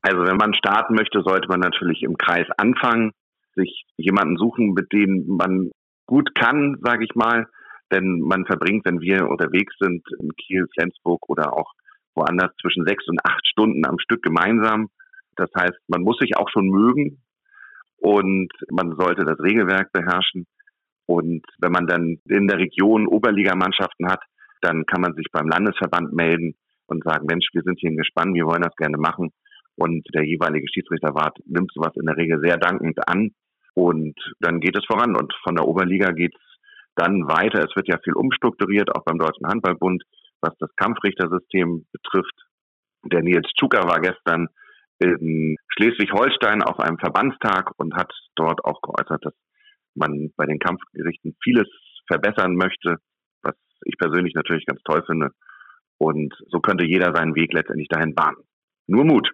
Also 0.02 0.24
wenn 0.24 0.36
man 0.36 0.52
starten 0.54 0.94
möchte, 0.94 1.22
sollte 1.22 1.48
man 1.48 1.60
natürlich 1.60 2.02
im 2.02 2.18
Kreis 2.18 2.46
anfangen, 2.58 3.12
sich 3.56 3.84
jemanden 3.96 4.36
suchen, 4.36 4.74
mit 4.74 4.92
dem 4.92 5.24
man 5.26 5.70
gut 6.06 6.34
kann, 6.34 6.76
sage 6.82 7.04
ich 7.04 7.14
mal. 7.14 7.46
Denn 7.90 8.20
man 8.20 8.44
verbringt, 8.44 8.84
wenn 8.84 9.00
wir 9.00 9.26
unterwegs 9.26 9.74
sind, 9.80 10.02
in 10.20 10.30
Kiel, 10.36 10.66
Flensburg 10.74 11.28
oder 11.30 11.54
auch 11.54 11.72
woanders 12.14 12.50
zwischen 12.60 12.84
sechs 12.84 13.08
und 13.08 13.18
acht 13.24 13.46
Stunden 13.46 13.86
am 13.86 13.98
Stück 13.98 14.22
gemeinsam. 14.22 14.88
Das 15.36 15.48
heißt, 15.56 15.78
man 15.88 16.02
muss 16.02 16.18
sich 16.18 16.36
auch 16.36 16.50
schon 16.50 16.68
mögen, 16.68 17.22
und 17.98 18.48
man 18.70 18.96
sollte 18.96 19.24
das 19.24 19.38
Regelwerk 19.40 19.92
beherrschen. 19.92 20.46
Und 21.06 21.42
wenn 21.58 21.72
man 21.72 21.86
dann 21.86 22.18
in 22.28 22.48
der 22.48 22.58
Region 22.58 23.06
Oberligamannschaften 23.06 24.08
hat, 24.08 24.20
dann 24.60 24.84
kann 24.86 25.00
man 25.00 25.14
sich 25.14 25.26
beim 25.32 25.48
Landesverband 25.48 26.12
melden 26.12 26.54
und 26.86 27.04
sagen, 27.04 27.26
Mensch, 27.26 27.48
wir 27.52 27.62
sind 27.62 27.78
hier 27.78 27.94
gespannt, 27.94 28.34
wir 28.34 28.46
wollen 28.46 28.62
das 28.62 28.76
gerne 28.76 28.98
machen. 28.98 29.30
Und 29.76 30.06
der 30.12 30.24
jeweilige 30.24 30.66
Schiedsrichterwart 30.68 31.38
nimmt 31.46 31.70
sowas 31.72 31.92
in 31.94 32.06
der 32.06 32.16
Regel 32.16 32.40
sehr 32.40 32.56
dankend 32.56 32.98
an. 33.08 33.30
Und 33.74 34.18
dann 34.40 34.58
geht 34.58 34.76
es 34.76 34.84
voran. 34.86 35.16
Und 35.16 35.32
von 35.44 35.54
der 35.54 35.66
Oberliga 35.66 36.10
geht 36.10 36.34
es 36.34 36.42
dann 36.96 37.28
weiter. 37.28 37.60
Es 37.60 37.76
wird 37.76 37.88
ja 37.88 37.98
viel 38.02 38.14
umstrukturiert, 38.14 38.94
auch 38.94 39.04
beim 39.04 39.18
Deutschen 39.18 39.46
Handballbund, 39.46 40.02
was 40.40 40.52
das 40.58 40.74
Kampfrichtersystem 40.76 41.86
betrifft. 41.92 42.34
Der 43.04 43.22
Nils 43.22 43.48
Zucker 43.56 43.84
war 43.88 44.00
gestern 44.00 44.48
in 44.98 45.56
Schleswig-Holstein 45.68 46.62
auf 46.62 46.78
einem 46.78 46.98
Verbandstag 46.98 47.70
und 47.76 47.94
hat 47.94 48.12
dort 48.34 48.64
auch 48.64 48.80
geäußert, 48.82 49.24
dass 49.24 49.34
man 49.94 50.32
bei 50.36 50.46
den 50.46 50.58
Kampfgerichten 50.58 51.36
vieles 51.42 51.68
verbessern 52.06 52.56
möchte, 52.56 52.96
was 53.42 53.54
ich 53.84 53.96
persönlich 53.98 54.34
natürlich 54.34 54.66
ganz 54.66 54.80
toll 54.84 55.02
finde. 55.06 55.30
Und 55.98 56.34
so 56.48 56.60
könnte 56.60 56.84
jeder 56.84 57.14
seinen 57.14 57.34
Weg 57.34 57.52
letztendlich 57.52 57.88
dahin 57.88 58.14
bahnen. 58.14 58.38
Nur 58.86 59.04
Mut. 59.04 59.30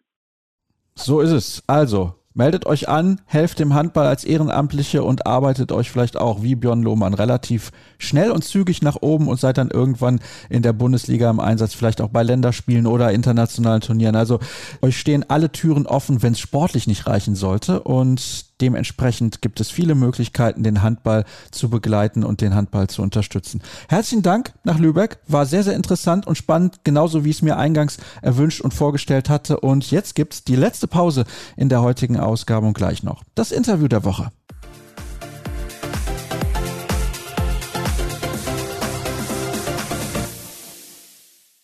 So 0.95 1.21
ist 1.21 1.33
es. 1.33 1.62
Also, 1.67 2.15
Meldet 2.37 2.66
euch 2.66 2.89
an, 2.89 3.20
helft 3.26 3.61
dem 3.61 3.74
Handball 3.74 4.09
als 4.09 4.24
Ehrenamtliche 4.24 5.05
und 5.05 5.24
arbeitet 5.24 5.70
euch 5.70 5.89
vielleicht 5.89 6.16
auch 6.16 6.43
wie 6.43 6.57
Björn 6.57 6.82
Lohmann 6.82 7.14
relativ 7.14 7.70
schnell 7.97 8.32
und 8.32 8.43
zügig 8.43 8.82
nach 8.82 8.97
oben 9.01 9.28
und 9.28 9.39
seid 9.39 9.57
dann 9.57 9.70
irgendwann 9.70 10.18
in 10.51 10.62
der 10.62 10.72
Bundesliga 10.72 11.30
im 11.30 11.39
Einsatz, 11.39 11.74
vielleicht 11.74 12.01
auch 12.01 12.09
bei 12.09 12.24
Länderspielen 12.24 12.89
oder 12.89 13.12
internationalen 13.12 13.82
Turnieren. 13.82 14.16
Also 14.16 14.41
euch 14.82 14.99
stehen 14.99 15.24
alle 15.30 15.53
Türen 15.53 15.87
offen, 15.87 16.24
wenn 16.24 16.32
es 16.32 16.41
sportlich 16.41 16.89
nicht 16.89 17.07
reichen 17.07 17.37
sollte 17.37 17.85
und 17.85 18.47
Dementsprechend 18.61 19.43
gibt 19.43 19.61
es 19.61 19.71
viele 19.71 19.95
Möglichkeiten, 19.95 20.63
den 20.63 20.83
Handball 20.83 21.25
zu 21.51 21.69
begleiten 21.69 22.25
und 22.25 22.41
den 22.41 22.55
Handball 22.55 22.89
zu 22.89 23.03
unterstützen. 23.03 23.61
Herzlichen 23.89 24.23
Dank 24.23 24.53
nach 24.63 24.79
Lübeck. 24.79 25.19
War 25.27 25.45
sehr, 25.47 25.65
sehr 25.65 25.75
interessant 25.75 26.27
und 26.27 26.37
spannend, 26.37 26.81
genauso 26.85 27.25
wie 27.25 27.31
ich 27.31 27.37
es 27.37 27.43
mir 27.43 27.57
eingangs 27.57 27.99
erwünscht 28.23 28.61
und 28.61 28.73
vorgestellt 28.73 29.29
hatte. 29.29 29.61
Und 29.61 29.91
jetzt 29.91 30.15
gibt 30.15 30.35
es 30.35 30.45
die 30.45 30.57
letzte 30.57 30.87
Pause 30.87 31.25
in 31.57 31.69
der 31.69 31.83
heutigen 31.83 32.19
Ausgabe 32.19 32.67
und 32.67 32.75
gleich 32.75 33.03
noch 33.03 33.23
das 33.35 33.51
Interview 33.51 33.89
der 33.89 34.05
Woche. 34.05 34.31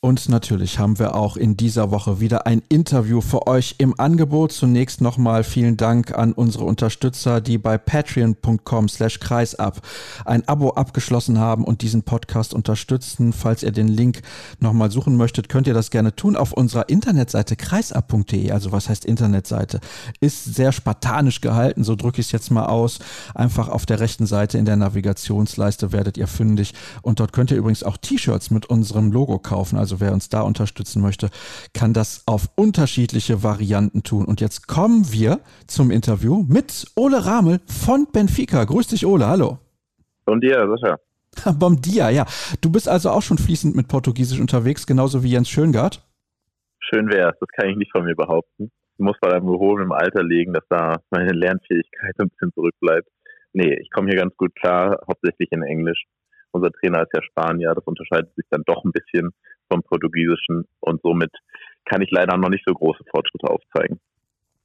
Und 0.03 0.31
natürlich 0.31 0.79
haben 0.79 0.99
wir 0.99 1.15
auch 1.15 1.37
in 1.37 1.59
dieser 1.59 1.91
Woche 1.91 2.21
wieder 2.21 2.47
ein 2.47 2.63
Interview 2.71 3.21
für 3.21 3.47
euch 3.47 3.75
im 3.77 4.01
Angebot. 4.01 4.51
Zunächst 4.51 5.03
nochmal 5.03 5.45
vielen 5.45 5.77
Dank 5.77 6.17
an 6.17 6.33
unsere 6.33 6.65
Unterstützer, 6.65 7.43
die 7.43 7.59
bei 7.59 7.77
patreon.com 7.77 8.89
slash 8.89 9.21
kreisab 9.21 9.87
ein 10.25 10.49
Abo 10.49 10.71
abgeschlossen 10.71 11.39
haben 11.39 11.65
und 11.65 11.83
diesen 11.83 12.03
Podcast 12.03 12.55
unterstützen. 12.55 13.35
Falls 13.35 13.63
ihr 13.63 13.73
den 13.73 13.89
Link 13.89 14.23
nochmal 14.59 14.91
suchen 14.91 15.19
möchtet, 15.19 15.51
könnt 15.51 15.67
ihr 15.67 15.75
das 15.75 15.91
gerne 15.91 16.17
tun 16.17 16.35
auf 16.35 16.55
unserer 16.55 16.89
Internetseite 16.89 17.55
kreisab.de. 17.57 18.53
Also 18.53 18.73
was 18.73 18.89
heißt 18.89 19.05
Internetseite? 19.05 19.81
Ist 20.21 20.55
sehr 20.55 20.73
spartanisch 20.73 21.43
gehalten, 21.43 21.85
so 21.85 21.95
drücke 21.95 22.23
ich 22.23 22.29
es 22.29 22.33
jetzt 22.33 22.51
mal 22.51 22.65
aus. 22.65 23.01
Einfach 23.35 23.69
auf 23.69 23.85
der 23.85 24.01
rechten 24.01 24.25
Seite 24.25 24.57
in 24.57 24.65
der 24.65 24.77
Navigationsleiste 24.77 25.93
werdet 25.93 26.17
ihr 26.17 26.27
fündig. 26.27 26.73
Und 27.03 27.21
dort 27.21 27.35
könnt 27.35 27.51
ihr 27.51 27.59
übrigens 27.59 27.83
auch 27.83 27.99
T-Shirts 27.99 28.51
mit 28.51 28.65
unserem 28.65 29.13
Logo 29.13 29.39
kaufen. 29.39 29.79
Also 29.79 29.90
also 29.91 30.01
wer 30.01 30.13
uns 30.13 30.29
da 30.29 30.43
unterstützen 30.43 31.03
möchte, 31.03 31.31
kann 31.75 31.93
das 31.93 32.23
auf 32.27 32.49
unterschiedliche 32.55 33.43
Varianten 33.43 34.05
tun. 34.05 34.25
Und 34.25 34.41
jetzt 34.41 34.69
kommen 34.69 35.11
wir 35.11 35.41
zum 35.67 35.91
Interview 35.91 36.45
mit 36.47 36.87
Ole 36.95 37.27
Ramel 37.27 37.61
von 37.67 38.07
Benfica. 38.13 38.63
Grüß 38.63 38.87
dich, 38.87 39.05
Ole. 39.05 39.27
Hallo. 39.27 39.59
Bon 40.27 40.41
dia, 40.41 40.65
Sascha. 40.69 40.97
Bom 41.59 41.81
dia, 41.81 42.09
ja. 42.11 42.25
Du 42.61 42.71
bist 42.71 42.89
also 42.89 43.11
auch 43.11 43.23
schon 43.23 43.39
fließend 43.39 43.75
mit 43.75 43.89
Portugiesisch 43.89 44.39
unterwegs, 44.39 44.87
genauso 44.87 45.25
wie 45.25 45.31
Jens 45.33 45.49
Schöngard? 45.49 46.01
Schön 46.79 47.11
wär's, 47.11 47.37
das 47.41 47.49
kann 47.49 47.69
ich 47.71 47.77
nicht 47.77 47.91
von 47.91 48.05
mir 48.05 48.15
behaupten. 48.15 48.71
muss 48.99 49.17
vor 49.21 49.33
allem 49.33 49.49
hohem 49.49 49.83
im 49.83 49.93
Alter 49.93 50.23
liegen, 50.23 50.53
dass 50.53 50.65
da 50.69 51.01
meine 51.11 51.33
Lernfähigkeit 51.33 52.15
ein 52.19 52.29
bisschen 52.29 52.53
zurückbleibt. 52.53 53.09
Nee, 53.53 53.75
ich 53.81 53.91
komme 53.91 54.09
hier 54.09 54.21
ganz 54.21 54.37
gut 54.37 54.55
klar, 54.55 55.01
hauptsächlich 55.09 55.51
in 55.51 55.65
Englisch. 55.65 56.05
Unser 56.53 56.71
Trainer 56.73 57.03
ist 57.03 57.15
ja 57.15 57.23
Spanier, 57.23 57.75
das 57.75 57.85
unterscheidet 57.85 58.35
sich 58.35 58.45
dann 58.51 58.63
doch 58.67 58.85
ein 58.85 58.93
bisschen 58.93 59.31
vom 59.71 59.83
Portugiesischen 59.83 60.65
und 60.81 61.01
somit 61.03 61.31
kann 61.85 62.03
ich 62.03 62.11
leider 62.11 62.37
noch 62.37 62.49
nicht 62.49 62.65
so 62.67 62.75
große 62.75 63.05
Fortschritte 63.11 63.49
aufzeigen. 63.49 64.01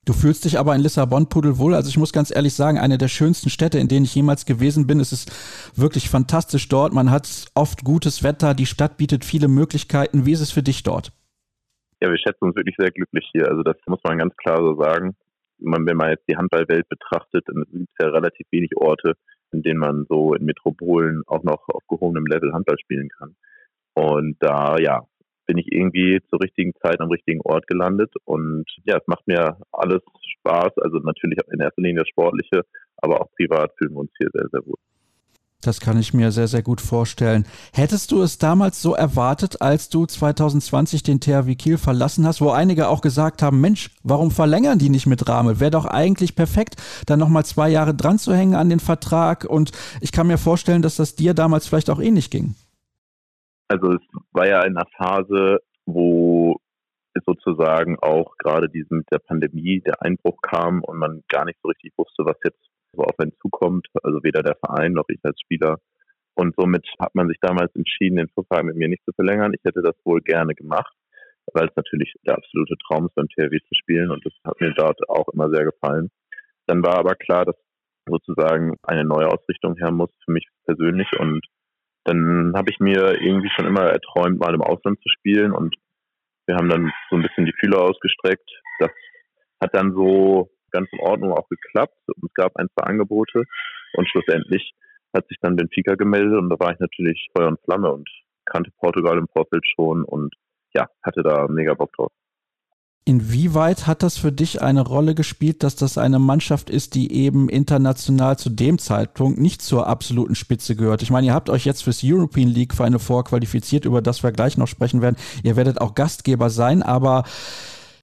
Du 0.06 0.14
fühlst 0.14 0.46
dich 0.46 0.60
aber 0.60 0.76
in 0.76 0.82
Lissabon 0.82 1.30
pudelwohl. 1.30 1.74
Also 1.74 1.90
ich 1.90 1.98
muss 1.98 2.14
ganz 2.14 2.34
ehrlich 2.34 2.54
sagen, 2.54 2.78
eine 2.78 3.00
der 3.00 3.08
schönsten 3.08 3.50
Städte, 3.50 3.80
in 3.80 3.88
denen 3.88 4.06
ich 4.06 4.14
jemals 4.14 4.46
gewesen 4.46 4.86
bin. 4.86 5.00
Es 5.00 5.12
ist 5.12 5.32
wirklich 5.76 6.10
fantastisch 6.10 6.70
dort. 6.70 6.94
Man 6.94 7.10
hat 7.10 7.28
oft 7.56 7.84
gutes 7.84 8.24
Wetter. 8.24 8.54
Die 8.54 8.68
Stadt 8.68 8.98
bietet 8.98 9.26
viele 9.26 9.48
Möglichkeiten. 9.48 10.28
Wie 10.28 10.34
ist 10.34 10.42
es 10.42 10.52
für 10.52 10.62
dich 10.62 10.84
dort? 10.84 11.12
Ja, 12.02 12.12
wir 12.12 12.20
schätzen 12.20 12.46
uns 12.46 12.56
wirklich 12.56 12.76
sehr 12.78 12.92
glücklich 12.92 13.28
hier. 13.32 13.50
Also 13.50 13.64
das 13.64 13.78
muss 13.88 14.00
man 14.04 14.20
ganz 14.20 14.36
klar 14.38 14.58
so 14.58 14.80
sagen. 14.80 15.16
wenn 15.58 15.98
man 15.98 16.12
jetzt 16.12 16.26
die 16.30 16.38
Handballwelt 16.38 16.88
betrachtet, 16.88 17.44
dann 17.48 17.64
gibt 17.72 17.90
es 17.90 18.06
ja 18.06 18.10
relativ 18.12 18.46
wenig 18.52 18.78
Orte, 18.78 19.14
in 19.56 19.64
denen 19.64 19.80
man 19.80 20.06
so 20.10 20.34
in 20.34 20.46
Metropolen 20.46 21.24
auch 21.28 21.44
noch 21.44 21.68
auf 21.70 21.84
gehobenem 21.88 22.26
Level 22.26 22.54
Handball 22.54 22.78
spielen 22.80 23.10
kann. 23.10 23.36
Und 23.94 24.36
da, 24.40 24.78
ja, 24.78 25.04
bin 25.46 25.58
ich 25.58 25.72
irgendwie 25.72 26.20
zur 26.30 26.42
richtigen 26.42 26.74
Zeit 26.82 27.00
am 27.00 27.10
richtigen 27.10 27.42
Ort 27.42 27.68
gelandet. 27.68 28.14
Und 28.26 28.66
ja, 28.84 28.98
es 28.98 29.08
macht 29.08 29.28
mir 29.28 29.58
alles 29.72 30.02
Spaß. 30.40 30.78
Also 30.78 30.98
natürlich 31.00 31.40
in 31.52 31.60
erster 31.60 31.82
Linie 31.82 32.02
das 32.02 32.10
Sportliche, 32.10 32.64
aber 32.98 33.22
auch 33.22 33.32
privat 33.32 33.72
fühlen 33.78 33.94
wir 33.94 34.02
uns 34.02 34.12
hier 34.18 34.30
sehr, 34.34 34.48
sehr 34.52 34.66
wohl. 34.66 34.78
Das 35.66 35.80
kann 35.80 35.98
ich 35.98 36.14
mir 36.14 36.32
sehr, 36.32 36.48
sehr 36.48 36.62
gut 36.62 36.80
vorstellen. 36.80 37.46
Hättest 37.74 38.12
du 38.12 38.22
es 38.22 38.38
damals 38.38 38.82
so 38.82 38.94
erwartet, 38.94 39.62
als 39.62 39.90
du 39.90 40.06
2020 40.06 41.02
den 41.02 41.20
THW 41.20 41.56
Kiel 41.56 41.78
verlassen 41.80 42.28
hast, 42.28 42.40
wo 42.40 42.52
einige 42.52 42.88
auch 42.88 43.02
gesagt 43.02 43.42
haben, 43.42 43.62
Mensch, 43.62 43.90
warum 44.04 44.30
verlängern 44.30 44.78
die 44.78 44.90
nicht 44.90 45.08
mit 45.08 45.28
Rahme? 45.28 45.60
Wäre 45.60 45.72
doch 45.72 45.86
eigentlich 45.86 46.36
perfekt, 46.36 46.76
dann 47.08 47.18
nochmal 47.18 47.46
zwei 47.46 47.70
Jahre 47.70 47.96
dran 47.96 48.20
zu 48.20 48.34
hängen 48.34 48.54
an 48.54 48.70
den 48.70 48.80
Vertrag. 48.80 49.46
Und 49.46 49.72
ich 50.02 50.12
kann 50.12 50.28
mir 50.28 50.38
vorstellen, 50.38 50.84
dass 50.84 50.98
das 50.98 51.16
dir 51.16 51.34
damals 51.34 51.68
vielleicht 51.68 51.90
auch 51.90 52.00
ähnlich 52.00 52.30
ging. 52.30 52.54
Also 53.68 53.94
es 53.94 54.02
war 54.34 54.48
ja 54.48 54.62
in 54.64 54.78
einer 54.78 54.86
Phase, 54.98 55.60
wo 55.88 56.58
sozusagen 57.26 57.98
auch 58.00 58.38
gerade 58.38 58.70
diesen 58.70 59.00
mit 59.00 59.12
der 59.12 59.20
Pandemie 59.20 59.82
der 59.82 60.02
Einbruch 60.02 60.42
kam 60.42 60.84
und 60.84 60.98
man 60.98 61.24
gar 61.28 61.46
nicht 61.46 61.58
so 61.64 61.70
richtig 61.70 61.94
wusste, 61.98 62.26
was 62.26 62.38
jetzt 62.44 62.60
so 62.96 63.04
auf 63.04 63.20
einen 63.20 63.34
zukommt. 63.42 63.88
Also 64.04 64.24
weder 64.24 64.44
der 64.44 64.56
Verein 64.56 64.94
noch 64.94 65.06
ich 65.10 65.20
als 65.24 65.40
Spieler. 65.40 65.78
Und 66.36 66.54
somit 66.58 66.86
hat 67.00 67.16
man 67.16 67.28
sich 67.28 67.38
damals 67.40 67.74
entschieden, 67.76 68.18
den 68.18 68.30
Vertrag 68.30 68.66
mit 68.66 68.76
mir 68.76 68.90
nicht 68.90 69.04
zu 69.06 69.14
verlängern. 69.14 69.54
Ich 69.54 69.64
hätte 69.64 69.82
das 69.82 69.96
wohl 70.04 70.22
gerne 70.22 70.54
gemacht, 70.54 70.94
weil 71.54 71.68
es 71.68 71.76
natürlich 71.76 72.14
der 72.28 72.36
absolute 72.36 72.76
Traum 72.86 73.06
ist, 73.06 73.16
beim 73.16 73.30
THW 73.30 73.58
zu 73.68 73.76
spielen 73.76 74.12
und 74.12 74.26
das 74.26 74.34
hat 74.44 74.60
mir 74.60 74.74
dort 74.74 75.00
auch 75.10 75.28
immer 75.30 75.50
sehr 75.50 75.64
gefallen. 75.64 76.10
Dann 76.68 76.84
war 76.84 76.98
aber 76.98 77.16
klar, 77.16 77.46
dass 77.46 77.56
sozusagen 78.08 78.76
eine 78.84 79.06
neue 79.06 79.28
Ausrichtung 79.28 79.76
her 79.78 79.92
muss 79.92 80.10
für 80.26 80.32
mich 80.32 80.48
persönlich 80.66 81.08
und 81.20 81.46
dann 82.04 82.54
habe 82.56 82.70
ich 82.70 82.80
mir 82.80 83.20
irgendwie 83.20 83.50
schon 83.56 83.66
immer 83.66 83.84
erträumt, 83.90 84.40
mal 84.40 84.54
im 84.54 84.62
Ausland 84.62 85.00
zu 85.02 85.10
spielen 85.10 85.52
und 85.52 85.76
wir 86.48 86.56
haben 86.56 86.70
dann 86.70 86.92
so 87.10 87.16
ein 87.16 87.24
bisschen 87.24 87.46
die 87.46 87.56
Fühler 87.60 87.82
ausgestreckt. 87.82 88.50
Das 88.80 88.92
hat 89.62 89.74
dann 89.74 89.94
so 89.94 90.52
ganz 90.76 90.90
in 90.92 91.00
Ordnung 91.00 91.32
auch 91.32 91.48
geklappt. 91.48 91.98
Es 92.08 92.34
gab 92.34 92.56
ein, 92.58 92.68
zwei 92.74 92.86
Angebote 92.88 93.44
und 93.94 94.10
schlussendlich 94.10 94.74
hat 95.16 95.28
sich 95.28 95.38
dann 95.42 95.56
Benfica 95.56 95.96
gemeldet 95.96 96.38
und 96.38 96.50
da 96.50 96.60
war 96.60 96.74
ich 96.74 96.80
natürlich 96.80 97.28
Feuer 97.36 97.48
und 97.48 97.60
Flamme 97.64 97.92
und 97.92 98.10
kannte 98.46 98.72
Portugal 98.80 99.18
im 99.18 99.28
Vorfeld 99.28 99.66
schon 99.76 100.04
und 100.04 100.34
ja, 100.74 100.88
hatte 101.04 101.24
da 101.24 101.48
mega 101.48 101.74
Bock 101.74 101.94
drauf. 101.94 102.12
Inwieweit 103.08 103.86
hat 103.86 104.02
das 104.02 104.18
für 104.18 104.32
dich 104.32 104.64
eine 104.64 104.82
Rolle 104.82 105.14
gespielt, 105.14 105.62
dass 105.62 105.76
das 105.76 106.00
eine 106.00 106.18
Mannschaft 106.18 106.72
ist, 106.72 106.96
die 106.96 107.12
eben 107.12 107.50
international 107.50 108.36
zu 108.36 108.50
dem 108.50 108.80
Zeitpunkt 108.80 109.40
nicht 109.40 109.62
zur 109.62 109.86
absoluten 109.86 110.34
Spitze 110.34 110.76
gehört? 110.76 111.04
Ich 111.04 111.12
meine, 111.12 111.28
ihr 111.28 111.36
habt 111.36 111.52
euch 111.52 111.66
jetzt 111.66 111.84
fürs 111.84 112.02
European 112.04 112.48
League 112.48 112.74
Final 112.74 112.98
vorqualifiziert, 112.98 113.86
über 113.86 114.02
das 114.02 114.24
wir 114.24 114.32
gleich 114.32 114.58
noch 114.58 114.68
sprechen 114.68 115.04
werden. 115.04 115.18
Ihr 115.44 115.56
werdet 115.56 115.80
auch 115.82 115.94
Gastgeber 115.94 116.50
sein, 116.50 116.82
aber 116.82 117.26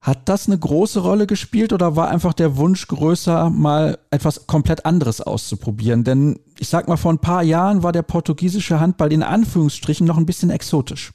hat 0.03 0.29
das 0.29 0.49
eine 0.49 0.59
große 0.59 1.01
Rolle 1.01 1.29
gespielt 1.29 1.73
oder 1.73 1.95
war 1.95 2.11
einfach 2.11 2.35
der 2.35 2.57
Wunsch 2.57 2.89
größer, 2.89 3.51
mal 3.51 3.99
etwas 4.11 4.49
komplett 4.49 4.85
anderes 4.85 5.21
auszuprobieren? 5.21 6.03
Denn 6.03 6.41
ich 6.59 6.69
sag 6.69 6.89
mal, 6.89 6.97
vor 6.97 7.13
ein 7.13 7.21
paar 7.21 7.45
Jahren 7.45 7.85
war 7.85 7.93
der 7.93 8.03
portugiesische 8.03 8.81
Handball 8.81 9.13
in 9.13 9.23
Anführungsstrichen 9.23 10.05
noch 10.05 10.19
ein 10.19 10.27
bisschen 10.27 10.51
exotisch. 10.51 11.13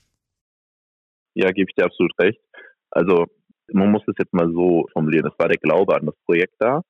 Ja, 1.34 1.52
gebe 1.52 1.70
ich 1.70 1.76
dir 1.76 1.86
absolut 1.86 2.14
recht. 2.18 2.40
Also 2.92 3.26
man 3.74 3.92
muss 3.92 4.04
es 4.08 4.16
jetzt 4.18 4.34
mal 4.34 4.50
so 4.54 4.88
formulieren, 4.94 5.30
es 5.30 5.38
war 5.38 5.50
der 5.50 5.58
Glaube 5.58 5.94
an 5.94 6.06
das 6.06 6.16
Projekt 6.26 6.56
da, 6.60 6.82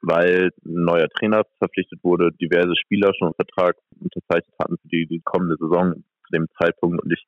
weil 0.00 0.50
ein 0.64 0.84
neuer 0.84 1.08
Trainer 1.10 1.42
verpflichtet 1.58 2.00
wurde, 2.02 2.30
diverse 2.40 2.74
Spieler 2.76 3.12
schon 3.14 3.28
einen 3.28 3.34
Vertrag 3.34 3.76
unterzeichnet 4.00 4.54
hatten 4.58 4.76
für 4.82 4.88
die, 4.88 5.20
kommende 5.22 5.56
Saison 5.60 5.94
zu 5.94 6.32
dem 6.32 6.46
Zeitpunkt 6.58 7.02
und 7.02 7.12
ich 7.12 7.22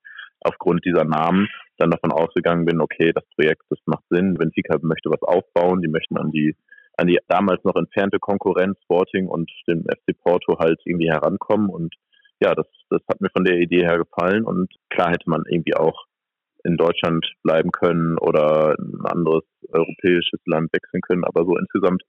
aufgrund 0.45 0.85
dieser 0.85 1.05
Namen 1.05 1.49
dann 1.79 1.91
davon 1.91 2.13
ausgegangen 2.13 2.65
bin, 2.65 2.81
okay, 2.81 3.13
das 3.13 3.25
Projekt, 3.35 3.63
das 3.71 3.79
macht 3.87 4.05
Sinn, 4.11 4.35
Benfica 4.35 4.79
möchte 4.83 5.11
was 5.11 5.23
aufbauen, 5.23 5.81
die 5.81 5.89
möchten 5.89 6.17
an 6.19 6.31
die 6.31 6.57
an 6.97 7.09
die 7.09 7.19
damals 7.27 7.65
noch 7.65 7.75
entfernte 7.75 8.21
Konkurrenz 8.21 8.79
Sporting 8.85 9.27
und 9.27 9.51
dem 9.67 9.83
FC 9.83 10.17
Porto 10.17 10.61
halt 10.61 10.81
irgendwie 10.85 11.11
herankommen 11.11 11.69
und 11.69 11.93
ja, 12.41 12.55
das, 12.55 12.67
das 12.91 13.01
hat 13.09 13.21
mir 13.21 13.31
von 13.31 13.45
der 13.45 13.59
Idee 13.59 13.85
her 13.85 13.99
gefallen 13.99 14.45
und 14.45 14.73
klar 14.91 15.11
hätte 15.11 15.29
man 15.29 15.43
irgendwie 15.49 15.75
auch 15.75 16.07
in 16.65 16.77
Deutschland 16.77 17.27
bleiben 17.43 17.71
können 17.71 18.19
oder 18.19 18.75
ein 18.79 19.07
anderes 19.07 19.45
europäisches 19.69 20.41
Land 20.47 20.73
wechseln 20.73 21.03
können. 21.03 21.25
Aber 21.25 21.45
so 21.45 21.57
insgesamt 21.57 22.03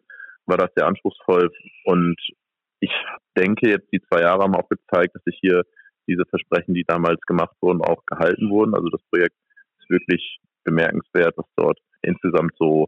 war 0.45 0.57
das 0.57 0.69
sehr 0.75 0.87
anspruchsvoll. 0.87 1.51
Und 1.83 2.15
ich 2.79 2.91
denke, 3.37 3.69
jetzt 3.69 3.91
die 3.91 4.01
zwei 4.09 4.21
Jahre 4.21 4.43
haben 4.43 4.55
auch 4.55 4.69
gezeigt, 4.69 5.15
dass 5.15 5.23
sich 5.23 5.37
hier 5.41 5.63
diese 6.07 6.25
Versprechen, 6.25 6.73
die 6.73 6.83
damals 6.83 7.21
gemacht 7.21 7.55
wurden, 7.61 7.81
auch 7.81 8.05
gehalten 8.05 8.49
wurden. 8.49 8.75
Also 8.75 8.89
das 8.89 9.01
Projekt 9.09 9.35
ist 9.79 9.89
wirklich 9.89 10.39
bemerkenswert, 10.63 11.33
was 11.37 11.45
dort 11.55 11.79
insgesamt 12.01 12.53
so 12.57 12.87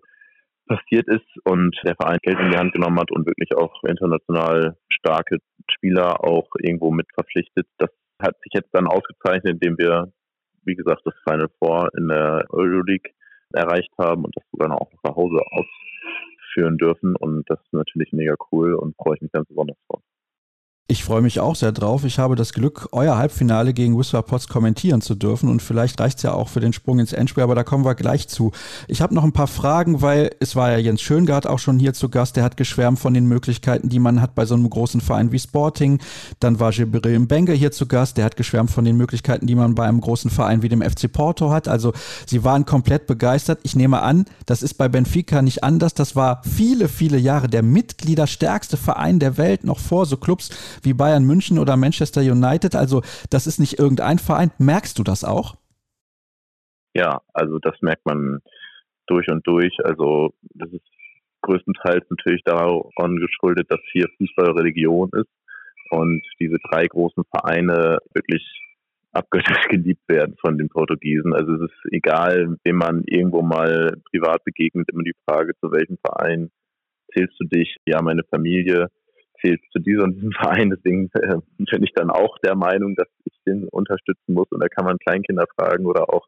passiert 0.68 1.08
ist 1.08 1.28
und 1.46 1.76
der 1.84 1.96
Verein 1.96 2.20
Geld 2.22 2.40
in 2.40 2.52
die 2.52 2.58
Hand 2.58 2.74
genommen 2.74 3.00
hat 3.00 3.12
und 3.12 3.26
wirklich 3.26 3.56
auch 3.56 3.84
international 3.84 4.78
starke 4.90 5.38
Spieler 5.70 6.24
auch 6.24 6.48
irgendwo 6.60 6.92
mit 6.92 7.08
verpflichtet. 7.14 7.68
Das 7.78 7.90
hat 8.22 8.36
sich 8.44 8.52
jetzt 8.54 8.70
dann 8.74 8.88
ausgezeichnet, 8.88 9.54
indem 9.54 9.78
wir 9.78 10.12
wie 10.68 10.76
gesagt, 10.76 11.02
das 11.06 11.16
Final 11.24 11.50
Four 11.58 11.90
in 11.98 12.10
der 12.10 12.46
Euroleague 12.50 13.12
erreicht 13.54 13.92
haben 13.98 14.26
und 14.26 14.36
das 14.36 14.44
sogar 14.52 14.68
noch 14.68 14.90
zu 14.90 15.16
Hause 15.16 15.42
ausführen 15.52 16.78
dürfen. 16.78 17.16
Und 17.16 17.50
das 17.50 17.60
ist 17.60 17.74
natürlich 17.74 18.12
mega 18.12 18.36
cool 18.52 18.76
und 18.76 18.96
freue 18.98 19.16
ich 19.16 19.22
mich 19.22 19.32
ganz 19.32 19.48
besonders 19.48 19.78
drauf. 19.88 20.02
Ich 20.90 21.04
freue 21.04 21.22
mich 21.22 21.42
auch 21.42 21.58
sehr 21.58 21.74
drauf. 21.74 22.06
Ich 22.06 22.18
habe 22.18 22.38
das 22.38 22.54
Glück, 22.54 22.88
euer 22.94 23.18
Halbfinale 23.18 23.74
gegen 23.74 24.00
Whisper 24.00 24.22
Pots 24.22 24.48
kommentieren 24.48 25.02
zu 25.02 25.16
dürfen 25.16 25.50
und 25.50 25.62
vielleicht 25.62 26.00
reicht 26.00 26.20
es 26.20 26.24
ja 26.24 26.32
auch 26.32 26.48
für 26.48 26.62
den 26.62 26.72
Sprung 26.72 27.00
ins 27.00 27.12
Endspiel, 27.12 27.44
aber 27.44 27.56
da 27.56 27.66
kommen 27.66 27.84
wir 27.84 27.94
gleich 27.94 28.30
zu. 28.30 28.54
Ich 28.88 29.02
habe 29.02 29.14
noch 29.14 29.26
ein 29.26 29.34
paar 29.34 29.48
Fragen, 29.48 30.02
weil 30.02 30.34
es 30.40 30.56
war 30.56 30.72
ja 30.72 30.78
Jens 30.78 31.02
Schöngard 31.02 31.46
auch 31.46 31.60
schon 31.60 31.78
hier 31.78 31.94
zu 31.94 32.08
Gast. 32.08 32.38
Der 32.38 32.46
hat 32.46 32.56
geschwärmt 32.56 33.00
von 33.00 33.14
den 33.14 33.26
Möglichkeiten, 33.26 33.90
die 33.90 34.00
man 34.00 34.22
hat 34.22 34.34
bei 34.34 34.46
so 34.46 34.56
einem 34.56 34.70
großen 34.70 35.02
Verein 35.02 35.34
wie 35.34 35.40
Sporting. 35.40 36.00
Dann 36.40 36.62
war 36.62 36.72
Jibril 36.72 37.20
Mbenge 37.20 37.52
hier 37.52 37.74
zu 37.74 37.86
Gast. 37.86 38.16
Der 38.16 38.24
hat 38.24 38.38
geschwärmt 38.38 38.72
von 38.72 38.86
den 38.86 38.96
Möglichkeiten, 38.96 39.46
die 39.46 39.56
man 39.56 39.76
bei 39.76 39.86
einem 39.86 40.00
großen 40.00 40.32
Verein 40.32 40.62
wie 40.62 40.70
dem 40.70 40.82
FC 40.82 41.12
Porto 41.12 41.52
hat. 41.52 41.68
Also 41.68 41.92
sie 42.26 42.46
waren 42.46 42.66
komplett 42.66 43.08
begeistert. 43.08 43.60
Ich 43.64 43.76
nehme 43.76 44.04
an, 44.04 44.24
das 44.46 44.64
ist 44.64 44.76
bei 44.76 44.88
Benfica 44.88 45.42
nicht 45.42 45.66
anders. 45.66 45.96
Das 45.96 46.16
war 46.16 46.42
viele, 46.46 46.88
viele 46.88 47.18
Jahre 47.18 47.50
der 47.50 47.62
Mitgliederstärkste 47.62 48.78
Verein 48.78 49.20
der 49.20 49.36
Welt, 49.36 49.66
noch 49.66 49.80
vor 49.80 50.06
so 50.06 50.16
Clubs 50.16 50.50
wie 50.84 50.94
Bayern 50.94 51.26
München 51.26 51.60
oder 51.60 51.78
Manchester 51.78 52.22
United. 52.22 52.76
Also 52.76 53.02
das 53.30 53.48
ist 53.48 53.60
nicht 53.60 53.80
irgendein 53.80 54.20
Verein. 54.20 54.52
Merkst 54.58 54.98
du 55.00 55.04
das 55.04 55.24
auch? 55.24 55.56
Ja, 56.94 57.22
also 57.34 57.60
das 57.60 57.76
merkt 57.82 58.06
man 58.06 58.40
durch 59.08 59.28
und 59.30 59.46
durch. 59.46 59.76
Also 59.84 60.34
das 60.56 60.72
ist 60.72 60.86
größtenteils 61.42 62.06
natürlich 62.10 62.44
daran 62.44 63.18
geschuldet, 63.18 63.72
dass 63.72 63.80
hier 63.92 64.08
Fußball 64.18 64.52
Religion 64.52 65.10
ist 65.14 65.30
und 65.92 66.22
diese 66.40 66.58
drei 66.70 66.88
großen 66.88 67.24
Vereine 67.32 68.00
wirklich 68.14 68.44
abgöttisch 69.12 69.62
geliebt 69.70 70.04
werden 70.08 70.36
von 70.40 70.58
den 70.58 70.70
Portugiesen. 70.70 71.34
Also 71.34 71.54
es 71.56 71.72
ist 71.72 71.94
egal, 71.94 72.58
wem 72.64 72.76
man 72.76 73.04
irgendwo 73.06 73.42
mal 73.42 73.94
privat 74.12 74.44
begegnet, 74.44 74.90
immer 74.92 75.04
die 75.04 75.16
Frage, 75.26 75.54
zu 75.62 75.72
welchem 75.72 75.98
Verein 76.06 76.52
zählst 77.14 77.36
du 77.40 77.46
dich? 77.46 77.78
Ja, 77.86 78.02
meine 78.02 78.24
Familie 78.24 78.90
zählt 79.42 79.62
zu 79.72 79.80
diesem, 79.80 80.14
diesem 80.14 80.32
Verein. 80.40 80.70
Deswegen 80.70 81.10
äh, 81.14 81.38
bin 81.58 81.84
ich 81.84 81.94
dann 81.94 82.10
auch 82.10 82.38
der 82.40 82.56
Meinung, 82.56 82.96
dass 82.96 83.08
ich 83.26 83.34
den 83.46 83.68
unterstützen 83.70 84.34
muss. 84.34 84.48
Und 84.52 84.62
da 84.62 84.68
kann 84.68 84.86
man 84.86 84.98
Kleinkinder 85.00 85.46
fragen 85.56 85.86
oder 85.86 86.14
auch 86.14 86.28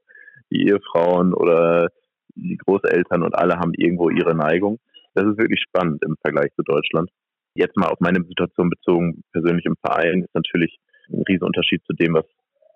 die 0.51 0.67
Ehefrauen 0.67 1.33
oder 1.33 1.89
die 2.35 2.57
Großeltern 2.57 3.23
und 3.23 3.35
alle 3.35 3.57
haben 3.57 3.73
irgendwo 3.75 4.09
ihre 4.09 4.35
Neigung. 4.35 4.79
Das 5.13 5.25
ist 5.25 5.37
wirklich 5.37 5.61
spannend 5.61 6.03
im 6.03 6.15
Vergleich 6.21 6.51
zu 6.55 6.63
Deutschland. 6.63 7.09
Jetzt 7.55 7.75
mal 7.75 7.87
auf 7.87 7.99
meine 7.99 8.23
Situation 8.23 8.69
bezogen, 8.69 9.23
persönlich 9.33 9.65
im 9.65 9.75
Verein, 9.83 10.23
ist 10.23 10.33
natürlich 10.33 10.77
ein 11.09 11.23
Riesenunterschied 11.27 11.83
zu 11.85 11.93
dem, 11.93 12.13
was, 12.13 12.25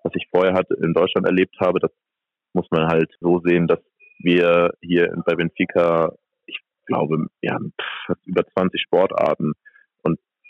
was 0.02 0.12
ich 0.16 0.26
vorher 0.30 0.54
hatte, 0.54 0.74
in 0.82 0.92
Deutschland 0.92 1.26
erlebt 1.26 1.56
habe. 1.60 1.80
Das 1.80 1.92
muss 2.52 2.66
man 2.70 2.88
halt 2.88 3.10
so 3.20 3.40
sehen, 3.44 3.66
dass 3.66 3.80
wir 4.18 4.72
hier 4.80 5.14
bei 5.24 5.34
Benfica 5.34 6.12
glaube, 6.86 7.26
ja, 7.42 7.58
fast 8.06 8.26
über 8.26 8.44
20 8.46 8.80
Sportarten 8.80 9.48
und 9.48 9.56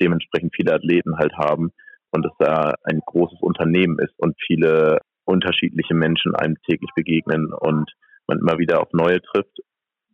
dementsprechend 0.01 0.55
viele 0.55 0.75
Athleten 0.75 1.17
halt 1.19 1.33
haben 1.35 1.73
und 2.11 2.27
es 2.27 2.33
da 2.39 2.75
ein 2.85 3.01
großes 3.05 3.41
Unternehmen 3.41 3.99
ist 3.99 4.15
und 4.19 4.37
viele 4.47 4.99
unterschiedliche 5.25 5.95
Menschen 5.95 6.35
einem 6.35 6.57
täglich 6.69 6.91
begegnen 6.95 7.53
und 7.53 7.91
man 8.27 8.39
immer 8.39 8.59
wieder 8.59 8.81
auf 8.81 8.93
neue 8.93 9.21
trifft. 9.21 9.59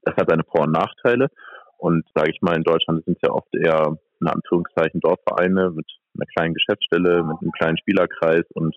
Das 0.03 0.17
hat 0.17 0.31
seine 0.31 0.45
Vor- 0.45 0.63
und 0.63 0.73
Nachteile. 0.73 1.29
Und 1.79 2.05
sage 2.15 2.31
ich 2.31 2.43
mal, 2.43 2.57
in 2.57 2.63
Deutschland 2.63 3.05
sind 3.05 3.17
es 3.17 3.29
ja 3.29 3.35
oft 3.35 3.55
eher 3.55 3.97
in 4.21 4.27
Anführungszeichen 4.27 5.01
Dorfvereine 5.01 5.71
mit 5.71 5.87
einer 6.15 6.27
kleinen 6.37 6.55
Geschäftsstelle, 6.55 7.23
mit 7.25 7.37
einem 7.41 7.53
kleinen 7.53 7.79
Spielerkreis 7.79 8.45
und 8.55 8.77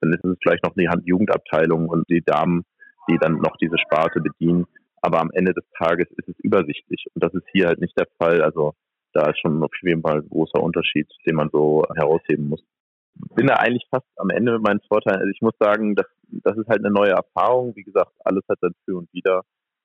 dann 0.00 0.12
ist 0.12 0.24
es 0.24 0.38
vielleicht 0.42 0.64
noch 0.64 0.74
die 0.74 0.88
Handjugendabteilung 0.88 1.88
und 1.88 2.08
die 2.08 2.22
Damen, 2.24 2.64
die 3.10 3.18
dann 3.18 3.34
noch 3.34 3.56
diese 3.60 3.76
Sparte 3.78 4.20
bedienen. 4.20 4.66
Aber 5.02 5.20
am 5.20 5.30
Ende 5.32 5.52
des 5.52 5.64
Tages 5.78 6.08
ist 6.16 6.28
es 6.28 6.38
übersichtlich 6.38 7.06
und 7.14 7.22
das 7.22 7.34
ist 7.34 7.46
hier 7.52 7.66
halt 7.66 7.80
nicht 7.80 7.98
der 7.98 8.06
Fall. 8.18 8.42
Also 8.42 8.74
da 9.12 9.30
ist 9.30 9.40
schon 9.40 9.62
auf 9.62 9.72
jeden 9.82 10.02
Fall 10.02 10.18
ein 10.18 10.28
großer 10.28 10.62
Unterschied, 10.62 11.08
den 11.26 11.36
man 11.36 11.50
so 11.52 11.84
herausheben 11.94 12.48
muss. 12.48 12.62
Bin 13.34 13.48
da 13.48 13.54
eigentlich 13.54 13.86
fast 13.90 14.06
am 14.16 14.30
Ende 14.30 14.52
mit 14.52 14.62
meinen 14.62 14.80
Vorteilen. 14.88 15.20
Also 15.20 15.30
ich 15.30 15.42
muss 15.42 15.54
sagen, 15.58 15.94
das, 15.94 16.06
das 16.28 16.56
ist 16.56 16.68
halt 16.68 16.84
eine 16.84 16.94
neue 16.94 17.10
Erfahrung. 17.10 17.74
Wie 17.76 17.82
gesagt, 17.82 18.12
alles 18.24 18.44
hat 18.48 18.58
dann 18.60 18.74
für 18.84 18.96
und 18.96 19.12
wieder. 19.12 19.42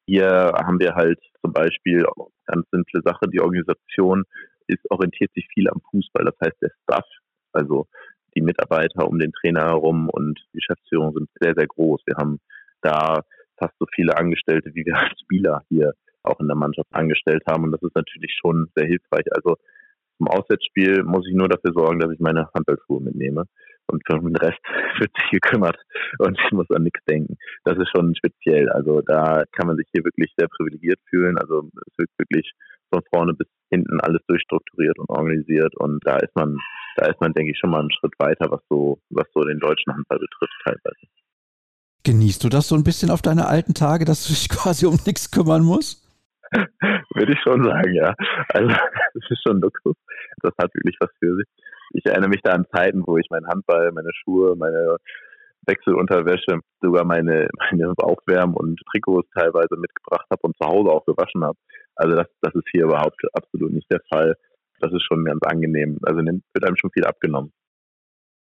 Hier 0.07 0.53
haben 0.55 0.79
wir 0.79 0.93
halt 0.95 1.19
zum 1.41 1.51
Beispiel 1.51 2.05
ganz 2.45 2.67
simple 2.71 3.01
Sache, 3.03 3.27
die 3.27 3.41
Organisation 3.41 4.23
ist, 4.67 4.79
orientiert 4.89 5.31
sich 5.33 5.47
viel 5.53 5.67
am 5.67 5.81
Fußball. 5.91 6.25
Das 6.25 6.35
heißt, 6.45 6.61
der 6.61 6.71
Staff, 6.83 7.05
also 7.51 7.87
die 8.35 8.41
Mitarbeiter 8.41 9.07
um 9.07 9.17
den 9.17 9.31
Trainer 9.31 9.65
herum 9.65 10.09
und 10.09 10.39
die 10.53 10.59
Geschäftsführung 10.59 11.13
sind 11.13 11.29
sehr, 11.39 11.53
sehr 11.55 11.67
groß. 11.67 12.01
Wir 12.05 12.15
haben 12.17 12.39
da 12.81 13.23
fast 13.57 13.73
so 13.79 13.85
viele 13.93 14.17
Angestellte, 14.17 14.73
wie 14.75 14.85
wir 14.85 14.95
als 14.95 15.19
Spieler 15.21 15.63
hier 15.69 15.93
auch 16.27 16.39
in 16.39 16.47
der 16.47 16.57
Mannschaft 16.57 16.87
angestellt 16.91 17.43
haben. 17.47 17.63
Und 17.63 17.71
das 17.71 17.81
ist 17.81 17.95
natürlich 17.95 18.35
schon 18.39 18.67
sehr 18.75 18.87
hilfreich. 18.87 19.25
Also 19.35 19.57
zum 20.17 20.27
Auswärtsspiel 20.27 21.03
muss 21.03 21.27
ich 21.27 21.35
nur 21.35 21.49
dafür 21.49 21.73
sorgen, 21.73 21.99
dass 21.99 22.11
ich 22.11 22.19
meine 22.19 22.49
Handballschuhe 22.53 23.01
mitnehme. 23.01 23.45
Und 23.87 24.01
für 24.07 24.19
den 24.19 24.35
Rest 24.35 24.59
wird 24.99 25.11
sich 25.19 25.31
gekümmert 25.31 25.77
und 26.17 26.39
ich 26.43 26.51
muss 26.51 26.69
an 26.71 26.83
nichts 26.83 27.03
denken. 27.05 27.37
Das 27.65 27.77
ist 27.77 27.89
schon 27.95 28.15
speziell. 28.15 28.69
Also 28.69 29.01
da 29.01 29.43
kann 29.51 29.67
man 29.67 29.77
sich 29.77 29.87
hier 29.93 30.03
wirklich 30.03 30.33
sehr 30.37 30.47
privilegiert 30.47 30.99
fühlen. 31.09 31.37
Also 31.37 31.69
es 31.85 31.97
wird 31.97 32.09
wirklich 32.17 32.51
von 32.91 33.03
vorne 33.13 33.33
bis 33.33 33.47
hinten 33.69 33.99
alles 33.99 34.21
durchstrukturiert 34.27 34.97
und 34.99 35.09
organisiert 35.09 35.75
und 35.77 35.99
da 36.05 36.17
ist 36.17 36.35
man, 36.35 36.57
da 36.97 37.07
ist 37.07 37.19
man, 37.19 37.33
denke 37.33 37.51
ich, 37.51 37.57
schon 37.59 37.71
mal 37.71 37.81
einen 37.81 37.91
Schritt 37.91 38.13
weiter, 38.19 38.49
was 38.49 38.61
so, 38.69 38.99
was 39.09 39.27
so 39.33 39.41
den 39.41 39.59
deutschen 39.59 39.93
Handball 39.93 40.19
betrifft 40.19 40.61
teilweise. 40.63 41.07
Genießt 42.03 42.43
du 42.43 42.49
das 42.49 42.67
so 42.67 42.75
ein 42.75 42.83
bisschen 42.83 43.09
auf 43.09 43.21
deine 43.21 43.47
alten 43.47 43.73
Tage, 43.73 44.05
dass 44.05 44.25
du 44.25 44.33
dich 44.33 44.49
quasi 44.49 44.85
um 44.85 44.97
nichts 45.05 45.31
kümmern 45.31 45.63
musst? 45.63 46.04
Würde 47.15 47.33
ich 47.33 47.39
schon 47.41 47.63
sagen, 47.63 47.93
ja. 47.93 48.13
Also 48.49 48.69
es 49.13 49.29
ist 49.29 49.41
schon 49.45 49.61
Luxus. 49.61 49.95
Das 50.41 50.53
hat 50.57 50.73
wirklich 50.73 50.97
was 50.99 51.09
für 51.19 51.35
sich. 51.35 51.47
Ich 51.91 52.05
erinnere 52.05 52.29
mich 52.29 52.41
da 52.43 52.53
an 52.53 52.65
Zeiten, 52.73 53.03
wo 53.05 53.17
ich 53.17 53.27
meinen 53.29 53.47
Handball, 53.47 53.91
meine 53.91 54.11
Schuhe, 54.13 54.55
meine 54.55 54.97
Wechselunterwäsche, 55.67 56.59
sogar 56.81 57.05
meine, 57.05 57.47
meine 57.71 57.93
Bauchwärme 57.95 58.53
und 58.55 58.79
Trikots 58.91 59.29
teilweise 59.33 59.75
mitgebracht 59.77 60.27
habe 60.29 60.41
und 60.43 60.55
zu 60.61 60.67
Hause 60.67 60.89
auch 60.89 61.05
gewaschen 61.05 61.43
habe. 61.43 61.57
Also 61.95 62.15
das, 62.15 62.27
das 62.41 62.53
ist 62.55 62.67
hier 62.71 62.83
überhaupt 62.83 63.19
absolut 63.33 63.71
nicht 63.71 63.91
der 63.91 64.01
Fall. 64.11 64.35
Das 64.79 64.91
ist 64.91 65.03
schon 65.03 65.23
ganz 65.25 65.39
angenehm. 65.45 65.97
Also 66.03 66.19
wird 66.19 66.65
einem 66.65 66.75
schon 66.75 66.91
viel 66.91 67.05
abgenommen. 67.05 67.51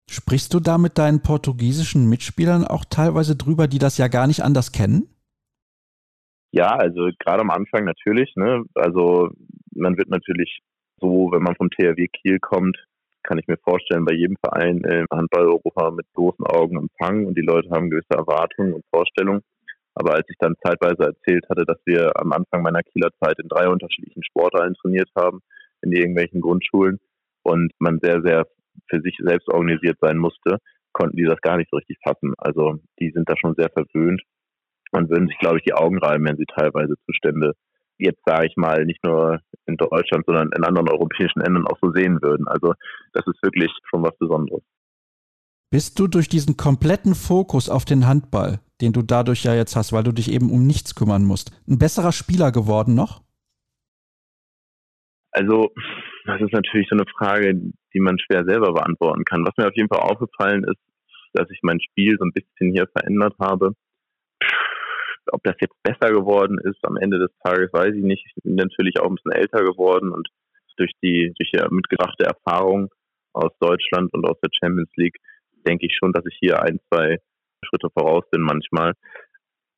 Sprichst 0.10 0.54
du 0.54 0.60
da 0.60 0.78
mit 0.78 0.98
deinen 0.98 1.22
portugiesischen 1.22 2.10
Mitspielern 2.10 2.66
auch 2.66 2.86
teilweise 2.86 3.36
drüber, 3.36 3.68
die 3.68 3.80
das 3.80 3.98
ja 3.98 4.08
gar 4.08 4.26
nicht 4.26 4.42
anders 4.42 4.72
kennen? 4.72 5.10
Ja, 6.52 6.70
also 6.76 7.10
gerade 7.20 7.42
am 7.42 7.50
Anfang 7.50 7.86
natürlich. 7.86 8.34
Ne? 8.36 8.64
Also 8.76 9.30
man 9.76 9.98
wird 9.98 10.10
natürlich 10.10 10.60
so, 11.00 11.30
wenn 11.32 11.44
man 11.44 11.56
vom 11.56 11.70
THW 11.70 12.08
Kiel 12.08 12.40
kommt, 12.40 12.78
kann 13.24 13.38
ich 13.38 13.48
mir 13.48 13.58
vorstellen, 13.58 14.06
bei 14.06 14.14
jedem 14.14 14.38
Verein 14.38 14.78
im 14.80 15.06
Handball-Europa 15.12 15.92
mit 15.92 16.06
großen 16.14 16.46
Augen 16.46 16.78
empfangen 16.78 17.26
und 17.26 17.38
die 17.38 17.46
Leute 17.46 17.70
haben 17.72 17.90
gewisse 17.90 18.14
Erwartungen 18.14 18.74
und 18.74 18.86
Vorstellungen. 18.90 19.42
Aber 19.96 20.14
als 20.14 20.26
ich 20.30 20.38
dann 20.40 20.56
zeitweise 20.64 21.12
erzählt 21.12 21.46
hatte, 21.50 21.66
dass 21.66 21.80
wir 21.86 22.12
am 22.16 22.32
Anfang 22.32 22.62
meiner 22.62 22.84
Kieler 22.84 23.10
Zeit 23.22 23.38
in 23.40 23.50
drei 23.50 23.68
unterschiedlichen 23.68 24.24
Sportarten 24.24 24.76
trainiert 24.76 25.10
haben, 25.16 25.42
in 25.82 25.92
irgendwelchen 25.92 26.40
Grundschulen 26.40 27.00
und 27.44 27.72
man 27.80 28.00
sehr, 28.02 28.22
sehr 28.22 28.48
für 28.90 29.02
sich 29.02 29.18
selbst 29.20 29.50
organisiert 29.50 29.98
sein 30.00 30.18
musste, 30.18 30.60
konnten 30.94 31.18
die 31.18 31.26
das 31.26 31.42
gar 31.42 31.58
nicht 31.58 31.70
so 31.70 31.78
richtig 31.78 31.98
fassen. 32.04 32.34
Also 32.38 32.80
die 33.00 33.12
sind 33.12 33.30
da 33.30 33.36
schon 33.38 33.56
sehr 33.56 33.70
verwöhnt 33.70 34.22
und 34.92 35.10
würden 35.10 35.28
sich, 35.28 35.38
glaube 35.38 35.58
ich, 35.58 35.64
die 35.64 35.74
Augen 35.74 36.00
reiben, 36.00 36.26
wenn 36.26 36.38
sie 36.38 36.46
teilweise 36.46 36.96
Zustände 37.06 37.54
jetzt 37.98 38.22
sage 38.26 38.48
ich 38.48 38.56
mal 38.56 38.86
nicht 38.86 39.04
nur 39.04 39.40
in 39.66 39.78
Deutschland, 39.78 40.26
sondern 40.26 40.50
in 40.56 40.64
anderen 40.64 40.90
europäischen 40.90 41.42
Ländern 41.42 41.68
auch 41.68 41.78
so 41.82 41.92
sehen 41.92 42.22
würden. 42.22 42.48
Also 42.48 42.74
das 43.14 43.26
ist 43.28 43.42
wirklich 43.42 43.72
schon 43.90 44.04
was 44.04 44.18
Besonderes. 44.18 44.64
Bist 45.70 46.00
du 46.00 46.08
durch 46.08 46.30
diesen 46.30 46.56
kompletten 46.56 47.14
Fokus 47.14 47.70
auf 47.70 47.84
den 47.84 48.08
Handball, 48.08 48.60
den 48.80 48.94
du 48.94 49.02
dadurch 49.02 49.44
ja 49.44 49.54
jetzt 49.54 49.76
hast, 49.76 49.92
weil 49.92 50.04
du 50.04 50.14
dich 50.14 50.32
eben 50.32 50.50
um 50.50 50.66
nichts 50.66 50.96
kümmern 50.96 51.26
musst, 51.26 51.52
ein 51.68 51.78
besserer 51.78 52.14
Spieler 52.14 52.52
geworden 52.52 52.96
noch? 52.96 53.22
Also, 55.32 55.72
das 56.26 56.42
ist 56.42 56.54
natürlich 56.54 56.88
so 56.90 56.96
eine 56.96 57.06
Frage, 57.18 57.54
die 57.94 58.00
man 58.00 58.18
schwer 58.18 58.46
selber 58.46 58.74
beantworten 58.74 59.26
kann. 59.26 59.46
Was 59.46 59.58
mir 59.58 59.68
auf 59.68 59.76
jeden 59.76 59.90
Fall 59.90 60.00
aufgefallen 60.00 60.64
ist, 60.64 60.80
dass 61.34 61.50
ich 61.52 61.60
mein 61.64 61.82
Spiel 61.82 62.16
so 62.18 62.26
ein 62.26 62.32
bisschen 62.32 62.72
hier 62.72 62.88
verändert 62.88 63.36
habe. 63.40 63.74
Ob 65.32 65.44
das 65.44 65.56
jetzt 65.60 65.76
besser 65.84 66.12
geworden 66.12 66.58
ist 66.64 66.80
am 66.84 66.98
Ende 66.98 67.20
des 67.20 67.32
Tages, 67.44 67.72
weiß 67.74 67.94
ich 67.94 68.04
nicht. 68.04 68.26
Ich 68.26 68.44
bin 68.44 68.56
natürlich 68.56 69.00
auch 69.00 69.08
ein 69.08 69.16
bisschen 69.16 69.32
älter 69.32 69.64
geworden 69.64 70.12
und 70.12 70.28
durch 70.78 70.92
die, 71.02 71.34
durch 71.38 71.52
die 71.52 71.74
mitgebrachte 71.74 72.26
Erfahrung 72.26 72.90
aus 73.34 73.52
Deutschland 73.60 74.14
und 74.14 74.26
aus 74.26 74.40
der 74.42 74.50
Champions 74.54 74.92
League 74.96 75.18
denke 75.66 75.86
ich 75.86 75.96
schon, 75.98 76.14
dass 76.14 76.26
ich 76.26 76.38
hier 76.40 76.62
ein, 76.62 76.80
zwei 76.90 77.18
Schritte 77.66 77.90
voraus 77.90 78.24
bin 78.32 78.42
manchmal. 78.42 78.94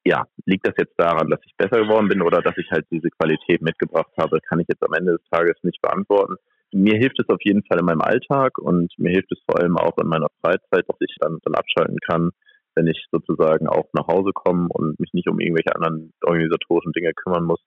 Ja, 0.05 0.25
liegt 0.45 0.67
das 0.67 0.75
jetzt 0.77 0.95
daran, 0.97 1.29
dass 1.29 1.39
ich 1.45 1.55
besser 1.57 1.81
geworden 1.83 2.07
bin 2.07 2.21
oder 2.21 2.41
dass 2.41 2.57
ich 2.57 2.69
halt 2.71 2.85
diese 2.91 3.09
Qualität 3.09 3.61
mitgebracht 3.61 4.11
habe, 4.17 4.39
kann 4.47 4.59
ich 4.59 4.67
jetzt 4.67 4.83
am 4.83 4.93
Ende 4.93 5.13
des 5.13 5.29
Tages 5.29 5.55
nicht 5.63 5.81
beantworten. 5.81 6.35
Mir 6.71 6.97
hilft 6.97 7.19
es 7.19 7.27
auf 7.29 7.39
jeden 7.43 7.63
Fall 7.63 7.79
in 7.79 7.85
meinem 7.85 8.01
Alltag 8.01 8.57
und 8.59 8.93
mir 8.97 9.11
hilft 9.11 9.31
es 9.31 9.39
vor 9.45 9.59
allem 9.59 9.77
auch 9.77 9.97
in 9.97 10.07
meiner 10.07 10.29
Freizeit, 10.41 10.85
dass 10.87 10.97
ich 10.99 11.15
dann, 11.19 11.39
dann 11.43 11.55
abschalten 11.55 11.97
kann, 11.99 12.31
wenn 12.75 12.87
ich 12.87 13.05
sozusagen 13.11 13.67
auch 13.67 13.87
nach 13.93 14.07
Hause 14.07 14.31
komme 14.33 14.67
und 14.69 14.99
mich 14.99 15.13
nicht 15.13 15.27
um 15.29 15.39
irgendwelche 15.39 15.75
anderen 15.75 16.13
organisatorischen 16.23 16.91
Dinge 16.93 17.13
kümmern 17.13 17.43
muss. 17.43 17.61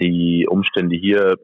Die 0.00 0.46
Umstände 0.48 0.96
hier 0.96 1.36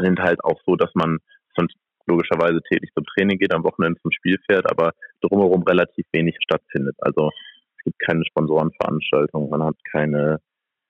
sind 0.00 0.20
halt 0.20 0.42
auch 0.44 0.60
so, 0.66 0.76
dass 0.76 0.90
man 0.94 1.18
sonst 1.56 1.74
logischerweise 2.06 2.60
täglich 2.68 2.90
zum 2.94 3.04
Training 3.04 3.38
geht, 3.38 3.54
am 3.54 3.64
Wochenende 3.64 4.00
zum 4.00 4.10
Spiel 4.10 4.38
fährt, 4.46 4.70
aber 4.70 4.92
drumherum 5.20 5.62
relativ 5.62 6.06
wenig 6.12 6.36
stattfindet. 6.42 6.96
Also 6.98 7.30
es 7.78 7.84
gibt 7.84 7.98
keine 8.00 8.24
Sponsorenveranstaltungen, 8.24 9.50
man 9.50 9.64
hat 9.64 9.76
keine 9.90 10.40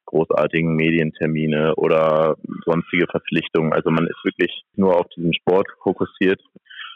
großartigen 0.06 0.74
Medientermine 0.74 1.74
oder 1.76 2.36
sonstige 2.64 3.06
Verpflichtungen. 3.06 3.72
Also 3.72 3.90
man 3.90 4.06
ist 4.06 4.24
wirklich 4.24 4.64
nur 4.74 4.98
auf 4.98 5.06
diesen 5.16 5.32
Sport 5.34 5.68
fokussiert. 5.82 6.40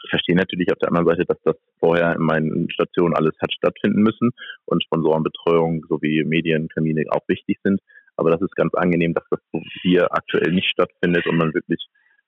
Ich 0.05 0.09
verstehe 0.11 0.35
natürlich 0.35 0.71
auf 0.71 0.77
der 0.77 0.89
anderen 0.89 1.07
Seite, 1.07 1.25
dass 1.25 1.41
das 1.43 1.55
vorher 1.79 2.15
in 2.15 2.21
meinen 2.21 2.69
Stationen 2.69 3.15
alles 3.15 3.33
hat 3.41 3.51
stattfinden 3.51 4.03
müssen 4.03 4.29
und 4.65 4.83
Sponsorenbetreuung 4.83 5.83
sowie 5.89 6.23
Medientermine 6.23 7.05
auch 7.09 7.27
wichtig 7.27 7.57
sind. 7.63 7.81
Aber 8.15 8.29
das 8.29 8.41
ist 8.41 8.55
ganz 8.55 8.75
angenehm, 8.75 9.15
dass 9.15 9.25
das 9.31 9.39
hier 9.81 10.13
aktuell 10.13 10.51
nicht 10.51 10.69
stattfindet 10.69 11.25
und 11.25 11.37
man 11.37 11.55
wirklich 11.55 11.83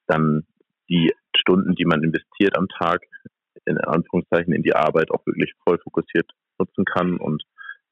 dann 0.07 0.47
die 0.89 1.13
Stunden, 1.37 1.75
die 1.75 1.85
man 1.85 2.01
investiert 2.01 2.57
am 2.57 2.67
Tag, 2.67 3.03
in 3.65 3.77
Anführungszeichen 3.77 4.53
in 4.53 4.63
die 4.63 4.73
Arbeit 4.73 5.11
auch 5.11 5.23
wirklich 5.27 5.53
voll 5.63 5.77
fokussiert 5.77 6.31
nutzen 6.57 6.83
kann 6.83 7.17
und 7.17 7.43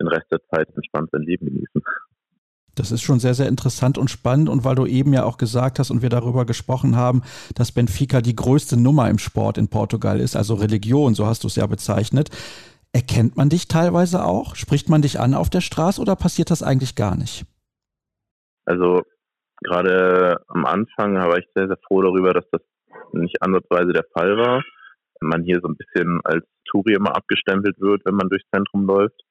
den 0.01 0.07
Rest 0.07 0.31
der 0.31 0.41
Zeit 0.51 0.67
entspannt 0.75 1.11
sein 1.11 1.21
Leben 1.21 1.45
genießen. 1.45 1.83
Das 2.75 2.91
ist 2.91 3.01
schon 3.01 3.19
sehr, 3.19 3.33
sehr 3.33 3.47
interessant 3.47 3.97
und 3.97 4.09
spannend. 4.09 4.49
Und 4.49 4.63
weil 4.63 4.75
du 4.75 4.85
eben 4.85 5.13
ja 5.13 5.23
auch 5.23 5.37
gesagt 5.37 5.79
hast 5.79 5.91
und 5.91 6.01
wir 6.01 6.09
darüber 6.09 6.45
gesprochen 6.45 6.95
haben, 6.95 7.23
dass 7.55 7.71
Benfica 7.71 8.21
die 8.21 8.35
größte 8.35 8.77
Nummer 8.79 9.09
im 9.09 9.17
Sport 9.17 9.57
in 9.57 9.69
Portugal 9.69 10.19
ist, 10.19 10.35
also 10.35 10.55
Religion, 10.55 11.15
so 11.15 11.25
hast 11.25 11.43
du 11.43 11.47
es 11.47 11.55
ja 11.55 11.65
bezeichnet. 11.67 12.29
Erkennt 12.93 13.35
man 13.35 13.49
dich 13.49 13.67
teilweise 13.67 14.23
auch? 14.23 14.55
Spricht 14.55 14.89
man 14.89 15.01
dich 15.01 15.19
an 15.19 15.33
auf 15.33 15.49
der 15.49 15.61
Straße 15.61 15.99
oder 15.99 16.15
passiert 16.15 16.51
das 16.51 16.63
eigentlich 16.63 16.95
gar 16.95 17.17
nicht? 17.17 17.45
Also 18.65 19.01
gerade 19.61 20.37
am 20.47 20.65
Anfang 20.65 21.15
war 21.15 21.37
ich 21.37 21.45
sehr, 21.55 21.67
sehr 21.67 21.77
froh 21.87 22.01
darüber, 22.01 22.33
dass 22.33 22.45
das 22.51 22.61
nicht 23.11 23.41
ansatzweise 23.41 23.93
der 23.93 24.05
Fall 24.13 24.37
war. 24.37 24.63
Man 25.21 25.43
hier 25.43 25.59
so 25.61 25.67
ein 25.67 25.75
bisschen 25.75 26.19
als 26.23 26.45
Touri 26.69 26.93
immer 26.93 27.15
abgestempelt 27.15 27.79
wird, 27.79 28.01
wenn 28.05 28.15
man 28.15 28.29
durchs 28.29 28.47
Zentrum 28.53 28.85
läuft 28.85 29.21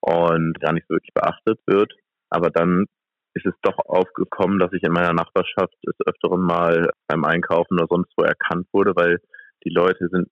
und 0.00 0.58
gar 0.60 0.72
nicht 0.72 0.86
so 0.88 0.94
wirklich 0.94 1.14
beachtet 1.14 1.60
wird. 1.66 1.92
Aber 2.32 2.50
dann 2.50 2.86
ist 3.34 3.46
es 3.46 3.54
doch 3.62 3.78
aufgekommen, 3.86 4.58
dass 4.58 4.72
ich 4.72 4.82
in 4.82 4.92
meiner 4.92 5.12
Nachbarschaft 5.14 5.74
des 5.86 5.94
Öfteren 6.06 6.42
mal 6.42 6.90
beim 7.08 7.24
Einkaufen 7.24 7.78
oder 7.78 7.86
sonst 7.88 8.12
wo 8.16 8.24
erkannt 8.24 8.66
wurde, 8.72 8.92
weil 8.94 9.20
die 9.64 9.70
Leute 9.70 10.08
sind 10.10 10.28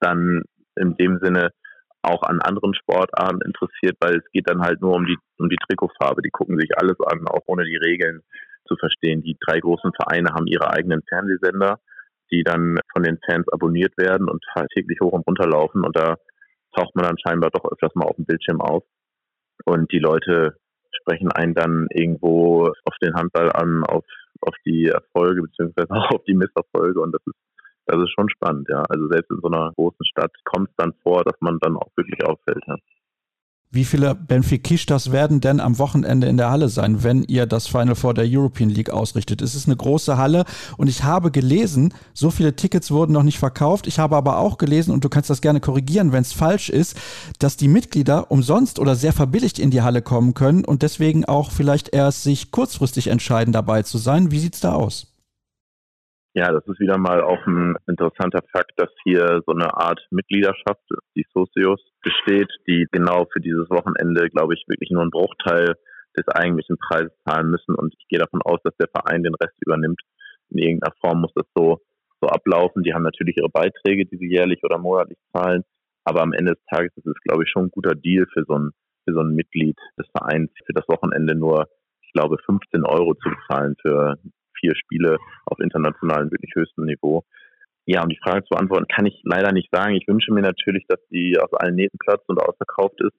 dann 0.00 0.42
in 0.76 0.96
dem 0.96 1.18
Sinne 1.22 1.50
auch 2.02 2.22
an 2.22 2.40
anderen 2.40 2.74
Sportarten 2.74 3.40
interessiert, 3.44 3.96
weil 4.00 4.16
es 4.16 4.30
geht 4.32 4.48
dann 4.48 4.62
halt 4.62 4.80
nur 4.80 4.94
um 4.94 5.04
die 5.06 5.18
um 5.38 5.48
die 5.48 5.58
Trikotfarbe. 5.68 6.22
Die 6.22 6.30
gucken 6.30 6.58
sich 6.58 6.70
alles 6.76 6.96
an, 7.06 7.26
auch 7.26 7.42
ohne 7.46 7.64
die 7.64 7.76
Regeln 7.76 8.22
zu 8.66 8.76
verstehen. 8.76 9.22
Die 9.22 9.36
drei 9.40 9.60
großen 9.60 9.92
Vereine 9.92 10.30
haben 10.32 10.46
ihre 10.46 10.70
eigenen 10.70 11.02
Fernsehsender, 11.08 11.80
die 12.30 12.42
dann 12.42 12.78
von 12.92 13.02
den 13.02 13.18
Fans 13.26 13.46
abonniert 13.52 13.96
werden 13.98 14.28
und 14.28 14.44
halt 14.54 14.70
täglich 14.70 14.98
hoch 15.02 15.12
und 15.12 15.26
runter 15.26 15.48
laufen. 15.48 15.84
Und 15.84 15.96
da 15.96 16.16
taucht 16.74 16.94
man 16.94 17.04
dann 17.04 17.18
scheinbar 17.18 17.50
doch 17.50 17.70
öfters 17.70 17.94
mal 17.94 18.06
auf 18.06 18.16
dem 18.16 18.24
Bildschirm 18.24 18.60
auf. 18.60 18.84
Und 19.64 19.92
die 19.92 19.98
Leute 19.98 20.56
sprechen 21.00 21.32
einen 21.32 21.54
dann 21.54 21.86
irgendwo 21.90 22.66
auf 22.84 22.94
den 23.02 23.14
Handball 23.14 23.50
an, 23.52 23.84
auf, 23.84 24.04
auf 24.40 24.54
die 24.64 24.86
Erfolge 24.86 25.42
beziehungsweise 25.42 25.90
auch 25.90 26.10
auf 26.14 26.24
die 26.24 26.34
Misserfolge. 26.34 27.00
Und 27.00 27.12
das 27.12 27.22
ist, 27.26 27.36
das 27.86 28.00
ist 28.02 28.12
schon 28.12 28.28
spannend, 28.30 28.68
ja. 28.68 28.82
Also 28.88 29.08
selbst 29.08 29.30
in 29.30 29.40
so 29.42 29.48
einer 29.48 29.72
großen 29.76 30.06
Stadt 30.06 30.32
kommt 30.44 30.70
es 30.70 30.76
dann 30.76 30.92
vor, 31.02 31.24
dass 31.24 31.40
man 31.40 31.58
dann 31.60 31.76
auch 31.76 31.90
wirklich 31.96 32.24
auffällt. 32.24 32.62
Ja. 32.66 32.76
Wie 33.72 33.84
viele 33.84 34.16
Benfiquistas 34.16 35.12
werden 35.12 35.40
denn 35.40 35.60
am 35.60 35.78
Wochenende 35.78 36.26
in 36.26 36.36
der 36.36 36.50
Halle 36.50 36.68
sein, 36.68 37.04
wenn 37.04 37.22
ihr 37.22 37.46
das 37.46 37.68
Final 37.68 37.94
Four 37.94 38.14
der 38.14 38.26
European 38.26 38.68
League 38.68 38.90
ausrichtet? 38.90 39.42
Es 39.42 39.54
ist 39.54 39.66
eine 39.66 39.76
große 39.76 40.16
Halle 40.16 40.44
und 40.76 40.88
ich 40.88 41.04
habe 41.04 41.30
gelesen, 41.30 41.94
so 42.12 42.32
viele 42.32 42.56
Tickets 42.56 42.90
wurden 42.90 43.12
noch 43.12 43.22
nicht 43.22 43.38
verkauft. 43.38 43.86
Ich 43.86 44.00
habe 44.00 44.16
aber 44.16 44.38
auch 44.38 44.58
gelesen, 44.58 44.90
und 44.90 45.04
du 45.04 45.08
kannst 45.08 45.30
das 45.30 45.40
gerne 45.40 45.60
korrigieren, 45.60 46.10
wenn 46.10 46.22
es 46.22 46.32
falsch 46.32 46.68
ist, 46.68 46.96
dass 47.38 47.56
die 47.56 47.68
Mitglieder 47.68 48.32
umsonst 48.32 48.80
oder 48.80 48.96
sehr 48.96 49.12
verbilligt 49.12 49.60
in 49.60 49.70
die 49.70 49.82
Halle 49.82 50.02
kommen 50.02 50.34
können 50.34 50.64
und 50.64 50.82
deswegen 50.82 51.24
auch 51.26 51.52
vielleicht 51.52 51.90
erst 51.90 52.24
sich 52.24 52.50
kurzfristig 52.50 53.06
entscheiden, 53.06 53.52
dabei 53.52 53.84
zu 53.84 53.98
sein. 53.98 54.32
Wie 54.32 54.40
sieht's 54.40 54.58
da 54.58 54.72
aus? 54.72 55.09
Ja, 56.32 56.52
das 56.52 56.64
ist 56.68 56.78
wieder 56.78 56.96
mal 56.96 57.22
auch 57.22 57.44
ein 57.44 57.74
interessanter 57.88 58.40
Fakt, 58.52 58.72
dass 58.76 58.90
hier 59.02 59.42
so 59.46 59.52
eine 59.52 59.74
Art 59.74 60.00
Mitgliedschaft, 60.10 60.80
die 61.16 61.26
Socios, 61.34 61.80
besteht, 62.02 62.48
die 62.68 62.86
genau 62.92 63.26
für 63.32 63.40
dieses 63.40 63.68
Wochenende, 63.68 64.28
glaube 64.30 64.54
ich, 64.54 64.62
wirklich 64.68 64.90
nur 64.90 65.02
einen 65.02 65.10
Bruchteil 65.10 65.74
des 66.16 66.28
eigentlichen 66.28 66.76
Preises 66.78 67.12
zahlen 67.26 67.50
müssen. 67.50 67.74
Und 67.74 67.94
ich 67.98 68.06
gehe 68.08 68.20
davon 68.20 68.42
aus, 68.42 68.60
dass 68.62 68.76
der 68.76 68.88
Verein 68.88 69.24
den 69.24 69.34
Rest 69.34 69.56
übernimmt. 69.60 70.00
In 70.50 70.58
irgendeiner 70.58 70.94
Form 71.00 71.20
muss 71.20 71.32
das 71.34 71.46
so, 71.54 71.80
so 72.20 72.28
ablaufen. 72.28 72.84
Die 72.84 72.94
haben 72.94 73.02
natürlich 73.02 73.36
ihre 73.36 73.50
Beiträge, 73.50 74.06
die 74.06 74.16
sie 74.16 74.30
jährlich 74.30 74.62
oder 74.62 74.78
monatlich 74.78 75.18
zahlen. 75.32 75.64
Aber 76.04 76.22
am 76.22 76.32
Ende 76.32 76.54
des 76.54 76.64
Tages 76.70 76.92
ist 76.96 77.06
es, 77.06 77.20
glaube 77.24 77.42
ich, 77.42 77.50
schon 77.50 77.66
ein 77.66 77.70
guter 77.70 77.96
Deal 77.96 78.26
für 78.32 78.44
so 78.46 78.54
ein, 78.54 78.70
für 79.04 79.14
so 79.14 79.20
ein 79.20 79.34
Mitglied 79.34 79.76
des 79.98 80.06
Vereins, 80.16 80.50
für 80.64 80.74
das 80.74 80.86
Wochenende 80.88 81.34
nur, 81.34 81.68
ich 82.02 82.12
glaube, 82.12 82.38
15 82.46 82.84
Euro 82.84 83.14
zu 83.14 83.30
bezahlen 83.30 83.74
für 83.82 84.16
vier 84.60 84.74
Spiele 84.76 85.18
auf 85.46 85.58
internationalem 85.58 86.30
wirklich 86.30 86.52
höchstem 86.54 86.84
Niveau. 86.84 87.24
Ja, 87.86 88.02
um 88.02 88.08
die 88.08 88.20
Frage 88.22 88.44
zu 88.44 88.50
beantworten, 88.50 88.86
kann 88.86 89.06
ich 89.06 89.20
leider 89.24 89.52
nicht 89.52 89.68
sagen. 89.72 89.94
Ich 89.94 90.06
wünsche 90.06 90.32
mir 90.32 90.42
natürlich, 90.42 90.84
dass 90.88 91.00
die 91.08 91.38
aus 91.40 91.52
allen 91.54 91.74
Nähten 91.74 91.98
platzt 91.98 92.28
und 92.28 92.40
ausverkauft 92.40 93.00
ist. 93.00 93.16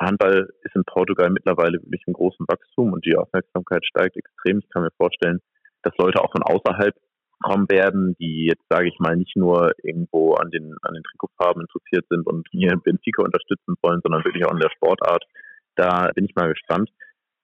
Handball 0.00 0.48
ist 0.62 0.74
in 0.74 0.84
Portugal 0.84 1.30
mittlerweile 1.30 1.78
wirklich 1.82 2.02
im 2.06 2.14
großen 2.14 2.46
Wachstum 2.48 2.92
und 2.92 3.04
die 3.04 3.16
Aufmerksamkeit 3.16 3.84
steigt 3.84 4.16
extrem. 4.16 4.58
Ich 4.58 4.68
kann 4.70 4.82
mir 4.82 4.92
vorstellen, 4.96 5.40
dass 5.82 5.96
Leute 5.98 6.22
auch 6.22 6.32
von 6.32 6.42
außerhalb 6.42 6.94
kommen 7.40 7.68
werden, 7.68 8.16
die 8.18 8.46
jetzt, 8.46 8.64
sage 8.68 8.88
ich 8.88 8.98
mal, 8.98 9.16
nicht 9.16 9.36
nur 9.36 9.72
irgendwo 9.82 10.34
an 10.34 10.50
den, 10.50 10.74
an 10.82 10.94
den 10.94 11.02
Trikotfarben 11.04 11.62
interessiert 11.62 12.06
sind 12.10 12.26
und 12.26 12.46
hier 12.50 12.76
Benfica 12.76 13.22
unterstützen 13.22 13.74
wollen, 13.82 14.00
sondern 14.02 14.24
wirklich 14.24 14.44
auch 14.44 14.52
in 14.52 14.60
der 14.60 14.70
Sportart. 14.70 15.24
Da 15.76 16.10
bin 16.14 16.24
ich 16.24 16.34
mal 16.34 16.48
gespannt. 16.48 16.90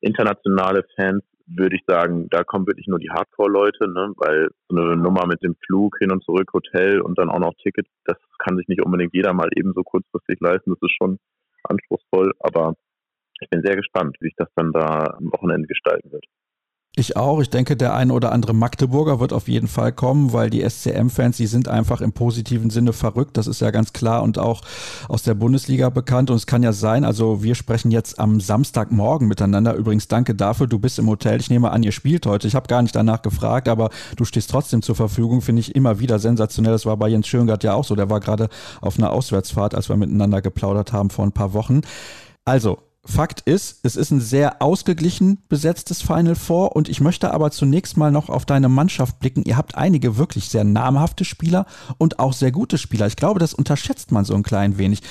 Internationale 0.01 0.85
Fans 0.97 1.23
würde 1.47 1.77
ich 1.77 1.83
sagen, 1.87 2.29
da 2.31 2.43
kommen 2.45 2.67
wirklich 2.67 2.87
nur 2.87 2.99
die 2.99 3.11
Hardcore-Leute, 3.11 3.89
ne? 3.89 4.13
weil 4.17 4.49
so 4.69 4.77
eine 4.77 4.97
Nummer 4.97 5.27
mit 5.27 5.43
dem 5.43 5.57
Flug 5.67 5.97
hin 5.99 6.11
und 6.11 6.25
zurück, 6.25 6.53
Hotel 6.53 7.01
und 7.01 7.19
dann 7.19 7.29
auch 7.31 7.39
noch 7.39 7.55
Ticket, 7.63 7.87
das 8.05 8.17
kann 8.39 8.57
sich 8.57 8.67
nicht 8.69 8.85
unbedingt 8.85 9.15
jeder 9.15 9.33
mal 9.33 9.49
ebenso 9.55 9.83
kurzfristig 9.83 10.41
leisten. 10.41 10.71
Das 10.71 10.83
ist 10.83 10.97
schon 10.97 11.19
anspruchsvoll, 11.65 12.33
aber 12.41 12.75
ich 13.41 13.51
bin 13.51 13.63
sehr 13.63 13.77
gespannt, 13.77 14.17
wie 14.21 14.27
sich 14.27 14.35
das 14.37 14.49
dann 14.55 14.73
da 14.73 15.17
am 15.19 15.33
Wochenende 15.33 15.67
gestalten 15.67 16.13
wird. 16.13 16.25
Ich 16.97 17.17
auch. 17.17 17.41
Ich 17.41 17.51
denke, 17.51 17.77
der 17.77 17.95
ein 17.95 18.13
oder 18.13 18.31
andere 18.31 18.55
Magdeburger 18.55 19.19
wird 19.19 19.33
auf 19.33 19.49
jeden 19.49 19.67
Fall 19.67 19.91
kommen, 19.91 20.33
weil 20.33 20.49
die 20.49 20.63
SCM-Fans, 20.63 21.37
die 21.37 21.49
sind 21.49 21.67
einfach 21.67 22.01
im 22.01 22.13
positiven 22.13 22.71
Sinne 22.71 22.93
verrückt. 22.93 23.37
Das 23.37 23.49
ist 23.49 23.61
ja 23.61 23.73
ganz 23.73 23.93
klar 23.93 24.23
und 24.23 24.39
auch 24.39 24.63
aus 25.09 25.25
der 25.25 25.35
Bundesliga 25.35 25.91
bekannt. 25.91 26.31
Und 26.31 26.37
es 26.37 26.47
kann 26.47 26.63
ja 26.63 26.73
sein, 26.73 27.05
also 27.05 27.43
wir 27.43 27.57
sprechen 27.57 27.91
jetzt 27.91 28.21
am 28.21 28.39
Samstagmorgen 28.39 29.27
miteinander. 29.27 29.75
Übrigens, 29.75 30.07
danke 30.07 30.37
dafür. 30.37 30.69
Du 30.69 30.79
bist 30.79 31.01
im 31.01 31.09
Hotel. 31.09 31.41
Ich 31.41 31.51
nehme 31.51 31.73
an, 31.73 31.83
ihr 31.83 31.91
spielt 31.91 32.27
heute. 32.27 32.47
Ich 32.47 32.55
habe 32.55 32.69
gar 32.69 32.81
nicht 32.81 32.95
danach 32.95 33.23
gefragt, 33.23 33.69
aber 33.69 33.91
du 34.15 34.25
stehst 34.25 34.51
trotzdem 34.51 34.81
zur 34.81 34.95
Verfügung. 34.95 35.41
Finde 35.41 35.61
ich 35.61 35.75
immer 35.75 35.99
wieder 35.99 36.21
sensationell. 36.21 36.75
Das 36.75 36.87
war 36.87 36.97
bei 36.97 37.09
Jens 37.09 37.27
Schöngart 37.27 37.65
ja 37.65 37.75
auch 37.75 37.85
so. 37.85 37.97
Der 37.97 38.09
war 38.09 38.21
gerade 38.21 38.49
auf 38.81 38.99
einer 38.99 39.11
Auswärtsfahrt, 39.11 39.75
als 39.75 39.89
wir 39.89 39.97
miteinander 39.97 40.41
geplaudert 40.41 40.93
haben 40.93 41.11
vor 41.11 41.25
ein 41.25 41.33
paar 41.33 41.55
Wochen. 41.55 41.81
Also, 42.45 42.79
Fakt 43.07 43.43
ist, 43.43 43.81
es 43.83 43.97
ist 43.97 44.11
ein 44.11 44.21
sehr 44.21 44.63
ausgeglichen 44.63 45.39
besetztes 45.49 46.01
Final 46.01 46.35
Four 46.35 46.75
und 46.75 46.89
ich 46.89 47.01
möchte 47.01 47.33
aber 47.33 47.51
zunächst 47.51 47.97
mal 47.97 48.11
noch 48.11 48.31
auf 48.31 48.47
deine 48.47 48.69
Mannschaft 48.69 49.19
blicken. 49.21 49.45
Ihr 49.45 49.57
habt 49.57 49.75
einige 49.75 50.17
wirklich 50.17 50.49
sehr 50.49 50.65
namhafte 50.65 51.25
Spieler 51.25 51.67
und 51.99 52.19
auch 52.19 52.33
sehr 52.33 52.51
gute 52.51 52.79
Spieler. 52.79 53.07
Ich 53.07 53.17
glaube, 53.17 53.41
das 53.41 53.53
unterschätzt 53.53 54.11
man 54.11 54.25
so 54.25 54.35
ein 54.35 54.43
klein 54.43 54.79
wenig. 54.79 55.03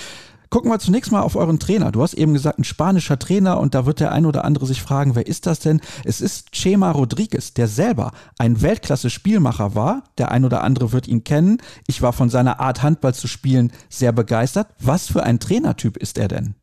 Gucken 0.53 0.69
wir 0.69 0.77
zunächst 0.77 1.11
mal 1.11 1.21
auf 1.21 1.35
euren 1.35 1.57
Trainer. 1.57 1.91
Du 1.91 2.03
hast 2.03 2.13
eben 2.13 2.33
gesagt, 2.33 2.59
ein 2.59 2.63
spanischer 2.63 3.17
Trainer 3.17 3.59
und 3.59 3.73
da 3.73 3.87
wird 3.87 3.99
der 3.99 4.11
ein 4.11 4.27
oder 4.27 4.45
andere 4.45 4.67
sich 4.67 4.83
fragen, 4.83 5.15
wer 5.15 5.25
ist 5.25 5.47
das 5.47 5.59
denn? 5.59 5.81
Es 6.03 6.21
ist 6.21 6.51
Chema 6.51 6.91
Rodriguez, 6.91 7.55
der 7.55 7.67
selber 7.67 8.11
ein 8.37 8.61
Weltklasse-Spielmacher 8.61 9.73
war. 9.73 10.03
Der 10.19 10.31
ein 10.31 10.45
oder 10.45 10.63
andere 10.63 10.91
wird 10.91 11.07
ihn 11.07 11.23
kennen. 11.23 11.57
Ich 11.87 12.03
war 12.03 12.13
von 12.13 12.29
seiner 12.29 12.59
Art 12.59 12.83
Handball 12.83 13.15
zu 13.15 13.27
spielen 13.27 13.71
sehr 13.89 14.11
begeistert. 14.11 14.67
Was 14.79 15.07
für 15.07 15.23
ein 15.23 15.39
Trainertyp 15.39 15.97
ist 15.97 16.19
er 16.19 16.27
denn? 16.27 16.53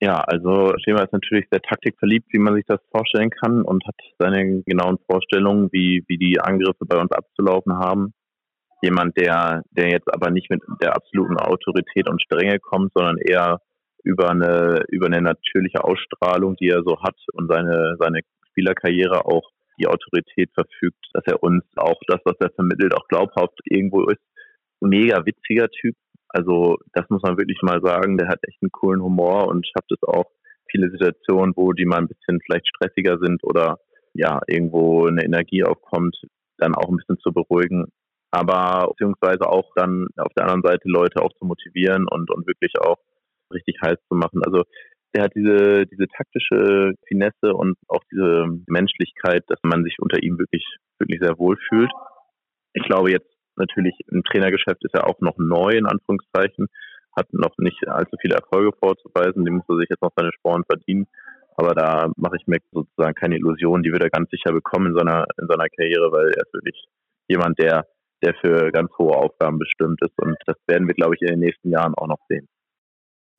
Ja, 0.00 0.20
also 0.20 0.74
Schema 0.78 1.02
ist 1.02 1.12
natürlich 1.12 1.46
sehr 1.50 1.60
taktikverliebt, 1.60 2.26
wie 2.30 2.38
man 2.38 2.54
sich 2.54 2.64
das 2.66 2.80
vorstellen 2.92 3.30
kann 3.30 3.62
und 3.62 3.84
hat 3.84 3.96
seine 4.18 4.62
genauen 4.62 4.98
Vorstellungen, 5.10 5.70
wie, 5.72 6.04
wie 6.06 6.18
die 6.18 6.40
Angriffe 6.40 6.84
bei 6.86 6.96
uns 6.98 7.10
abzulaufen 7.10 7.76
haben. 7.78 8.14
Jemand, 8.80 9.16
der, 9.16 9.64
der 9.72 9.90
jetzt 9.90 10.06
aber 10.14 10.30
nicht 10.30 10.50
mit 10.50 10.62
der 10.80 10.94
absoluten 10.94 11.36
Autorität 11.36 12.08
und 12.08 12.22
Strenge 12.22 12.60
kommt, 12.60 12.92
sondern 12.94 13.18
eher 13.18 13.60
über 14.04 14.30
eine, 14.30 14.84
über 14.88 15.06
eine 15.06 15.20
natürliche 15.20 15.82
Ausstrahlung, 15.82 16.54
die 16.56 16.68
er 16.68 16.84
so 16.84 17.02
hat 17.02 17.16
und 17.32 17.50
seine, 17.50 17.96
seine 17.98 18.20
Spielerkarriere 18.50 19.26
auch 19.26 19.50
die 19.80 19.88
Autorität 19.88 20.50
verfügt, 20.54 21.04
dass 21.12 21.24
er 21.26 21.42
uns 21.42 21.64
auch 21.76 22.00
das, 22.06 22.20
was 22.24 22.36
er 22.38 22.50
vermittelt, 22.50 22.94
auch 22.94 23.08
glaubhaft 23.08 23.58
irgendwo 23.64 24.04
ist. 24.04 24.22
Mega 24.80 25.26
witziger 25.26 25.68
Typ, 25.68 25.96
also 26.28 26.76
das 26.92 27.08
muss 27.08 27.22
man 27.22 27.38
wirklich 27.38 27.60
mal 27.62 27.80
sagen. 27.82 28.18
Der 28.18 28.28
hat 28.28 28.40
echt 28.46 28.62
einen 28.62 28.72
coolen 28.72 29.02
Humor 29.02 29.48
und 29.48 29.66
schafft 29.66 29.90
es 29.90 30.02
auch 30.02 30.30
viele 30.70 30.90
Situationen, 30.90 31.54
wo 31.56 31.72
die 31.72 31.86
mal 31.86 31.98
ein 31.98 32.08
bisschen 32.08 32.40
vielleicht 32.44 32.68
stressiger 32.68 33.18
sind 33.18 33.42
oder 33.42 33.78
ja 34.12 34.40
irgendwo 34.46 35.06
eine 35.06 35.24
Energie 35.24 35.64
aufkommt, 35.64 36.16
dann 36.58 36.74
auch 36.74 36.88
ein 36.88 36.96
bisschen 36.96 37.18
zu 37.18 37.32
beruhigen. 37.32 37.86
Aber 38.30 38.88
beziehungsweise 38.90 39.48
auch 39.48 39.72
dann 39.74 40.08
auf 40.18 40.32
der 40.36 40.44
anderen 40.44 40.62
Seite 40.62 40.88
Leute 40.88 41.22
auch 41.22 41.32
zu 41.38 41.46
motivieren 41.46 42.06
und, 42.08 42.30
und 42.30 42.46
wirklich 42.46 42.72
auch 42.78 42.98
richtig 43.52 43.76
heiß 43.82 43.96
zu 44.08 44.14
machen. 44.14 44.42
Also 44.44 44.64
der 45.14 45.24
hat 45.24 45.32
diese, 45.34 45.86
diese 45.86 46.06
taktische 46.08 46.92
Finesse 47.06 47.54
und 47.54 47.76
auch 47.88 48.02
diese 48.12 48.44
Menschlichkeit, 48.66 49.44
dass 49.48 49.58
man 49.62 49.82
sich 49.82 49.96
unter 50.00 50.22
ihm 50.22 50.38
wirklich, 50.38 50.66
wirklich 50.98 51.20
sehr 51.20 51.38
wohl 51.38 51.56
fühlt. 51.68 51.90
Ich 52.74 52.82
glaube, 52.84 53.10
jetzt 53.10 53.37
natürlich 53.58 53.94
im 54.08 54.22
Trainergeschäft 54.24 54.84
ist 54.84 54.94
er 54.94 55.06
auch 55.06 55.20
noch 55.20 55.36
neu, 55.38 55.70
in 55.70 55.86
Anführungszeichen, 55.86 56.68
hat 57.16 57.32
noch 57.32 57.56
nicht 57.58 57.86
allzu 57.88 58.16
viele 58.20 58.36
Erfolge 58.36 58.76
vorzuweisen, 58.78 59.44
die 59.44 59.50
muss 59.50 59.64
er 59.68 59.78
sich 59.78 59.88
jetzt 59.90 60.02
noch 60.02 60.12
seine 60.16 60.32
Sporen 60.32 60.64
verdienen. 60.64 61.06
Aber 61.56 61.74
da 61.74 62.10
mache 62.16 62.36
ich 62.36 62.46
mir 62.46 62.58
sozusagen 62.70 63.14
keine 63.14 63.36
Illusionen, 63.36 63.82
die 63.82 63.90
wird 63.90 64.02
er 64.02 64.10
ganz 64.10 64.30
sicher 64.30 64.52
bekommen 64.52 64.92
in 64.92 64.96
seiner, 64.96 65.26
in 65.40 65.48
seiner 65.48 65.68
Karriere, 65.68 66.12
weil 66.12 66.28
er 66.28 66.46
ist 66.46 66.54
wirklich 66.54 66.86
jemand, 67.26 67.58
der, 67.58 67.84
der 68.22 68.34
für 68.34 68.70
ganz 68.70 68.90
hohe 68.96 69.16
Aufgaben 69.16 69.58
bestimmt 69.58 70.00
ist. 70.02 70.16
Und 70.18 70.36
das 70.46 70.56
werden 70.68 70.86
wir, 70.86 70.94
glaube 70.94 71.16
ich, 71.16 71.22
in 71.22 71.28
den 71.28 71.40
nächsten 71.40 71.70
Jahren 71.70 71.94
auch 71.94 72.06
noch 72.06 72.20
sehen. 72.28 72.48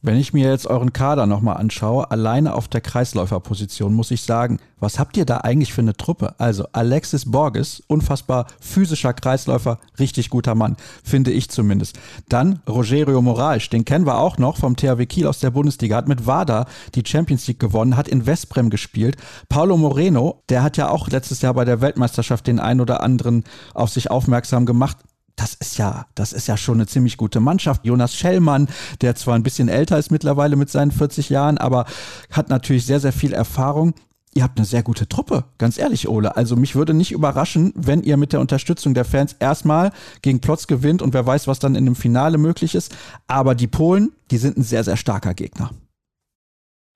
Wenn 0.01 0.15
ich 0.15 0.31
mir 0.31 0.49
jetzt 0.49 0.65
euren 0.65 0.93
Kader 0.93 1.25
nochmal 1.25 1.57
anschaue, 1.57 2.09
alleine 2.09 2.53
auf 2.53 2.69
der 2.69 2.79
Kreisläuferposition 2.79 3.93
muss 3.93 4.11
ich 4.11 4.21
sagen, 4.21 4.57
was 4.79 4.97
habt 4.97 5.17
ihr 5.17 5.25
da 5.25 5.39
eigentlich 5.39 5.73
für 5.73 5.81
eine 5.81 5.93
Truppe? 5.93 6.35
Also 6.37 6.67
Alexis 6.71 7.29
Borges, 7.29 7.83
unfassbar 7.87 8.47
physischer 8.61 9.11
Kreisläufer, 9.11 9.77
richtig 9.99 10.29
guter 10.29 10.55
Mann, 10.55 10.77
finde 11.03 11.31
ich 11.31 11.49
zumindest. 11.49 11.99
Dann 12.29 12.61
Rogerio 12.65 13.21
Moraes, 13.21 13.67
den 13.67 13.83
kennen 13.83 14.05
wir 14.05 14.19
auch 14.19 14.37
noch 14.37 14.55
vom 14.55 14.77
THW 14.77 15.05
Kiel 15.05 15.27
aus 15.27 15.39
der 15.39 15.51
Bundesliga, 15.51 15.97
hat 15.97 16.07
mit 16.07 16.25
WADA 16.25 16.65
die 16.95 17.03
Champions 17.05 17.45
League 17.47 17.59
gewonnen, 17.59 17.97
hat 17.97 18.07
in 18.07 18.25
Westbrem 18.25 18.69
gespielt. 18.69 19.17
Paulo 19.49 19.75
Moreno, 19.75 20.41
der 20.47 20.63
hat 20.63 20.77
ja 20.77 20.87
auch 20.87 21.09
letztes 21.09 21.41
Jahr 21.41 21.55
bei 21.55 21.65
der 21.65 21.81
Weltmeisterschaft 21.81 22.47
den 22.47 22.61
einen 22.61 22.79
oder 22.79 23.03
anderen 23.03 23.43
auf 23.73 23.89
sich 23.89 24.09
aufmerksam 24.09 24.65
gemacht, 24.65 24.95
das 25.39 25.53
ist 25.53 25.77
ja, 25.77 26.05
das 26.15 26.33
ist 26.33 26.47
ja 26.47 26.57
schon 26.57 26.75
eine 26.75 26.87
ziemlich 26.87 27.15
gute 27.15 27.39
Mannschaft. 27.39 27.85
Jonas 27.85 28.13
Schellmann, 28.13 28.67
der 29.01 29.15
zwar 29.15 29.35
ein 29.35 29.43
bisschen 29.43 29.69
älter 29.69 29.97
ist 29.97 30.11
mittlerweile 30.11 30.57
mit 30.57 30.69
seinen 30.69 30.91
40 30.91 31.29
Jahren, 31.29 31.57
aber 31.57 31.85
hat 32.29 32.49
natürlich 32.49 32.85
sehr, 32.85 32.99
sehr 32.99 33.13
viel 33.13 33.31
Erfahrung. 33.31 33.93
Ihr 34.35 34.43
habt 34.43 34.57
eine 34.59 34.65
sehr 34.65 34.83
gute 34.83 35.07
Truppe, 35.07 35.45
ganz 35.57 35.79
ehrlich, 35.79 36.09
Ole. 36.09 36.35
Also 36.35 36.57
mich 36.57 36.75
würde 36.75 36.93
nicht 36.93 37.13
überraschen, 37.13 37.71
wenn 37.75 38.03
ihr 38.03 38.17
mit 38.17 38.33
der 38.33 38.41
Unterstützung 38.41 38.93
der 38.93 39.05
Fans 39.05 39.35
erstmal 39.39 39.91
gegen 40.21 40.41
Plotz 40.41 40.67
gewinnt 40.67 41.01
und 41.01 41.13
wer 41.13 41.25
weiß, 41.25 41.47
was 41.47 41.59
dann 41.59 41.75
in 41.75 41.85
dem 41.85 41.95
Finale 41.95 42.37
möglich 42.37 42.75
ist. 42.75 42.95
Aber 43.27 43.55
die 43.55 43.67
Polen, 43.67 44.11
die 44.31 44.37
sind 44.37 44.57
ein 44.57 44.63
sehr, 44.63 44.83
sehr 44.83 44.97
starker 44.97 45.33
Gegner. 45.33 45.71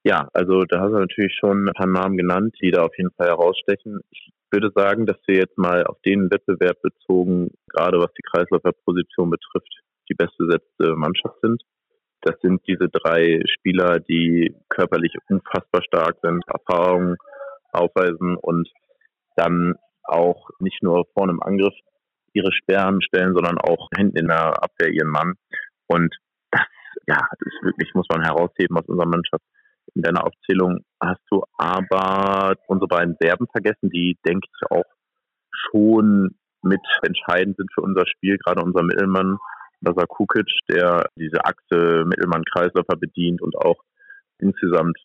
Ja, 0.04 0.28
also 0.34 0.66
da 0.66 0.82
hast 0.82 0.92
du 0.92 1.00
natürlich 1.00 1.34
schon 1.40 1.70
ein 1.70 1.74
paar 1.74 1.88
Namen 1.88 2.18
genannt, 2.18 2.54
die 2.62 2.72
da 2.72 2.84
auf 2.84 2.96
jeden 2.98 3.12
Fall 3.12 3.28
herausstechen. 3.28 4.02
Ich 4.12 4.34
würde 4.54 4.72
sagen, 4.74 5.06
dass 5.06 5.18
wir 5.26 5.36
jetzt 5.36 5.58
mal 5.58 5.84
auf 5.86 5.98
den 6.06 6.32
Wettbewerb 6.32 6.82
bezogen, 6.82 7.50
gerade 7.68 7.98
was 8.00 8.14
die 8.14 8.22
Kreisläuferposition 8.22 9.30
betrifft, 9.30 9.82
die 10.10 10.14
bestbesetzte 10.14 10.96
Mannschaft 10.96 11.36
sind. 11.42 11.62
Das 12.22 12.36
sind 12.42 12.62
diese 12.68 12.88
drei 12.88 13.42
Spieler, 13.48 14.00
die 14.00 14.56
körperlich 14.70 15.14
unfassbar 15.28 15.84
stark 15.84 16.18
sind, 16.22 16.44
Erfahrungen 16.48 17.18
aufweisen 17.74 18.38
und 18.38 18.70
dann 19.36 19.76
auch 20.04 20.50
nicht 20.60 20.82
nur 20.84 21.06
vorne 21.14 21.34
im 21.34 21.44
Angriff 21.44 21.74
ihre 22.34 22.52
Sperren 22.54 23.02
stellen, 23.02 23.34
sondern 23.34 23.58
auch 23.58 23.90
hinten 23.96 24.18
in 24.18 24.28
der 24.28 24.64
Abwehr 24.64 24.90
ihren 24.90 25.10
Mann. 25.10 25.34
Und 25.88 26.16
das, 26.52 26.62
ja, 27.08 27.18
das 27.18 27.54
ist 27.54 27.64
wirklich, 27.64 27.94
muss 27.94 28.08
man 28.10 28.24
herausheben 28.24 28.78
aus 28.78 28.88
unserer 28.88 29.08
Mannschaft. 29.08 29.44
In 29.96 30.02
deiner 30.02 30.26
Aufzählung 30.26 30.84
hast 31.02 31.22
du 31.30 31.44
aber 31.58 32.56
unsere 32.68 32.88
beiden 32.88 33.16
Serben 33.20 33.48
vergessen, 33.52 33.90
die, 33.90 34.18
denke 34.26 34.48
ich, 34.48 34.72
auch 34.72 34.86
schon 35.52 36.36
mit 36.64 36.82
entscheidend 37.06 37.58
sind 37.58 37.72
für 37.74 37.82
unser 37.82 38.06
Spiel, 38.08 38.38
gerade 38.38 38.64
unser 38.64 38.84
Mittelmann, 38.84 39.38
Lazar 39.82 40.08
Kukic, 40.08 40.48
der 40.70 41.06
diese 41.18 41.44
Achse 41.44 42.06
Mittelmann-Kreisläufer 42.06 42.96
bedient 42.98 43.42
und 43.42 43.56
auch 43.58 43.78
insgesamt 44.40 44.98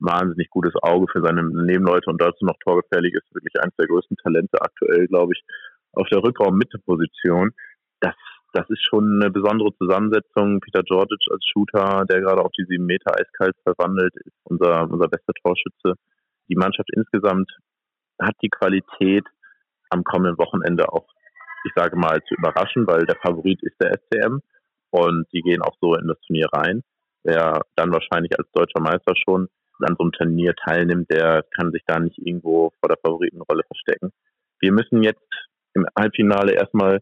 wahnsinnig 0.00 0.50
gutes 0.50 0.74
Auge 0.82 1.06
für 1.12 1.22
seine 1.22 1.42
Nebenleute 1.44 2.10
und 2.10 2.20
dazu 2.20 2.44
noch 2.44 2.58
torgefährlich 2.64 3.14
ist, 3.14 3.34
wirklich 3.34 3.54
eines 3.60 3.76
der 3.76 3.86
größten 3.86 4.16
Talente 4.16 4.60
aktuell, 4.60 5.06
glaube 5.06 5.32
ich, 5.34 5.44
auf 5.92 6.08
der 6.08 6.22
Rückraum-Mitte-Position. 6.22 7.52
Das, 8.00 8.14
das 8.54 8.70
ist 8.70 8.86
schon 8.88 9.20
eine 9.20 9.30
besondere 9.30 9.74
Zusammensetzung. 9.76 10.60
Peter 10.60 10.82
Georgic 10.82 11.20
als 11.30 11.44
Shooter, 11.52 12.04
der 12.08 12.20
gerade 12.20 12.40
auf 12.40 12.52
die 12.52 12.64
sieben 12.68 12.86
Meter 12.86 13.12
eiskalt 13.18 13.56
verwandelt, 13.64 14.14
ist 14.16 14.36
unser, 14.44 14.88
unser 14.88 15.08
bester 15.08 15.32
Torschütze. 15.42 15.94
Die 16.48 16.54
Mannschaft 16.54 16.88
insgesamt 16.94 17.50
hat 18.22 18.36
die 18.42 18.50
Qualität, 18.50 19.24
am 19.90 20.04
kommenden 20.04 20.38
Wochenende 20.38 20.88
auch, 20.92 21.06
ich 21.66 21.72
sage 21.74 21.96
mal, 21.96 22.22
zu 22.28 22.34
überraschen, 22.34 22.86
weil 22.86 23.04
der 23.06 23.16
Favorit 23.22 23.60
ist 23.62 23.76
der 23.80 23.92
SCM 23.92 24.38
und 24.90 25.26
die 25.32 25.42
gehen 25.42 25.62
auch 25.62 25.76
so 25.80 25.96
in 25.96 26.06
das 26.06 26.20
Turnier 26.26 26.48
rein. 26.52 26.82
Wer 27.24 27.60
dann 27.74 27.92
wahrscheinlich 27.92 28.38
als 28.38 28.48
deutscher 28.52 28.80
Meister 28.80 29.14
schon 29.16 29.48
an 29.80 29.96
so 29.98 30.04
einem 30.04 30.12
Turnier 30.12 30.54
teilnimmt, 30.54 31.10
der 31.10 31.44
kann 31.56 31.72
sich 31.72 31.82
da 31.86 31.98
nicht 31.98 32.18
irgendwo 32.18 32.70
vor 32.80 32.88
der 32.88 32.98
Favoritenrolle 33.04 33.62
verstecken. 33.66 34.12
Wir 34.60 34.72
müssen 34.72 35.02
jetzt 35.02 35.28
im 35.74 35.86
Halbfinale 35.98 36.52
erstmal 36.52 37.00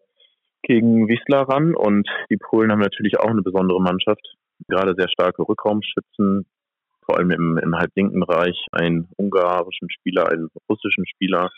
gegen 0.62 1.08
Wiesla 1.08 1.42
ran 1.42 1.74
und 1.74 2.08
die 2.30 2.36
Polen 2.36 2.70
haben 2.70 2.80
natürlich 2.80 3.18
auch 3.18 3.30
eine 3.30 3.42
besondere 3.42 3.80
Mannschaft, 3.80 4.36
gerade 4.68 4.94
sehr 4.96 5.08
starke 5.08 5.42
Rückraumschützen, 5.42 6.46
vor 7.04 7.18
allem 7.18 7.30
im, 7.30 7.58
im 7.58 7.76
halblinken 7.76 8.20
Bereich 8.20 8.56
einen 8.72 9.08
ungarischen 9.16 9.90
Spieler, 9.90 10.30
einen 10.30 10.48
russischen 10.68 11.06
Spieler, 11.06 11.50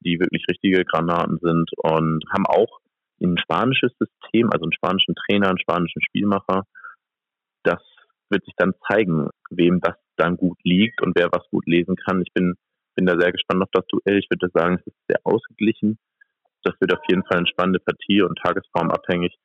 die 0.00 0.20
wirklich 0.20 0.44
richtige 0.48 0.84
Granaten 0.84 1.38
sind 1.40 1.70
und 1.82 2.22
haben 2.30 2.46
auch 2.46 2.80
ein 3.22 3.38
spanisches 3.38 3.92
System, 3.98 4.50
also 4.50 4.64
einen 4.64 4.72
spanischen 4.72 5.14
Trainer, 5.14 5.48
einen 5.48 5.58
spanischen 5.58 6.02
Spielmacher. 6.02 6.64
Das 7.62 7.80
wird 8.28 8.44
sich 8.44 8.54
dann 8.56 8.74
zeigen, 8.88 9.30
wem 9.50 9.80
das 9.80 9.96
dann 10.16 10.36
gut 10.36 10.58
liegt 10.62 11.02
und 11.02 11.16
wer 11.16 11.30
was 11.32 11.48
gut 11.50 11.66
lesen 11.66 11.96
kann. 11.96 12.22
Ich 12.22 12.32
bin, 12.34 12.54
bin 12.94 13.06
da 13.06 13.18
sehr 13.18 13.32
gespannt 13.32 13.62
auf 13.62 13.70
das 13.72 13.86
Duell. 13.86 14.18
Ich 14.18 14.28
würde 14.30 14.50
sagen, 14.52 14.76
es 14.78 14.86
ist 14.86 14.96
sehr 15.08 15.20
ausgeglichen. 15.24 15.98
Das 16.64 16.74
wird 16.80 16.92
auf 16.92 17.04
jeden 17.08 17.24
Fall 17.24 17.38
eine 17.38 17.46
spannende 17.46 17.80
Partie 17.80 18.22
und 18.22 18.38
tagesformabhängig. 18.44 19.36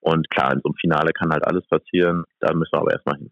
Und 0.00 0.28
klar, 0.28 0.52
in 0.52 0.60
so 0.62 0.68
einem 0.68 0.76
Finale 0.80 1.12
kann 1.12 1.32
halt 1.32 1.46
alles 1.46 1.66
passieren. 1.66 2.24
Da 2.40 2.52
müssen 2.52 2.72
wir 2.72 2.80
aber 2.80 2.92
erstmal 2.92 3.16
hin. 3.16 3.30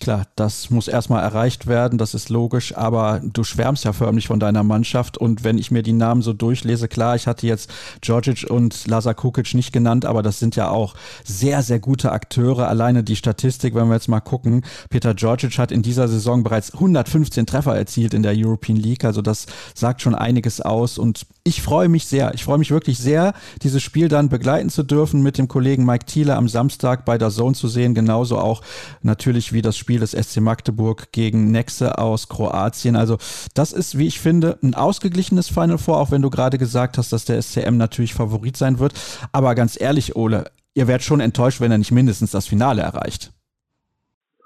Klar, 0.00 0.26
das 0.34 0.70
muss 0.70 0.88
erstmal 0.88 1.22
erreicht 1.22 1.68
werden, 1.68 1.96
das 1.96 2.14
ist 2.14 2.28
logisch, 2.28 2.76
aber 2.76 3.20
du 3.22 3.44
schwärmst 3.44 3.84
ja 3.84 3.92
förmlich 3.92 4.26
von 4.26 4.40
deiner 4.40 4.64
Mannschaft 4.64 5.16
und 5.16 5.44
wenn 5.44 5.58
ich 5.58 5.70
mir 5.70 5.82
die 5.82 5.92
Namen 5.92 6.22
so 6.22 6.32
durchlese, 6.32 6.88
klar, 6.88 7.14
ich 7.14 7.28
hatte 7.28 7.46
jetzt 7.46 7.70
Georgic 8.00 8.50
und 8.50 8.86
Lazar 8.88 9.14
Kukic 9.14 9.54
nicht 9.54 9.72
genannt, 9.72 10.04
aber 10.04 10.22
das 10.22 10.40
sind 10.40 10.56
ja 10.56 10.70
auch 10.70 10.94
sehr, 11.24 11.62
sehr 11.62 11.78
gute 11.78 12.10
Akteure. 12.10 12.66
Alleine 12.66 13.04
die 13.04 13.14
Statistik, 13.14 13.76
wenn 13.76 13.86
wir 13.88 13.94
jetzt 13.94 14.08
mal 14.08 14.20
gucken, 14.20 14.64
Peter 14.90 15.14
Georgic 15.14 15.56
hat 15.58 15.70
in 15.70 15.82
dieser 15.82 16.08
Saison 16.08 16.42
bereits 16.42 16.72
115 16.72 17.46
Treffer 17.46 17.76
erzielt 17.76 18.12
in 18.12 18.24
der 18.24 18.34
European 18.34 18.78
League, 18.78 19.04
also 19.04 19.22
das 19.22 19.46
sagt 19.74 20.02
schon 20.02 20.16
einiges 20.16 20.60
aus 20.60 20.98
und 20.98 21.26
ich 21.44 21.62
freue 21.62 21.88
mich 21.88 22.06
sehr, 22.06 22.34
ich 22.34 22.44
freue 22.44 22.58
mich 22.58 22.70
wirklich 22.70 22.98
sehr, 22.98 23.34
dieses 23.62 23.82
Spiel 23.82 24.08
dann 24.08 24.30
begleiten 24.30 24.70
zu 24.70 24.82
dürfen, 24.82 25.22
mit 25.22 25.38
dem 25.38 25.48
Kollegen 25.48 25.84
Mike 25.84 26.06
Thiele 26.06 26.34
am 26.34 26.48
Samstag 26.48 27.04
bei 27.04 27.18
der 27.18 27.30
Zone 27.30 27.54
zu 27.54 27.68
sehen, 27.68 27.94
genauso 27.94 28.38
auch 28.38 28.62
natürlich 29.02 29.52
wie 29.52 29.62
das 29.62 29.81
Spiel 29.82 29.98
des 29.98 30.12
SC 30.12 30.40
Magdeburg 30.40 31.10
gegen 31.10 31.50
Nexe 31.50 31.98
aus 31.98 32.28
Kroatien. 32.28 32.94
Also 32.94 33.18
das 33.54 33.72
ist, 33.72 33.98
wie 33.98 34.06
ich 34.06 34.20
finde, 34.20 34.58
ein 34.62 34.74
ausgeglichenes 34.74 35.48
Final 35.48 35.78
Four, 35.78 35.98
auch 35.98 36.12
wenn 36.12 36.22
du 36.22 36.30
gerade 36.30 36.56
gesagt 36.56 36.98
hast, 36.98 37.12
dass 37.12 37.24
der 37.24 37.42
SCM 37.42 37.76
natürlich 37.76 38.14
Favorit 38.14 38.56
sein 38.56 38.78
wird. 38.78 38.94
Aber 39.32 39.56
ganz 39.56 39.78
ehrlich, 39.80 40.14
Ole, 40.14 40.44
ihr 40.74 40.86
werdet 40.86 41.02
schon 41.02 41.20
enttäuscht, 41.20 41.60
wenn 41.60 41.72
er 41.72 41.78
nicht 41.78 41.90
mindestens 41.90 42.30
das 42.30 42.46
Finale 42.46 42.82
erreicht. 42.82 43.32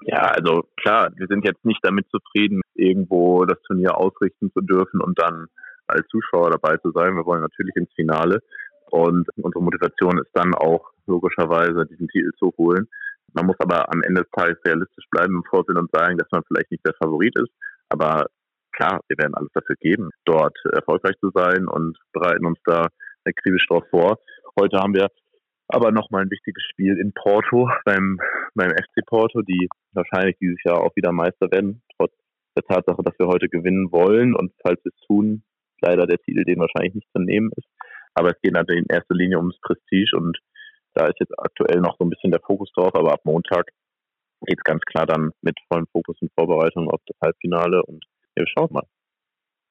Ja, 0.01 0.31
also 0.31 0.63
klar, 0.77 1.11
wir 1.15 1.27
sind 1.27 1.45
jetzt 1.45 1.63
nicht 1.65 1.79
damit 1.83 2.07
zufrieden, 2.09 2.61
irgendwo 2.73 3.45
das 3.45 3.61
Turnier 3.67 3.95
ausrichten 3.97 4.51
zu 4.53 4.61
dürfen 4.61 5.01
und 5.01 5.19
dann 5.21 5.47
als 5.85 6.07
Zuschauer 6.07 6.49
dabei 6.49 6.77
zu 6.77 6.91
sein. 6.91 7.15
Wir 7.15 7.25
wollen 7.25 7.41
natürlich 7.41 7.75
ins 7.75 7.93
Finale 7.93 8.41
und 8.89 9.27
unsere 9.37 9.63
Motivation 9.63 10.17
ist 10.17 10.31
dann 10.33 10.53
auch 10.55 10.91
logischerweise 11.07 11.85
diesen 11.85 12.07
Titel 12.07 12.31
zu 12.37 12.53
holen. 12.57 12.87
Man 13.33 13.45
muss 13.45 13.55
aber 13.59 13.91
am 13.91 14.01
Ende 14.03 14.21
des 14.21 14.31
Tages 14.31 14.57
realistisch 14.65 15.05
bleiben 15.11 15.35
im 15.35 15.43
Vorbild 15.49 15.77
und 15.77 15.91
sagen, 15.91 16.17
dass 16.17 16.27
man 16.31 16.43
vielleicht 16.47 16.71
nicht 16.71 16.85
der 16.85 16.95
Favorit 17.01 17.37
ist. 17.37 17.51
Aber 17.89 18.27
klar, 18.71 19.01
wir 19.07 19.17
werden 19.17 19.35
alles 19.35 19.51
dafür 19.53 19.75
geben, 19.79 20.09
dort 20.25 20.57
erfolgreich 20.71 21.15
zu 21.19 21.31
sein 21.33 21.67
und 21.67 21.97
bereiten 22.13 22.45
uns 22.45 22.59
da 22.65 22.87
akribisch 23.25 23.67
drauf 23.67 23.83
vor. 23.89 24.17
Heute 24.59 24.77
haben 24.77 24.93
wir 24.93 25.09
aber 25.67 25.91
nochmal 25.91 26.23
ein 26.23 26.31
wichtiges 26.31 26.63
Spiel 26.71 26.97
in 26.97 27.13
Porto 27.13 27.69
beim, 27.85 28.19
beim 28.55 28.71
FC 28.71 29.05
Porto, 29.05 29.41
die 29.41 29.67
wahrscheinlich 29.91 30.37
dieses 30.39 30.57
Jahr 30.63 30.81
auch 30.81 30.95
wieder 30.95 31.11
Meister 31.11 31.51
werden, 31.51 31.81
trotz 31.97 32.13
der 32.55 32.63
Tatsache, 32.63 33.03
dass 33.03 33.17
wir 33.19 33.27
heute 33.27 33.49
gewinnen 33.49 33.91
wollen 33.91 34.33
und 34.33 34.53
falls 34.61 34.83
wir 34.83 34.91
es 34.95 35.07
tun, 35.07 35.43
leider 35.81 36.07
der 36.07 36.17
Titel, 36.19 36.43
den 36.43 36.59
wahrscheinlich 36.59 36.95
nicht 36.95 37.11
zu 37.11 37.21
nehmen 37.21 37.51
ist. 37.55 37.67
Aber 38.13 38.29
es 38.29 38.41
geht 38.41 38.53
natürlich 38.53 38.83
in 38.83 38.95
erster 38.95 39.13
Linie 39.13 39.37
ums 39.37 39.59
Prestige 39.61 40.15
und 40.15 40.37
da 40.97 41.07
ist 41.07 41.19
jetzt 41.19 41.33
aktuell 41.37 41.79
noch 41.79 41.95
so 41.97 42.05
ein 42.05 42.09
bisschen 42.09 42.31
der 42.31 42.41
Fokus 42.41 42.71
drauf, 42.73 42.95
aber 42.95 43.13
ab 43.13 43.21
Montag 43.23 43.69
geht 44.45 44.57
es 44.57 44.63
ganz 44.63 44.81
klar 44.81 45.05
dann 45.05 45.31
mit 45.41 45.57
vollem 45.71 45.87
Fokus 45.91 46.17
und 46.21 46.31
Vorbereitung 46.33 46.89
auf 46.89 47.01
das 47.05 47.17
Halbfinale 47.23 47.83
und 47.83 48.03
wir 48.35 48.45
schauen 48.47 48.69
mal. 48.71 48.85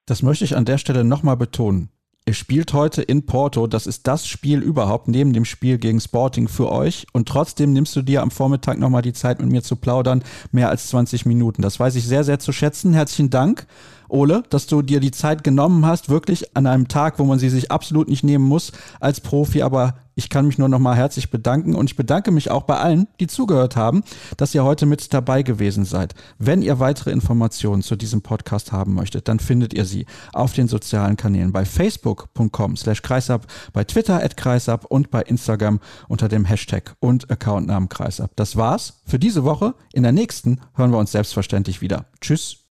Das 0.05 0.23
möchte 0.23 0.45
ich 0.45 0.55
an 0.55 0.65
der 0.65 0.77
Stelle 0.77 1.03
nochmal 1.03 1.37
betonen. 1.37 1.89
Ihr 2.25 2.33
spielt 2.33 2.73
heute 2.73 3.01
in 3.01 3.25
Porto, 3.25 3.67
das 3.67 3.87
ist 3.87 4.05
das 4.05 4.27
Spiel 4.27 4.61
überhaupt 4.61 5.07
neben 5.07 5.31
dem 5.31 5.45
Spiel 5.45 5.77
gegen 5.77 6.01
Sporting 6.01 6.49
für 6.49 6.69
euch 6.69 7.07
und 7.13 7.27
trotzdem 7.27 7.71
nimmst 7.71 7.95
du 7.95 8.01
dir 8.01 8.21
am 8.21 8.31
Vormittag 8.31 8.77
nochmal 8.77 9.01
die 9.01 9.13
Zeit 9.13 9.39
mit 9.39 9.49
mir 9.49 9.63
zu 9.63 9.77
plaudern, 9.77 10.23
mehr 10.51 10.69
als 10.69 10.87
20 10.87 11.25
Minuten. 11.25 11.61
Das 11.61 11.79
weiß 11.79 11.95
ich 11.95 12.05
sehr, 12.05 12.25
sehr 12.25 12.39
zu 12.39 12.51
schätzen. 12.51 12.93
Herzlichen 12.93 13.29
Dank 13.29 13.65
Ole, 14.09 14.43
dass 14.49 14.67
du 14.67 14.81
dir 14.81 14.99
die 14.99 15.11
Zeit 15.11 15.43
genommen 15.43 15.85
hast, 15.85 16.09
wirklich 16.09 16.55
an 16.55 16.67
einem 16.67 16.87
Tag, 16.87 17.19
wo 17.19 17.25
man 17.25 17.39
sie 17.39 17.49
sich 17.49 17.71
absolut 17.71 18.07
nicht 18.07 18.23
nehmen 18.23 18.45
muss 18.45 18.71
als 18.99 19.21
Profi, 19.21 19.61
aber 19.61 19.95
ich 20.17 20.29
kann 20.29 20.47
mich 20.47 20.57
nur 20.57 20.67
noch 20.67 20.79
mal 20.79 20.95
herzlich 20.95 21.29
bedanken 21.29 21.75
und 21.75 21.91
ich 21.91 21.95
bedanke 21.95 22.31
mich 22.31 22.49
auch 22.49 22.63
bei 22.63 22.77
allen, 22.77 23.07
die 23.19 23.27
zugehört 23.27 23.75
haben, 23.75 24.03
dass 24.35 24.55
ihr 24.55 24.63
heute 24.63 24.87
mit 24.87 25.13
dabei 25.13 25.43
gewesen 25.43 25.85
seid. 25.85 26.15
Wenn 26.39 26.63
ihr 26.63 26.79
weitere 26.79 27.11
Informationen 27.11 27.83
zu 27.83 27.95
diesem 27.95 28.23
Podcast 28.23 28.71
haben 28.71 28.95
möchtet, 28.95 29.27
dann 29.27 29.39
findet 29.39 29.75
ihr 29.75 29.85
sie 29.85 30.07
auf 30.33 30.53
den 30.53 30.67
sozialen 30.67 31.17
Kanälen 31.17 31.51
bei 31.51 31.65
facebook.com 31.65 32.77
slash 32.77 33.03
kreisab, 33.03 33.45
bei 33.73 33.83
Twitter 33.83 34.23
at 34.23 34.37
kreisab 34.37 34.85
und 34.85 35.11
bei 35.11 35.21
Instagram 35.21 35.79
unter 36.07 36.27
dem 36.27 36.45
Hashtag 36.45 36.95
und 36.99 37.29
Accountnamen 37.29 37.87
kreisab. 37.87 38.31
Das 38.35 38.55
war's 38.55 39.01
für 39.05 39.19
diese 39.19 39.43
Woche. 39.43 39.75
In 39.93 40.01
der 40.01 40.13
nächsten 40.13 40.61
hören 40.73 40.91
wir 40.91 40.97
uns 40.97 41.11
selbstverständlich 41.11 41.81
wieder. 41.81 42.07
Tschüss. 42.21 42.63